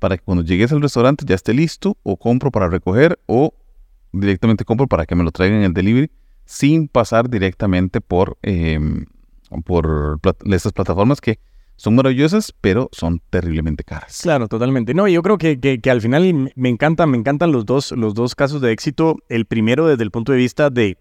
para 0.02 0.16
que 0.16 0.24
cuando 0.24 0.42
llegues 0.42 0.72
al 0.72 0.82
restaurante 0.82 1.24
ya 1.24 1.36
esté 1.36 1.54
listo, 1.54 1.96
o 2.02 2.16
compro 2.16 2.50
para 2.50 2.68
recoger, 2.68 3.20
o 3.26 3.54
directamente 4.10 4.64
compro 4.64 4.88
para 4.88 5.06
que 5.06 5.14
me 5.14 5.22
lo 5.22 5.30
traigan 5.30 5.58
en 5.58 5.64
el 5.66 5.72
delivery, 5.72 6.10
sin 6.44 6.88
pasar 6.88 7.30
directamente 7.30 8.00
por, 8.00 8.36
em, 8.42 9.06
por 9.64 10.18
estas 10.50 10.72
plataformas 10.72 11.20
que 11.20 11.38
son 11.76 11.94
maravillosas, 11.94 12.52
pero 12.60 12.88
son 12.90 13.22
terriblemente 13.30 13.84
caras. 13.84 14.18
Claro, 14.20 14.48
totalmente. 14.48 14.92
No, 14.92 15.06
yo 15.06 15.22
creo 15.22 15.38
que, 15.38 15.60
que, 15.60 15.90
al 15.92 16.00
final 16.00 16.50
me 16.56 16.68
encantan, 16.68 17.08
me 17.08 17.16
encantan 17.16 17.52
los 17.52 17.64
dos, 17.64 17.92
los 17.92 18.12
dos 18.14 18.34
casos 18.34 18.60
de 18.60 18.72
éxito. 18.72 19.18
El 19.28 19.46
primero 19.46 19.86
desde 19.86 20.02
el 20.02 20.10
punto 20.10 20.32
de 20.32 20.38
vista 20.38 20.68
de, 20.68 20.98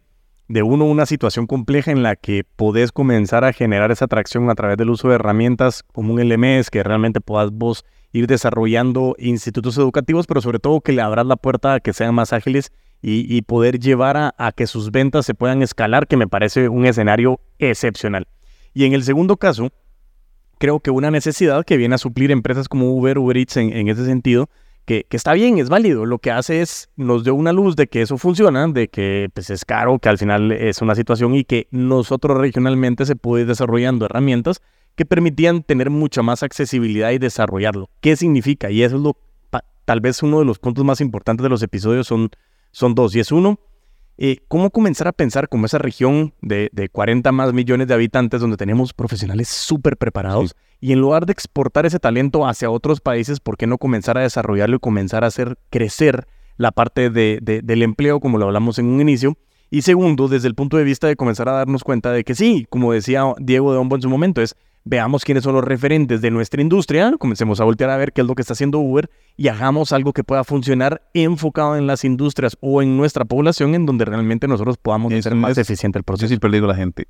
de 0.52 0.64
uno, 0.64 0.86
una 0.86 1.06
situación 1.06 1.48
compleja 1.48 1.92
en 1.92 2.04
la 2.04 2.18
que 2.18 2.44
podés 2.44 2.92
comenzar 2.92 3.46
a 3.46 3.54
generar 3.54 3.90
esa 3.92 4.06
atracción 4.06 4.50
a 4.50 4.56
través 4.56 4.76
del 4.78 4.90
uso 4.90 5.08
de 5.08 5.16
herramientas 5.16 5.84
como 5.94 6.14
un 6.14 6.20
LMS 6.20 6.70
que 6.70 6.84
realmente 6.84 7.22
puedas 7.22 7.52
vos 7.52 7.86
ir 8.12 8.28
desarrollando 8.28 9.16
institutos 9.18 9.78
educativos, 9.78 10.28
pero 10.28 10.42
sobre 10.42 10.60
todo 10.60 10.82
que 10.82 10.92
le 10.92 11.02
abras 11.02 11.26
la 11.26 11.38
puerta 11.38 11.76
a 11.76 11.80
que 11.80 11.94
sean 11.94 12.14
más 12.14 12.34
ágiles 12.34 12.74
y, 13.02 13.42
poder 13.44 13.80
llevar 13.80 14.34
a, 14.38 14.52
que 14.52 14.68
sus 14.68 14.92
ventas 14.92 15.26
se 15.26 15.34
puedan 15.34 15.64
escalar, 15.64 16.06
que 16.06 16.18
me 16.18 16.28
parece 16.28 16.70
un 16.70 16.86
escenario 16.86 17.40
excepcional. 17.58 18.28
Y 18.76 18.86
en 18.86 18.94
el 18.94 19.04
segundo 19.04 19.38
caso, 19.38 19.72
creo 20.60 20.82
que 20.82 20.92
una 20.92 21.10
necesidad 21.10 21.66
que 21.66 21.78
viene 21.78 21.96
a 21.96 21.98
suplir 21.98 22.30
empresas 22.30 22.68
como 22.68 22.92
Uber, 22.92 23.18
Uber 23.18 23.38
Eats 23.38 23.58
en, 23.58 23.88
ese 23.88 24.06
sentido, 24.06 24.50
que, 25.10 25.18
está 25.18 25.34
bien, 25.34 25.58
es 25.58 25.70
válido. 25.70 26.06
Lo 26.06 26.20
que 26.20 26.32
hace 26.32 26.62
es, 26.62 26.90
nos 26.98 27.24
dio 27.24 27.34
una 27.34 27.54
luz 27.54 27.76
de 27.76 27.88
que 27.88 28.02
eso 28.02 28.18
funciona, 28.18 28.68
de 28.68 28.90
que 28.90 29.30
pues, 29.34 29.50
es 29.50 29.64
caro, 29.64 30.00
que 30.00 30.10
al 30.10 30.18
final 30.18 30.52
es 30.52 30.82
una 30.82 30.96
situación 30.96 31.34
y 31.36 31.46
que 31.46 31.68
nosotros 31.72 32.38
regionalmente 32.38 33.06
se 33.06 33.16
puede 33.16 33.44
ir 33.44 33.48
desarrollando 33.48 34.06
herramientas 34.06 34.62
que 34.96 35.06
permitían 35.06 35.64
tener 35.64 35.90
mucha 35.90 36.22
más 36.22 36.44
accesibilidad 36.44 37.12
y 37.12 37.18
desarrollarlo. 37.18 37.90
¿Qué 38.02 38.18
significa? 38.18 38.70
Y 38.70 38.84
eso 38.84 38.98
es 38.98 39.02
lo, 39.02 39.16
tal 39.86 40.02
vez 40.02 40.22
uno 40.24 40.40
de 40.40 40.46
los 40.46 40.60
puntos 40.60 40.84
más 40.84 41.00
importantes 41.00 41.44
de 41.44 41.50
los 41.50 41.64
episodios 41.64 42.08
son, 42.08 42.30
son 42.72 42.94
dos. 42.94 43.16
Y 43.16 43.22
es 43.22 43.32
uno, 43.32 43.60
eh, 44.24 44.38
¿cómo 44.48 44.70
comenzar 44.70 45.08
a 45.08 45.14
pensar 45.14 45.50
como 45.50 45.66
esa 45.66 45.80
región 45.80 46.36
de, 46.42 46.70
de 46.74 46.90
40 46.90 47.32
más 47.32 47.54
millones 47.54 47.88
de 47.88 47.96
habitantes 47.96 48.40
donde 48.40 48.56
tenemos 48.56 48.94
profesionales 48.94 49.48
súper 49.48 49.98
preparados? 49.98 50.56
Y 50.80 50.92
en 50.94 51.00
lugar 51.00 51.26
de 51.26 51.34
exportar 51.34 51.88
ese 51.88 51.98
talento 51.98 52.46
hacia 52.46 52.70
otros 52.70 53.02
países, 53.02 53.40
¿por 53.40 53.58
qué 53.58 53.66
no 53.66 53.80
comenzar 53.80 54.20
a 54.20 54.22
desarrollarlo 54.22 54.76
y 54.76 54.80
comenzar 54.80 55.24
a 55.24 55.28
hacer 55.28 55.58
crecer 55.72 56.28
la 56.58 56.72
parte 56.72 57.10
de, 57.10 57.40
del 57.42 57.82
empleo, 57.82 58.20
como 58.20 58.38
lo 58.38 58.46
hablamos 58.46 58.78
en 58.78 58.86
un 58.86 59.02
inicio? 59.02 59.40
Y 59.72 59.82
segundo, 59.82 60.28
desde 60.28 60.48
el 60.48 60.54
punto 60.54 60.78
de 60.78 60.84
vista 60.84 61.08
de 61.08 61.16
comenzar 61.16 61.50
a 61.50 61.54
darnos 61.54 61.84
cuenta 61.84 62.12
de 62.12 62.24
que 62.24 62.36
sí, 62.36 62.68
como 62.70 62.94
decía 62.94 63.24
Diego 63.40 63.72
de 63.72 63.80
Hombo 63.80 63.96
en 63.96 64.04
su 64.04 64.10
momento, 64.10 64.44
es 64.44 64.56
veamos 64.84 65.24
quiénes 65.24 65.44
son 65.44 65.54
los 65.54 65.64
referentes 65.64 66.22
de 66.22 66.32
nuestra 66.32 66.62
industria, 66.62 67.14
comencemos 67.20 67.60
a 67.60 67.64
voltear 67.64 67.90
a 67.90 67.98
ver 67.98 68.14
qué 68.14 68.22
es 68.22 68.28
lo 68.28 68.36
que 68.36 68.42
está 68.42 68.54
haciendo 68.54 68.80
Uber 68.80 69.10
y 69.38 69.48
hagamos 69.48 69.92
algo 69.92 70.14
que 70.14 70.24
pueda 70.24 70.44
funcionar 70.44 71.04
enfocado 71.14 71.78
en 71.78 71.88
las 71.88 72.04
industrias 72.04 72.58
o 72.62 72.82
en 72.82 72.98
nuestra 72.98 73.26
población 73.26 73.76
en 73.76 73.86
donde 73.86 74.06
realmente 74.06 74.48
nosotros 74.48 74.78
podamos 74.78 75.14
hacer 75.14 75.36
más 75.36 75.58
eficiente 75.58 75.98
el 76.00 76.04
proceso. 76.04 76.26
Yo 76.26 76.30
siempre 76.30 76.52
digo 76.52 76.66
a 76.66 76.70
la 76.70 76.76
gente, 76.76 77.08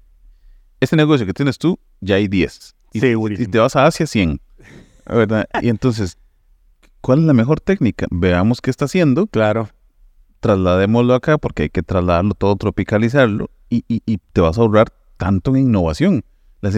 este 0.80 0.96
negocio 0.96 1.26
que 1.26 1.34
tienes 1.34 1.58
tú, 1.58 1.80
ya 2.02 2.16
hay 2.16 2.28
10. 2.28 2.76
Y, 2.94 3.00
si 3.00 3.48
te 3.48 3.60
vas 3.60 3.76
a 3.76 3.86
Asia, 3.86 4.06
100. 4.06 4.42
¿verdad? 5.06 5.48
y 5.62 5.70
entonces, 5.70 6.18
¿cuál 7.00 7.20
es 7.20 7.26
la 7.26 7.34
mejor 7.34 7.60
técnica? 7.60 8.06
Veamos 8.12 8.62
qué 8.62 8.70
está 8.70 8.86
haciendo. 8.86 9.28
Claro. 9.28 9.70
Trasladémoslo 10.40 11.14
acá 11.14 11.38
porque 11.38 11.64
hay 11.64 11.70
que 11.70 11.84
trasladarlo 11.84 12.34
todo, 12.34 12.56
tropicalizarlo 12.56 13.50
y, 13.70 13.84
y 13.88 14.18
te 14.34 14.42
vas 14.42 14.58
a 14.58 14.62
ahorrar 14.62 14.88
tanto 15.18 15.52
en 15.52 15.64
innovación. 15.64 16.24
La, 16.62 16.70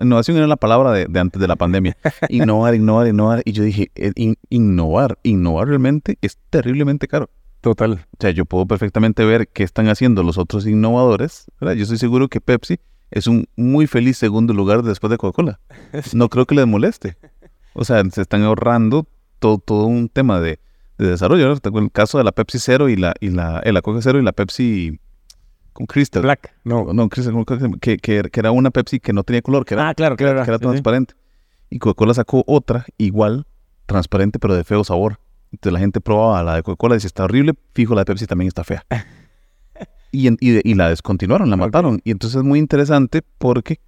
innovación 0.00 0.36
era 0.36 0.46
la 0.46 0.56
palabra 0.56 0.92
de, 0.92 1.18
antes 1.18 1.40
de 1.40 1.48
la 1.48 1.56
pandemia. 1.56 1.96
Innovar, 2.28 2.74
innovar, 2.74 3.08
innovar. 3.08 3.42
Y 3.44 3.52
yo 3.52 3.64
dije, 3.64 3.90
eh, 3.94 4.34
innovar, 4.50 5.18
innovar 5.22 5.68
realmente 5.68 6.18
es 6.20 6.38
terriblemente 6.50 7.08
caro. 7.08 7.30
Total. 7.62 7.92
O 7.92 8.16
sea, 8.20 8.30
yo 8.30 8.44
puedo 8.44 8.66
perfectamente 8.66 9.24
ver 9.24 9.48
qué 9.48 9.62
están 9.62 9.88
haciendo 9.88 10.22
los 10.22 10.36
otros 10.36 10.66
innovadores. 10.66 11.46
¿verdad? 11.58 11.76
Yo 11.76 11.84
estoy 11.84 11.96
seguro 11.96 12.28
que 12.28 12.42
Pepsi 12.42 12.78
es 13.10 13.26
un 13.26 13.48
muy 13.56 13.86
feliz 13.86 14.18
segundo 14.18 14.52
lugar 14.52 14.82
después 14.82 15.10
de 15.10 15.16
Coca-Cola. 15.16 15.60
No 16.12 16.28
creo 16.28 16.44
que 16.44 16.54
les 16.54 16.66
moleste. 16.66 17.16
O 17.72 17.84
sea, 17.84 18.04
se 18.10 18.20
están 18.20 18.42
ahorrando 18.42 19.06
todo, 19.38 19.58
todo 19.58 19.86
un 19.86 20.10
tema 20.10 20.40
de, 20.40 20.60
desarrollo. 20.98 21.52
El 21.52 21.90
caso 21.90 22.18
de 22.18 22.24
la 22.24 22.32
Pepsi 22.32 22.58
Cero 22.58 22.88
y 22.90 22.96
la, 22.96 23.14
y 23.18 23.30
la, 23.30 23.60
eh, 23.64 23.72
la 23.72 23.80
Coca 23.80 24.00
Cero 24.02 24.18
y 24.18 24.22
la 24.22 24.32
Pepsi 24.32 25.00
con 25.74 25.86
Crystal. 25.86 26.22
Black. 26.22 26.54
No, 26.64 26.92
no, 26.94 27.08
Crystal, 27.10 27.34
que, 27.80 27.98
que, 27.98 28.30
era 28.32 28.50
una 28.50 28.70
Pepsi 28.70 29.00
que 29.00 29.12
no 29.12 29.22
tenía 29.24 29.42
color, 29.42 29.66
que 29.66 29.74
era, 29.74 29.90
ah, 29.90 29.94
claro, 29.94 30.16
claro, 30.16 30.42
que 30.42 30.50
era 30.50 30.58
transparente. 30.58 31.14
Y 31.68 31.78
Coca-Cola 31.78 32.14
sacó 32.14 32.44
otra 32.46 32.86
igual, 32.96 33.46
transparente, 33.84 34.38
pero 34.38 34.54
de 34.54 34.64
feo 34.64 34.82
sabor. 34.84 35.18
Entonces 35.52 35.72
la 35.74 35.80
gente 35.80 36.00
probaba 36.00 36.42
la 36.42 36.56
de 36.56 36.62
Coca-Cola 36.62 36.94
y 36.94 36.96
decía, 36.96 37.08
está 37.08 37.24
horrible, 37.24 37.52
fijo, 37.74 37.94
la 37.94 38.00
de 38.00 38.06
Pepsi 38.06 38.26
también 38.26 38.48
está 38.48 38.64
fea. 38.64 38.86
y, 40.12 40.28
y, 40.40 40.74
la 40.74 40.88
descontinuaron, 40.88 41.50
la 41.50 41.56
mataron. 41.56 42.00
Y 42.04 42.10
entonces 42.10 42.38
es 42.38 42.44
muy 42.44 42.58
interesante 42.58 43.22
porque 43.38 43.80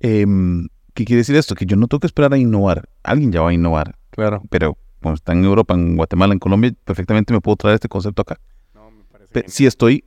Em, 0.00 0.68
¿Qué 0.94 1.04
quiere 1.04 1.18
decir 1.18 1.36
esto? 1.36 1.54
Que 1.54 1.66
yo 1.66 1.76
no 1.76 1.86
tengo 1.86 2.00
que 2.00 2.06
esperar 2.06 2.32
a 2.32 2.38
innovar. 2.38 2.88
Alguien 3.02 3.30
ya 3.30 3.40
va 3.40 3.50
a 3.50 3.52
innovar. 3.52 3.96
Claro. 4.10 4.42
Pero 4.50 4.76
como 5.00 5.14
está 5.14 5.32
en 5.32 5.44
Europa, 5.44 5.74
en 5.74 5.96
Guatemala, 5.96 6.32
en 6.32 6.40
Colombia, 6.40 6.72
perfectamente 6.84 7.32
me 7.32 7.40
puedo 7.40 7.56
traer 7.56 7.74
este 7.74 7.88
concepto 7.88 8.22
acá. 8.22 8.40
No, 8.74 8.90
me 8.90 9.04
parece 9.04 9.44
si 9.46 9.66
estoy, 9.66 10.04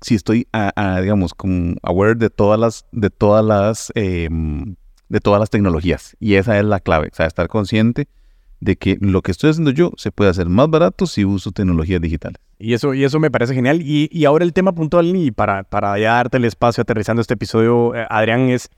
si 0.00 0.14
estoy, 0.14 0.46
a, 0.52 1.00
digamos, 1.00 1.34
como 1.34 1.74
aware 1.82 2.14
de 2.14 2.30
todas 2.30 2.58
las, 2.58 2.86
de 2.92 3.10
todas 3.10 3.44
las, 3.44 3.92
em, 3.94 4.76
de 5.08 5.20
todas 5.20 5.40
las 5.40 5.50
tecnologías. 5.50 6.16
Y 6.20 6.34
esa 6.34 6.58
es 6.58 6.64
la 6.64 6.80
clave. 6.80 7.08
O 7.12 7.14
sea, 7.14 7.26
estar 7.26 7.48
consciente 7.48 8.08
de 8.60 8.76
que 8.76 8.98
lo 9.00 9.22
que 9.22 9.30
estoy 9.30 9.50
haciendo 9.50 9.70
yo 9.70 9.92
se 9.96 10.10
puede 10.10 10.30
hacer 10.30 10.48
más 10.48 10.68
barato 10.68 11.06
si 11.06 11.24
uso 11.24 11.52
tecnologías 11.52 12.00
digitales. 12.00 12.40
Y 12.58 12.72
eso, 12.72 12.92
y 12.92 13.04
eso 13.04 13.20
me 13.20 13.30
parece 13.30 13.54
genial. 13.54 13.82
Y, 13.82 14.08
y 14.12 14.24
ahora 14.24 14.44
el 14.44 14.52
tema 14.52 14.72
puntual, 14.74 15.14
y 15.14 15.30
para, 15.30 15.62
para 15.62 15.98
ya 15.98 16.14
darte 16.14 16.38
el 16.38 16.44
espacio 16.44 16.82
aterrizando 16.82 17.20
este 17.20 17.34
episodio, 17.34 17.94
eh, 17.94 18.06
Adrián, 18.10 18.48
es, 18.48 18.68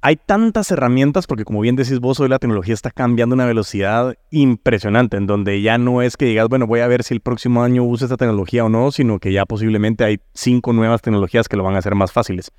hay 0.00 0.16
tantas 0.16 0.70
herramientas, 0.70 1.26
porque 1.26 1.44
como 1.44 1.60
bien 1.60 1.76
decís 1.76 2.00
vos, 2.00 2.20
hoy 2.20 2.28
la 2.28 2.38
tecnología 2.38 2.74
está 2.74 2.90
cambiando 2.90 3.34
a 3.34 3.36
una 3.36 3.46
velocidad 3.46 4.14
impresionante, 4.30 5.16
en 5.16 5.26
donde 5.26 5.60
ya 5.62 5.78
no 5.78 6.02
es 6.02 6.16
que 6.16 6.26
digas, 6.26 6.48
bueno, 6.48 6.66
voy 6.66 6.80
a 6.80 6.86
ver 6.86 7.02
si 7.02 7.14
el 7.14 7.20
próximo 7.20 7.62
año 7.62 7.82
uso 7.82 8.04
esta 8.04 8.16
tecnología 8.16 8.64
o 8.64 8.68
no, 8.68 8.90
sino 8.92 9.18
que 9.18 9.32
ya 9.32 9.46
posiblemente 9.46 10.04
hay 10.04 10.20
cinco 10.34 10.72
nuevas 10.72 11.02
tecnologías 11.02 11.48
que 11.48 11.56
lo 11.56 11.64
van 11.64 11.74
a 11.74 11.78
hacer 11.78 11.94
más 11.94 12.12
fáciles. 12.12 12.52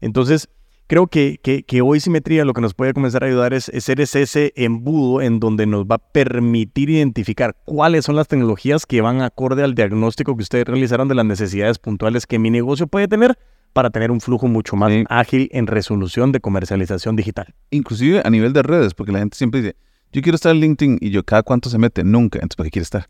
Entonces, 0.00 0.48
creo 0.86 1.06
que, 1.06 1.40
hoy 1.82 2.00
Simetría 2.00 2.44
lo 2.44 2.52
que 2.52 2.60
nos 2.60 2.74
puede 2.74 2.94
comenzar 2.94 3.24
a 3.24 3.26
ayudar 3.26 3.54
es, 3.54 3.70
ser 3.78 4.00
ese 4.00 4.52
embudo 4.56 5.20
en 5.20 5.40
donde 5.40 5.66
nos 5.66 5.84
va 5.84 5.96
a 5.96 5.98
permitir 5.98 6.90
identificar 6.90 7.56
cuáles 7.64 8.04
son 8.04 8.16
las 8.16 8.28
tecnologías 8.28 8.86
que 8.86 9.00
van 9.00 9.22
acorde 9.22 9.62
al 9.62 9.74
diagnóstico 9.74 10.36
que 10.36 10.42
ustedes 10.42 10.66
realizaron 10.66 11.08
de 11.08 11.14
las 11.14 11.26
necesidades 11.26 11.78
puntuales 11.78 12.26
que 12.26 12.38
mi 12.38 12.50
negocio 12.50 12.86
puede 12.86 13.08
tener 13.08 13.38
para 13.74 13.90
tener 13.90 14.10
un 14.10 14.20
flujo 14.20 14.46
mucho 14.46 14.76
más 14.76 14.92
ágil 15.10 15.48
en 15.52 15.66
resolución 15.66 16.32
de 16.32 16.40
comercialización 16.40 17.16
digital. 17.16 17.54
Inclusive 17.70 18.22
a 18.24 18.30
nivel 18.30 18.52
de 18.52 18.62
redes, 18.62 18.94
porque 18.94 19.12
la 19.12 19.18
gente 19.18 19.36
siempre 19.36 19.60
dice, 19.60 19.76
yo 20.12 20.22
quiero 20.22 20.36
estar 20.36 20.54
en 20.54 20.60
LinkedIn 20.60 20.98
y 21.00 21.10
yo 21.10 21.24
cada 21.24 21.42
cuánto 21.42 21.68
se 21.68 21.76
mete, 21.76 22.04
nunca, 22.04 22.38
entonces 22.38 22.56
¿para 22.56 22.66
qué 22.68 22.70
quiere 22.70 22.84
estar? 22.84 23.08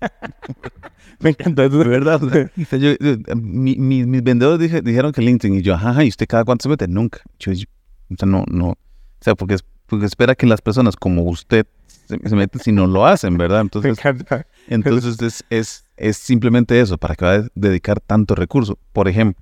Me 1.20 1.30
encanta, 1.30 1.64
eso 1.64 1.78
de 1.78 1.88
verdad. 1.88 2.20
mis 3.36 4.22
vendedores 4.24 4.84
dijeron 4.84 5.12
que 5.12 5.22
LinkedIn 5.22 5.58
y 5.58 5.62
yo, 5.62 5.74
ajá, 5.74 6.02
¿y 6.02 6.08
usted 6.08 6.26
cada 6.26 6.44
cuánto 6.44 6.64
se 6.64 6.68
mete? 6.68 6.88
Nunca. 6.88 7.20
Yo, 7.38 7.52
o 7.52 8.16
sea, 8.18 8.26
no, 8.26 8.44
no. 8.48 8.70
O 8.70 8.76
sea, 9.20 9.36
porque, 9.36 9.56
porque 9.86 10.06
espera 10.06 10.34
que 10.34 10.46
las 10.46 10.60
personas 10.60 10.96
como 10.96 11.22
usted 11.22 11.64
se, 12.08 12.18
meten 12.34 12.60
si 12.60 12.72
no 12.72 12.88
lo 12.88 13.06
hacen, 13.06 13.38
¿verdad? 13.38 13.60
Entonces, 13.72 13.96
entonces 14.66 15.22
es, 15.22 15.44
es, 15.50 15.84
es 15.96 16.16
simplemente 16.16 16.80
eso, 16.80 16.98
para 16.98 17.14
que 17.14 17.24
va 17.24 17.34
a 17.34 17.46
dedicar 17.54 18.00
tanto 18.00 18.34
recurso. 18.34 18.76
Por 18.92 19.06
ejemplo, 19.06 19.40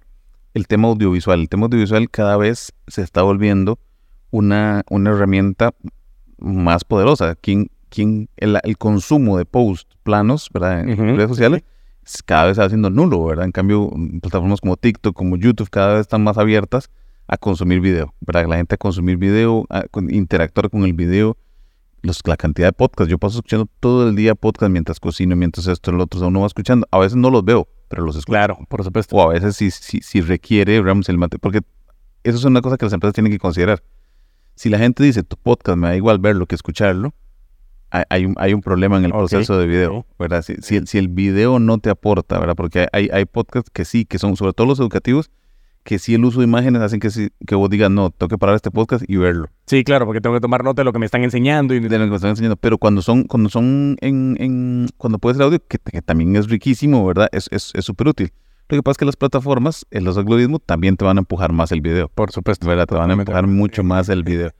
el 0.54 0.66
tema 0.66 0.88
audiovisual. 0.88 1.40
El 1.40 1.48
tema 1.48 1.66
audiovisual 1.66 2.10
cada 2.10 2.36
vez 2.36 2.72
se 2.86 3.02
está 3.02 3.22
volviendo 3.22 3.78
una, 4.30 4.82
una 4.90 5.10
herramienta 5.10 5.74
más 6.38 6.84
poderosa. 6.84 7.34
¿Quién, 7.36 7.70
quién, 7.88 8.28
el, 8.36 8.58
el 8.62 8.78
consumo 8.78 9.38
de 9.38 9.44
post 9.44 9.92
planos, 10.02 10.48
¿verdad? 10.52 10.88
En 10.88 11.16
redes 11.16 11.28
sociales, 11.28 11.62
cada 12.24 12.44
vez 12.44 12.52
está 12.52 12.64
haciendo 12.64 12.90
nulo, 12.90 13.24
¿verdad? 13.24 13.44
En 13.44 13.52
cambio, 13.52 13.90
plataformas 14.20 14.60
como 14.60 14.76
TikTok, 14.76 15.14
como 15.14 15.36
YouTube, 15.36 15.70
cada 15.70 15.94
vez 15.94 16.00
están 16.02 16.22
más 16.24 16.38
abiertas 16.38 16.90
a 17.28 17.36
consumir 17.36 17.80
video, 17.80 18.14
¿verdad? 18.20 18.46
La 18.48 18.56
gente 18.56 18.74
a 18.74 18.78
consumir 18.78 19.16
video, 19.16 19.64
a 19.70 19.84
interactuar 20.08 20.70
con 20.70 20.84
el 20.84 20.94
video, 20.94 21.36
los, 22.02 22.20
la 22.24 22.36
cantidad 22.36 22.68
de 22.68 22.72
podcasts. 22.72 23.10
Yo 23.10 23.18
paso 23.18 23.38
escuchando 23.38 23.68
todo 23.78 24.08
el 24.08 24.16
día 24.16 24.34
podcast 24.34 24.72
mientras 24.72 24.98
cocino, 24.98 25.36
mientras 25.36 25.66
esto, 25.68 25.92
el 25.92 26.00
otro, 26.00 26.18
o 26.18 26.20
sea, 26.20 26.28
uno 26.28 26.40
va 26.40 26.46
escuchando. 26.46 26.88
A 26.90 26.98
veces 26.98 27.16
no 27.16 27.30
los 27.30 27.44
veo, 27.44 27.68
pero 27.90 28.04
los 28.04 28.14
escucho. 28.14 28.32
Claro, 28.32 28.58
por 28.68 28.84
supuesto. 28.84 29.16
O 29.16 29.22
a 29.28 29.32
veces 29.32 29.56
si, 29.56 29.70
si, 29.72 30.00
si 30.00 30.20
requiere, 30.20 30.76
el 30.76 31.18
mate, 31.18 31.38
porque 31.40 31.60
eso 32.22 32.38
es 32.38 32.44
una 32.44 32.62
cosa 32.62 32.76
que 32.76 32.86
las 32.86 32.92
empresas 32.92 33.14
tienen 33.14 33.32
que 33.32 33.38
considerar. 33.40 33.82
Si 34.54 34.68
la 34.68 34.78
gente 34.78 35.02
dice, 35.02 35.24
tu 35.24 35.36
podcast 35.36 35.76
me 35.76 35.88
da 35.88 35.96
igual 35.96 36.20
verlo 36.20 36.46
que 36.46 36.54
escucharlo, 36.54 37.12
hay, 37.90 38.24
un, 38.24 38.36
hay 38.38 38.54
un 38.54 38.60
problema 38.60 38.98
en 38.98 39.06
el 39.06 39.10
proceso 39.10 39.58
de 39.58 39.66
video, 39.66 40.06
¿verdad? 40.16 40.42
Si, 40.42 40.54
si, 40.62 40.76
el, 40.76 40.86
si, 40.86 40.98
el, 40.98 41.08
video 41.08 41.58
no 41.58 41.78
te 41.78 41.90
aporta, 41.90 42.38
¿verdad? 42.38 42.54
Porque 42.54 42.86
hay, 42.92 43.08
hay 43.12 43.24
podcasts 43.24 43.70
que 43.72 43.84
sí, 43.84 44.04
que 44.04 44.20
son 44.20 44.36
sobre 44.36 44.52
todo 44.52 44.68
los 44.68 44.78
educativos, 44.78 45.32
que 45.82 45.98
sí 45.98 46.14
el 46.14 46.24
uso 46.24 46.40
de 46.40 46.44
imágenes 46.44 46.82
hacen 46.82 47.00
que, 47.00 47.08
que 47.46 47.54
vos 47.54 47.70
digas, 47.70 47.90
no, 47.90 48.10
tengo 48.10 48.28
que 48.28 48.38
parar 48.38 48.56
este 48.56 48.70
podcast 48.70 49.04
y 49.08 49.16
verlo. 49.16 49.48
Sí, 49.66 49.82
claro, 49.84 50.06
porque 50.06 50.20
tengo 50.20 50.34
que 50.34 50.40
tomar 50.40 50.62
nota 50.62 50.82
de 50.82 50.84
lo 50.84 50.92
que 50.92 50.98
me 50.98 51.06
están 51.06 51.24
enseñando. 51.24 51.74
Y... 51.74 51.80
De 51.80 51.98
lo 51.98 52.04
que 52.04 52.10
me 52.10 52.16
están 52.16 52.30
enseñando, 52.30 52.56
pero 52.56 52.78
cuando 52.78 53.02
son, 53.02 53.24
cuando 53.24 53.48
son 53.48 53.96
en, 54.00 54.36
en 54.38 54.88
cuando 54.96 55.18
puede 55.18 55.36
ser 55.36 55.44
audio, 55.44 55.58
que, 55.66 55.78
también 56.02 56.36
es 56.36 56.48
riquísimo, 56.48 57.04
¿verdad? 57.06 57.28
Es 57.32 57.44
súper 57.82 58.08
es, 58.08 58.10
útil. 58.10 58.32
Lo 58.68 58.76
que 58.76 58.82
pasa 58.82 58.92
es 58.92 58.98
que 58.98 59.04
las 59.04 59.16
plataformas, 59.16 59.86
en 59.90 60.04
los 60.04 60.16
algoritmos, 60.16 60.60
también 60.64 60.96
te 60.96 61.04
van 61.04 61.18
a 61.18 61.20
empujar 61.20 61.52
más 61.52 61.72
el 61.72 61.80
video. 61.80 62.08
Por 62.08 62.30
supuesto. 62.30 62.68
¿Verdad? 62.68 62.86
Te 62.86 62.94
van 62.94 63.10
a 63.10 63.14
empujar 63.14 63.46
mucho 63.46 63.82
más 63.82 64.08
el 64.08 64.22
video. 64.24 64.52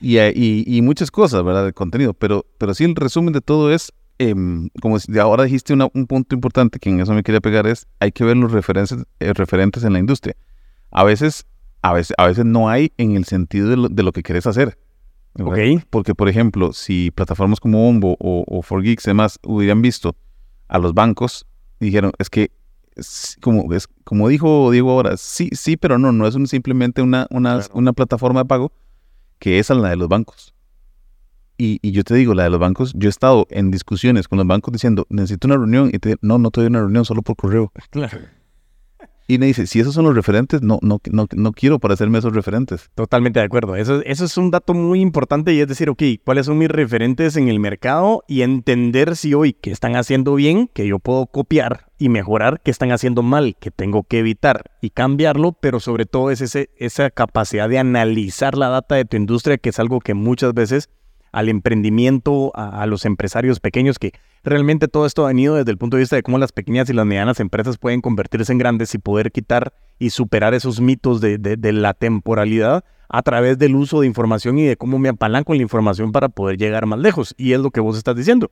Eh, 0.00 0.32
y, 0.36 0.76
y, 0.76 0.82
muchas 0.82 1.10
cosas, 1.10 1.42
¿verdad? 1.42 1.64
De 1.64 1.72
contenido. 1.72 2.14
Pero, 2.14 2.46
pero 2.58 2.74
sí, 2.74 2.84
el 2.84 2.94
resumen 2.94 3.32
de 3.32 3.40
todo 3.40 3.72
es, 3.72 3.92
em, 4.18 4.68
como 4.80 4.98
si 5.00 5.18
ahora 5.18 5.44
dijiste 5.44 5.74
un 5.74 6.06
punto 6.06 6.36
importante 6.36 6.78
que 6.78 6.90
en 6.90 7.00
eso 7.00 7.12
me 7.14 7.24
quería 7.24 7.40
pegar, 7.40 7.66
es 7.66 7.88
hay 7.98 8.12
que 8.12 8.22
ver 8.22 8.36
los 8.36 8.52
referentes, 8.52 8.98
eh, 9.18 9.32
referentes 9.32 9.82
en 9.82 9.94
la 9.94 9.98
industria. 9.98 10.36
A 10.90 11.04
veces, 11.04 11.46
a 11.82 11.92
veces, 11.92 12.14
a 12.18 12.26
veces 12.26 12.44
no 12.44 12.68
hay 12.68 12.92
en 12.96 13.16
el 13.16 13.24
sentido 13.24 13.68
de 13.68 13.76
lo, 13.76 13.88
de 13.88 14.02
lo 14.02 14.12
que 14.12 14.22
quieres 14.22 14.46
hacer. 14.46 14.78
¿verdad? 15.34 15.84
Porque, 15.90 16.14
por 16.14 16.28
ejemplo, 16.28 16.72
si 16.72 17.10
plataformas 17.10 17.60
como 17.60 17.88
Ombo 17.88 18.16
o, 18.18 18.44
o 18.46 18.62
4Geeks 18.62 19.06
y 19.06 19.10
demás 19.10 19.38
hubieran 19.44 19.82
visto 19.82 20.16
a 20.66 20.78
los 20.78 20.94
bancos, 20.94 21.46
dijeron, 21.78 22.12
es 22.18 22.28
que 22.28 22.50
como, 23.40 23.72
es, 23.72 23.88
como 24.04 24.28
dijo 24.28 24.70
Diego 24.70 24.90
ahora, 24.90 25.16
sí, 25.16 25.50
sí, 25.52 25.76
pero 25.76 25.98
no, 25.98 26.12
no 26.12 26.26
es 26.26 26.36
simplemente 26.50 27.02
una, 27.02 27.26
una, 27.30 27.60
una 27.72 27.92
plataforma 27.92 28.40
de 28.40 28.46
pago, 28.46 28.72
que 29.38 29.58
es 29.58 29.70
la 29.70 29.90
de 29.90 29.96
los 29.96 30.08
bancos. 30.08 30.54
Y, 31.56 31.78
y, 31.82 31.90
yo 31.90 32.04
te 32.04 32.14
digo, 32.14 32.34
la 32.34 32.44
de 32.44 32.50
los 32.50 32.60
bancos, 32.60 32.92
yo 32.94 33.08
he 33.08 33.10
estado 33.10 33.46
en 33.50 33.70
discusiones 33.70 34.28
con 34.28 34.38
los 34.38 34.46
bancos 34.46 34.72
diciendo, 34.72 35.06
necesito 35.08 35.48
una 35.48 35.56
reunión, 35.56 35.90
y 35.92 35.98
te 35.98 36.16
no, 36.20 36.38
no 36.38 36.50
te 36.50 36.60
doy 36.60 36.68
una 36.68 36.80
reunión 36.80 37.04
solo 37.04 37.22
por 37.22 37.36
correo. 37.36 37.72
Claro. 37.90 38.18
Y 39.30 39.36
me 39.36 39.44
dice, 39.44 39.66
si 39.66 39.78
esos 39.78 39.92
son 39.92 40.06
los 40.06 40.16
referentes, 40.16 40.62
no, 40.62 40.78
no, 40.80 41.02
no, 41.12 41.26
no 41.36 41.52
quiero 41.52 41.78
parecerme 41.78 42.18
esos 42.18 42.32
referentes. 42.32 42.88
Totalmente 42.94 43.40
de 43.40 43.44
acuerdo. 43.44 43.76
Eso, 43.76 44.00
eso 44.06 44.24
es 44.24 44.38
un 44.38 44.50
dato 44.50 44.72
muy 44.72 45.02
importante 45.02 45.52
y 45.52 45.60
es 45.60 45.68
decir, 45.68 45.90
ok, 45.90 46.02
¿cuáles 46.24 46.46
son 46.46 46.56
mis 46.56 46.70
referentes 46.70 47.36
en 47.36 47.48
el 47.48 47.60
mercado? 47.60 48.24
Y 48.26 48.40
entender 48.40 49.16
si 49.16 49.34
hoy 49.34 49.52
que 49.52 49.70
están 49.70 49.96
haciendo 49.96 50.34
bien, 50.34 50.70
que 50.72 50.86
yo 50.86 50.98
puedo 50.98 51.26
copiar 51.26 51.88
y 51.98 52.08
mejorar, 52.08 52.62
que 52.62 52.70
están 52.70 52.90
haciendo 52.90 53.22
mal, 53.22 53.54
que 53.60 53.70
tengo 53.70 54.02
que 54.02 54.20
evitar 54.20 54.70
y 54.80 54.90
cambiarlo, 54.90 55.52
pero 55.52 55.78
sobre 55.78 56.06
todo 56.06 56.30
es 56.30 56.40
ese, 56.40 56.70
esa 56.78 57.10
capacidad 57.10 57.68
de 57.68 57.78
analizar 57.78 58.56
la 58.56 58.70
data 58.70 58.94
de 58.94 59.04
tu 59.04 59.18
industria, 59.18 59.58
que 59.58 59.68
es 59.68 59.78
algo 59.78 60.00
que 60.00 60.14
muchas 60.14 60.54
veces 60.54 60.88
al 61.38 61.48
emprendimiento, 61.48 62.50
a, 62.56 62.84
los 62.86 63.04
empresarios 63.04 63.60
pequeños, 63.60 64.00
que 64.00 64.12
realmente 64.42 64.88
todo 64.88 65.06
esto 65.06 65.24
ha 65.24 65.28
venido 65.28 65.54
desde 65.54 65.70
el 65.70 65.78
punto 65.78 65.96
de 65.96 66.00
vista 66.00 66.16
de 66.16 66.24
cómo 66.24 66.36
las 66.36 66.50
pequeñas 66.50 66.90
y 66.90 66.92
las 66.94 67.06
medianas 67.06 67.38
empresas 67.38 67.78
pueden 67.78 68.00
convertirse 68.00 68.50
en 68.50 68.58
grandes 68.58 68.92
y 68.96 68.98
poder 68.98 69.30
quitar 69.30 69.72
y 70.00 70.10
superar 70.10 70.52
esos 70.54 70.80
mitos 70.80 71.20
de, 71.20 71.38
de, 71.38 71.72
la 71.72 71.94
temporalidad 71.94 72.84
a 73.08 73.22
través 73.22 73.56
del 73.56 73.76
uso 73.76 74.00
de 74.00 74.08
información 74.08 74.58
y 74.58 74.64
de 74.64 74.76
cómo 74.76 74.98
me 74.98 75.10
apalanco 75.10 75.54
la 75.54 75.62
información 75.62 76.10
para 76.10 76.28
poder 76.28 76.56
llegar 76.58 76.86
más 76.86 76.98
lejos. 76.98 77.36
Y 77.38 77.52
es 77.52 77.60
lo 77.60 77.70
que 77.70 77.78
vos 77.78 77.96
estás 77.96 78.16
diciendo. 78.16 78.50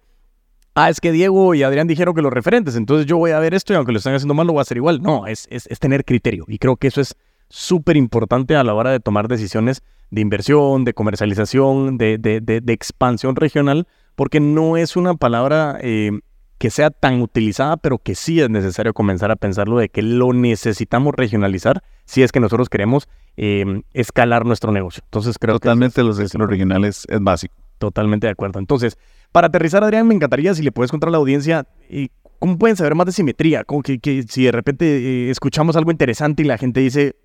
Ah, 0.76 0.88
es 0.88 1.00
que 1.00 1.10
Diego 1.10 1.56
y 1.56 1.64
Adrián 1.64 1.88
dijeron 1.88 2.14
que 2.14 2.22
los 2.22 2.32
referentes, 2.32 2.76
entonces 2.76 3.06
yo 3.06 3.16
voy 3.16 3.32
a 3.32 3.40
ver 3.40 3.52
esto 3.52 3.72
y 3.72 3.76
aunque 3.76 3.90
lo 3.90 3.98
están 3.98 4.14
haciendo 4.14 4.34
mal, 4.34 4.46
lo 4.46 4.52
voy 4.52 4.60
a 4.60 4.62
hacer 4.62 4.76
igual. 4.76 5.02
No, 5.02 5.26
es, 5.26 5.48
es, 5.50 5.66
es 5.66 5.80
tener 5.80 6.04
criterio. 6.04 6.44
Y 6.46 6.58
creo 6.58 6.76
que 6.76 6.86
eso 6.86 7.00
es 7.00 7.16
súper 7.48 7.96
importante 7.96 8.56
a 8.56 8.64
la 8.64 8.74
hora 8.74 8.90
de 8.90 9.00
tomar 9.00 9.28
decisiones 9.28 9.82
de 10.10 10.20
inversión, 10.20 10.84
de 10.84 10.94
comercialización, 10.94 11.98
de, 11.98 12.18
de, 12.18 12.40
de, 12.40 12.72
expansión 12.72 13.36
regional, 13.36 13.86
porque 14.14 14.40
no 14.40 14.76
es 14.76 14.96
una 14.96 15.14
palabra 15.14 15.78
eh, 15.80 16.12
que 16.58 16.70
sea 16.70 16.90
tan 16.90 17.20
utilizada, 17.20 17.76
pero 17.76 17.98
que 17.98 18.14
sí 18.14 18.40
es 18.40 18.48
necesario 18.48 18.94
comenzar 18.94 19.30
a 19.30 19.36
pensarlo 19.36 19.78
de 19.78 19.88
que 19.88 20.02
lo 20.02 20.32
necesitamos 20.32 21.14
regionalizar 21.14 21.82
si 22.04 22.22
es 22.22 22.32
que 22.32 22.40
nosotros 22.40 22.68
queremos 22.68 23.08
em, 23.36 23.82
escalar 23.92 24.46
nuestro 24.46 24.72
negocio. 24.72 25.02
Entonces 25.04 25.38
creo 25.38 25.58
Totalmente 25.58 26.02
los 26.02 26.16
destinos 26.16 26.48
regionales 26.48 27.06
es 27.08 27.20
básico. 27.20 27.54
Totalmente 27.78 28.26
de 28.26 28.30
acuerdo. 28.30 28.58
Entonces, 28.58 28.96
para 29.32 29.48
aterrizar, 29.48 29.84
Adrián, 29.84 30.08
me 30.08 30.14
encantaría 30.14 30.54
si 30.54 30.62
le 30.62 30.72
puedes 30.72 30.90
contar 30.90 31.08
a 31.08 31.12
la 31.12 31.18
audiencia 31.18 31.66
eh, 31.90 32.08
cómo 32.38 32.56
pueden 32.56 32.76
saber 32.76 32.94
más 32.94 33.04
de 33.06 33.12
simetría, 33.12 33.64
como 33.64 33.82
que, 33.82 33.98
que 33.98 34.22
si 34.22 34.44
de 34.44 34.52
repente 34.52 34.86
eh, 34.86 35.30
escuchamos 35.30 35.76
algo 35.76 35.90
interesante 35.90 36.42
y 36.42 36.46
la 36.46 36.56
gente 36.56 36.80
dice, 36.80 37.16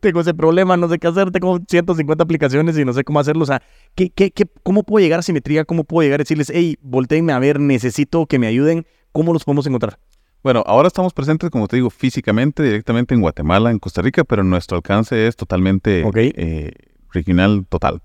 tengo 0.00 0.20
ese 0.20 0.34
problema, 0.34 0.76
no 0.76 0.88
sé 0.88 0.98
qué 0.98 1.06
hacer, 1.06 1.30
tengo 1.30 1.58
150 1.66 2.22
aplicaciones 2.22 2.78
y 2.78 2.84
no 2.84 2.92
sé 2.92 3.04
cómo 3.04 3.20
hacerlo. 3.20 3.42
O 3.42 3.46
sea, 3.46 3.62
¿qué, 3.94 4.10
qué, 4.10 4.30
qué, 4.30 4.46
cómo 4.62 4.82
puedo 4.82 5.02
llegar 5.02 5.20
a 5.20 5.22
simetría? 5.22 5.64
¿Cómo 5.64 5.84
puedo 5.84 6.04
llegar 6.04 6.20
a 6.20 6.24
decirles, 6.24 6.50
hey, 6.54 6.76
volteenme 6.82 7.32
a 7.32 7.38
ver, 7.38 7.60
necesito 7.60 8.26
que 8.26 8.38
me 8.38 8.46
ayuden? 8.46 8.86
¿Cómo 9.12 9.32
los 9.32 9.44
podemos 9.44 9.66
encontrar? 9.66 9.98
Bueno, 10.42 10.62
ahora 10.66 10.86
estamos 10.88 11.12
presentes, 11.12 11.50
como 11.50 11.66
te 11.66 11.76
digo, 11.76 11.90
físicamente, 11.90 12.62
directamente 12.62 13.14
en 13.14 13.20
Guatemala, 13.20 13.70
en 13.70 13.78
Costa 13.78 14.02
Rica, 14.02 14.22
pero 14.24 14.44
nuestro 14.44 14.76
alcance 14.76 15.26
es 15.26 15.36
totalmente 15.36 16.04
eh, 16.14 16.72
regional 17.12 17.66
total. 17.68 18.02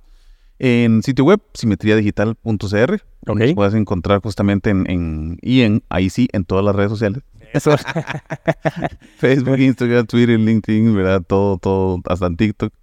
En 0.58 1.04
sitio 1.04 1.26
web, 1.26 1.42
simetriadigital.cr, 1.54 3.02
okay. 3.28 3.54
puedes 3.54 3.74
encontrar 3.74 4.22
justamente 4.22 4.70
en, 4.70 4.90
en, 4.90 5.38
y 5.42 5.62
en, 5.62 5.84
ahí 5.90 6.10
sí, 6.10 6.28
en 6.32 6.46
todas 6.46 6.66
las 6.66 6.76
redes 6.76 6.90
sociales. 6.90 7.22
Facebook, 9.18 9.60
Instagram, 9.60 10.06
Twitter, 10.06 10.40
LinkedIn, 10.40 10.96
¿verdad? 10.96 11.22
Todo, 11.26 11.58
todo, 11.58 12.02
hasta 12.06 12.28
en 12.28 12.38
TikTok. 12.38 12.74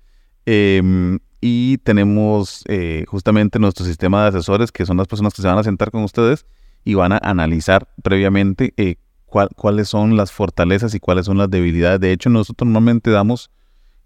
Em, 0.46 1.18
y 1.40 1.78
tenemos 1.78 2.64
eh, 2.68 3.04
justamente 3.08 3.58
nuestro 3.58 3.84
sistema 3.84 4.22
de 4.22 4.28
asesores, 4.28 4.72
que 4.72 4.86
son 4.86 4.96
las 4.96 5.06
personas 5.06 5.34
que 5.34 5.42
se 5.42 5.48
van 5.48 5.58
a 5.58 5.62
sentar 5.62 5.90
con 5.90 6.02
ustedes 6.04 6.46
y 6.84 6.94
van 6.94 7.12
a 7.12 7.18
analizar 7.18 7.88
previamente 8.02 8.74
eh, 8.76 8.96
cuáles 9.26 9.88
son 9.88 10.16
las 10.16 10.32
fortalezas 10.32 10.94
y 10.94 11.00
cuáles 11.00 11.26
son 11.26 11.38
las 11.38 11.50
debilidades. 11.50 12.00
De 12.00 12.12
hecho, 12.12 12.30
nosotros 12.30 12.66
normalmente 12.66 13.10
damos 13.10 13.50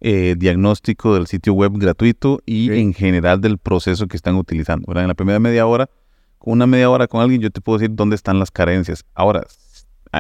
eh, 0.01 0.35
diagnóstico 0.37 1.15
del 1.15 1.27
sitio 1.27 1.55
web 1.55 1.73
gratuito 1.77 2.41
y 2.45 2.71
en 2.73 2.93
general 2.93 3.41
del 3.41 3.59
proceso 3.59 4.07
que 4.07 4.17
están 4.17 4.35
utilizando. 4.37 4.93
En 5.01 5.09
la 5.09 5.15
primera 5.15 5.41
media 5.41 5.67
hora, 5.67 5.89
una 6.41 6.67
media 6.67 6.91
hora 6.91 7.07
con 7.07 7.23
alguien, 7.23 7.41
yo 7.41 7.51
te 7.51 7.61
puedo 7.61 7.79
decir 7.79 7.95
dónde 7.95 8.17
están 8.17 8.39
las 8.39 8.51
carencias. 8.51 9.05
Ahora, 9.15 9.47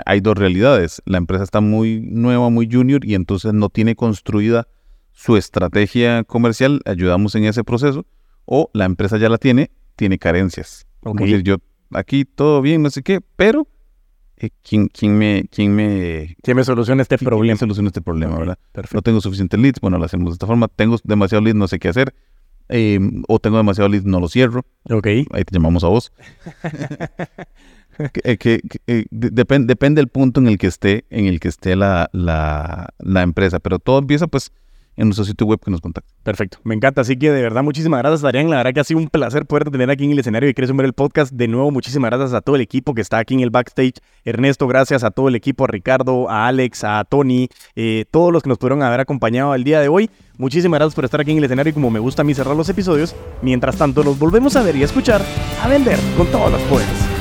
hay 0.04 0.20
dos 0.20 0.36
realidades. 0.36 1.02
La 1.04 1.18
empresa 1.18 1.44
está 1.44 1.60
muy 1.60 2.00
nueva, 2.00 2.50
muy 2.50 2.68
junior 2.70 3.04
y 3.04 3.14
entonces 3.14 3.52
no 3.52 3.68
tiene 3.68 3.94
construida 3.96 4.66
su 5.12 5.36
estrategia 5.36 6.24
comercial. 6.24 6.80
Ayudamos 6.84 7.34
en 7.34 7.44
ese 7.44 7.64
proceso. 7.64 8.06
O 8.46 8.70
la 8.74 8.84
empresa 8.84 9.16
ya 9.16 9.28
la 9.28 9.38
tiene, 9.38 9.70
tiene 9.96 10.18
carencias. 10.18 10.86
Okay. 11.00 11.42
yo 11.42 11.56
aquí 11.92 12.24
todo 12.24 12.60
bien, 12.60 12.82
no 12.82 12.90
sé 12.90 13.02
qué, 13.02 13.20
pero 13.36 13.66
eh, 14.36 14.50
¿quién, 14.62 14.88
quién, 14.88 15.16
me, 15.16 15.44
quién, 15.50 15.74
me, 15.74 16.36
¿Quién 16.42 16.56
me 16.56 16.64
soluciona 16.64 17.02
este 17.02 17.18
problema? 17.18 17.44
¿Quién 17.44 17.58
soluciona 17.58 17.88
este 17.88 18.02
problema, 18.02 18.38
verdad? 18.38 18.58
No 18.92 19.02
tengo 19.02 19.20
suficientes 19.20 19.58
leads, 19.58 19.80
bueno, 19.80 19.98
lo 19.98 20.04
hacemos 20.04 20.30
de 20.30 20.34
esta 20.34 20.46
forma. 20.46 20.68
Tengo 20.68 20.98
demasiado 21.04 21.42
leads, 21.42 21.56
no 21.56 21.68
sé 21.68 21.78
qué 21.78 21.88
hacer. 21.88 22.14
Em, 22.68 23.22
o 23.28 23.38
tengo 23.38 23.58
demasiado 23.58 23.88
leads, 23.88 24.06
no 24.06 24.20
lo 24.20 24.28
cierro. 24.28 24.64
Ok. 24.90 25.06
Ahí 25.06 25.44
te 25.44 25.52
llamamos 25.52 25.84
a 25.84 25.88
vos. 25.88 26.12
que, 28.12 28.60
eh, 28.86 29.04
depende 29.10 30.00
del 30.00 30.08
punto 30.08 30.40
en 30.40 30.48
el 30.48 30.58
que 30.58 30.66
esté, 30.66 31.04
en 31.10 31.26
el 31.26 31.40
que 31.40 31.48
esté 31.48 31.76
la, 31.76 32.08
empresa. 33.22 33.60
Pero 33.60 33.78
todo 33.78 33.98
empieza, 33.98 34.26
pues, 34.26 34.52
en 34.96 35.08
nuestro 35.08 35.24
sitio 35.24 35.46
web 35.46 35.60
que 35.60 35.70
nos 35.70 35.80
contacte. 35.80 36.12
Perfecto, 36.22 36.58
me 36.64 36.74
encanta. 36.74 37.00
Así 37.00 37.16
que 37.16 37.30
de 37.30 37.42
verdad, 37.42 37.62
muchísimas 37.62 38.00
gracias, 38.00 38.24
Adrián. 38.24 38.48
La 38.50 38.58
verdad 38.58 38.72
que 38.72 38.80
ha 38.80 38.84
sido 38.84 39.00
un 39.00 39.08
placer 39.08 39.46
poder 39.46 39.70
tener 39.70 39.90
aquí 39.90 40.04
en 40.04 40.12
el 40.12 40.18
escenario 40.18 40.46
de 40.46 40.54
Crees 40.54 40.74
Ver 40.74 40.86
el 40.86 40.92
podcast. 40.92 41.32
De 41.32 41.48
nuevo, 41.48 41.70
muchísimas 41.70 42.10
gracias 42.10 42.32
a 42.32 42.40
todo 42.40 42.56
el 42.56 42.62
equipo 42.62 42.94
que 42.94 43.00
está 43.00 43.18
aquí 43.18 43.34
en 43.34 43.40
el 43.40 43.50
backstage. 43.50 43.94
Ernesto, 44.24 44.66
gracias 44.66 45.04
a 45.04 45.10
todo 45.10 45.28
el 45.28 45.34
equipo, 45.34 45.64
a 45.64 45.66
Ricardo, 45.66 46.30
a 46.30 46.46
Alex, 46.46 46.84
a 46.84 47.04
Tony, 47.04 47.48
eh, 47.74 48.04
todos 48.10 48.32
los 48.32 48.42
que 48.42 48.48
nos 48.48 48.58
pudieron 48.58 48.82
haber 48.82 49.00
acompañado 49.00 49.54
el 49.54 49.64
día 49.64 49.80
de 49.80 49.88
hoy. 49.88 50.10
Muchísimas 50.38 50.78
gracias 50.78 50.94
por 50.94 51.04
estar 51.04 51.20
aquí 51.20 51.32
en 51.32 51.38
el 51.38 51.44
escenario 51.44 51.70
y 51.70 51.74
como 51.74 51.90
me 51.90 51.98
gusta 51.98 52.22
a 52.22 52.24
mí 52.24 52.34
cerrar 52.34 52.56
los 52.56 52.68
episodios, 52.68 53.14
mientras 53.42 53.76
tanto 53.76 54.02
los 54.02 54.18
volvemos 54.18 54.56
a 54.56 54.62
ver 54.62 54.74
y 54.76 54.82
a 54.82 54.86
escuchar, 54.86 55.22
a 55.62 55.68
vender 55.68 55.98
con 56.16 56.26
todos 56.28 56.50
los 56.50 56.60
poderes. 56.62 57.13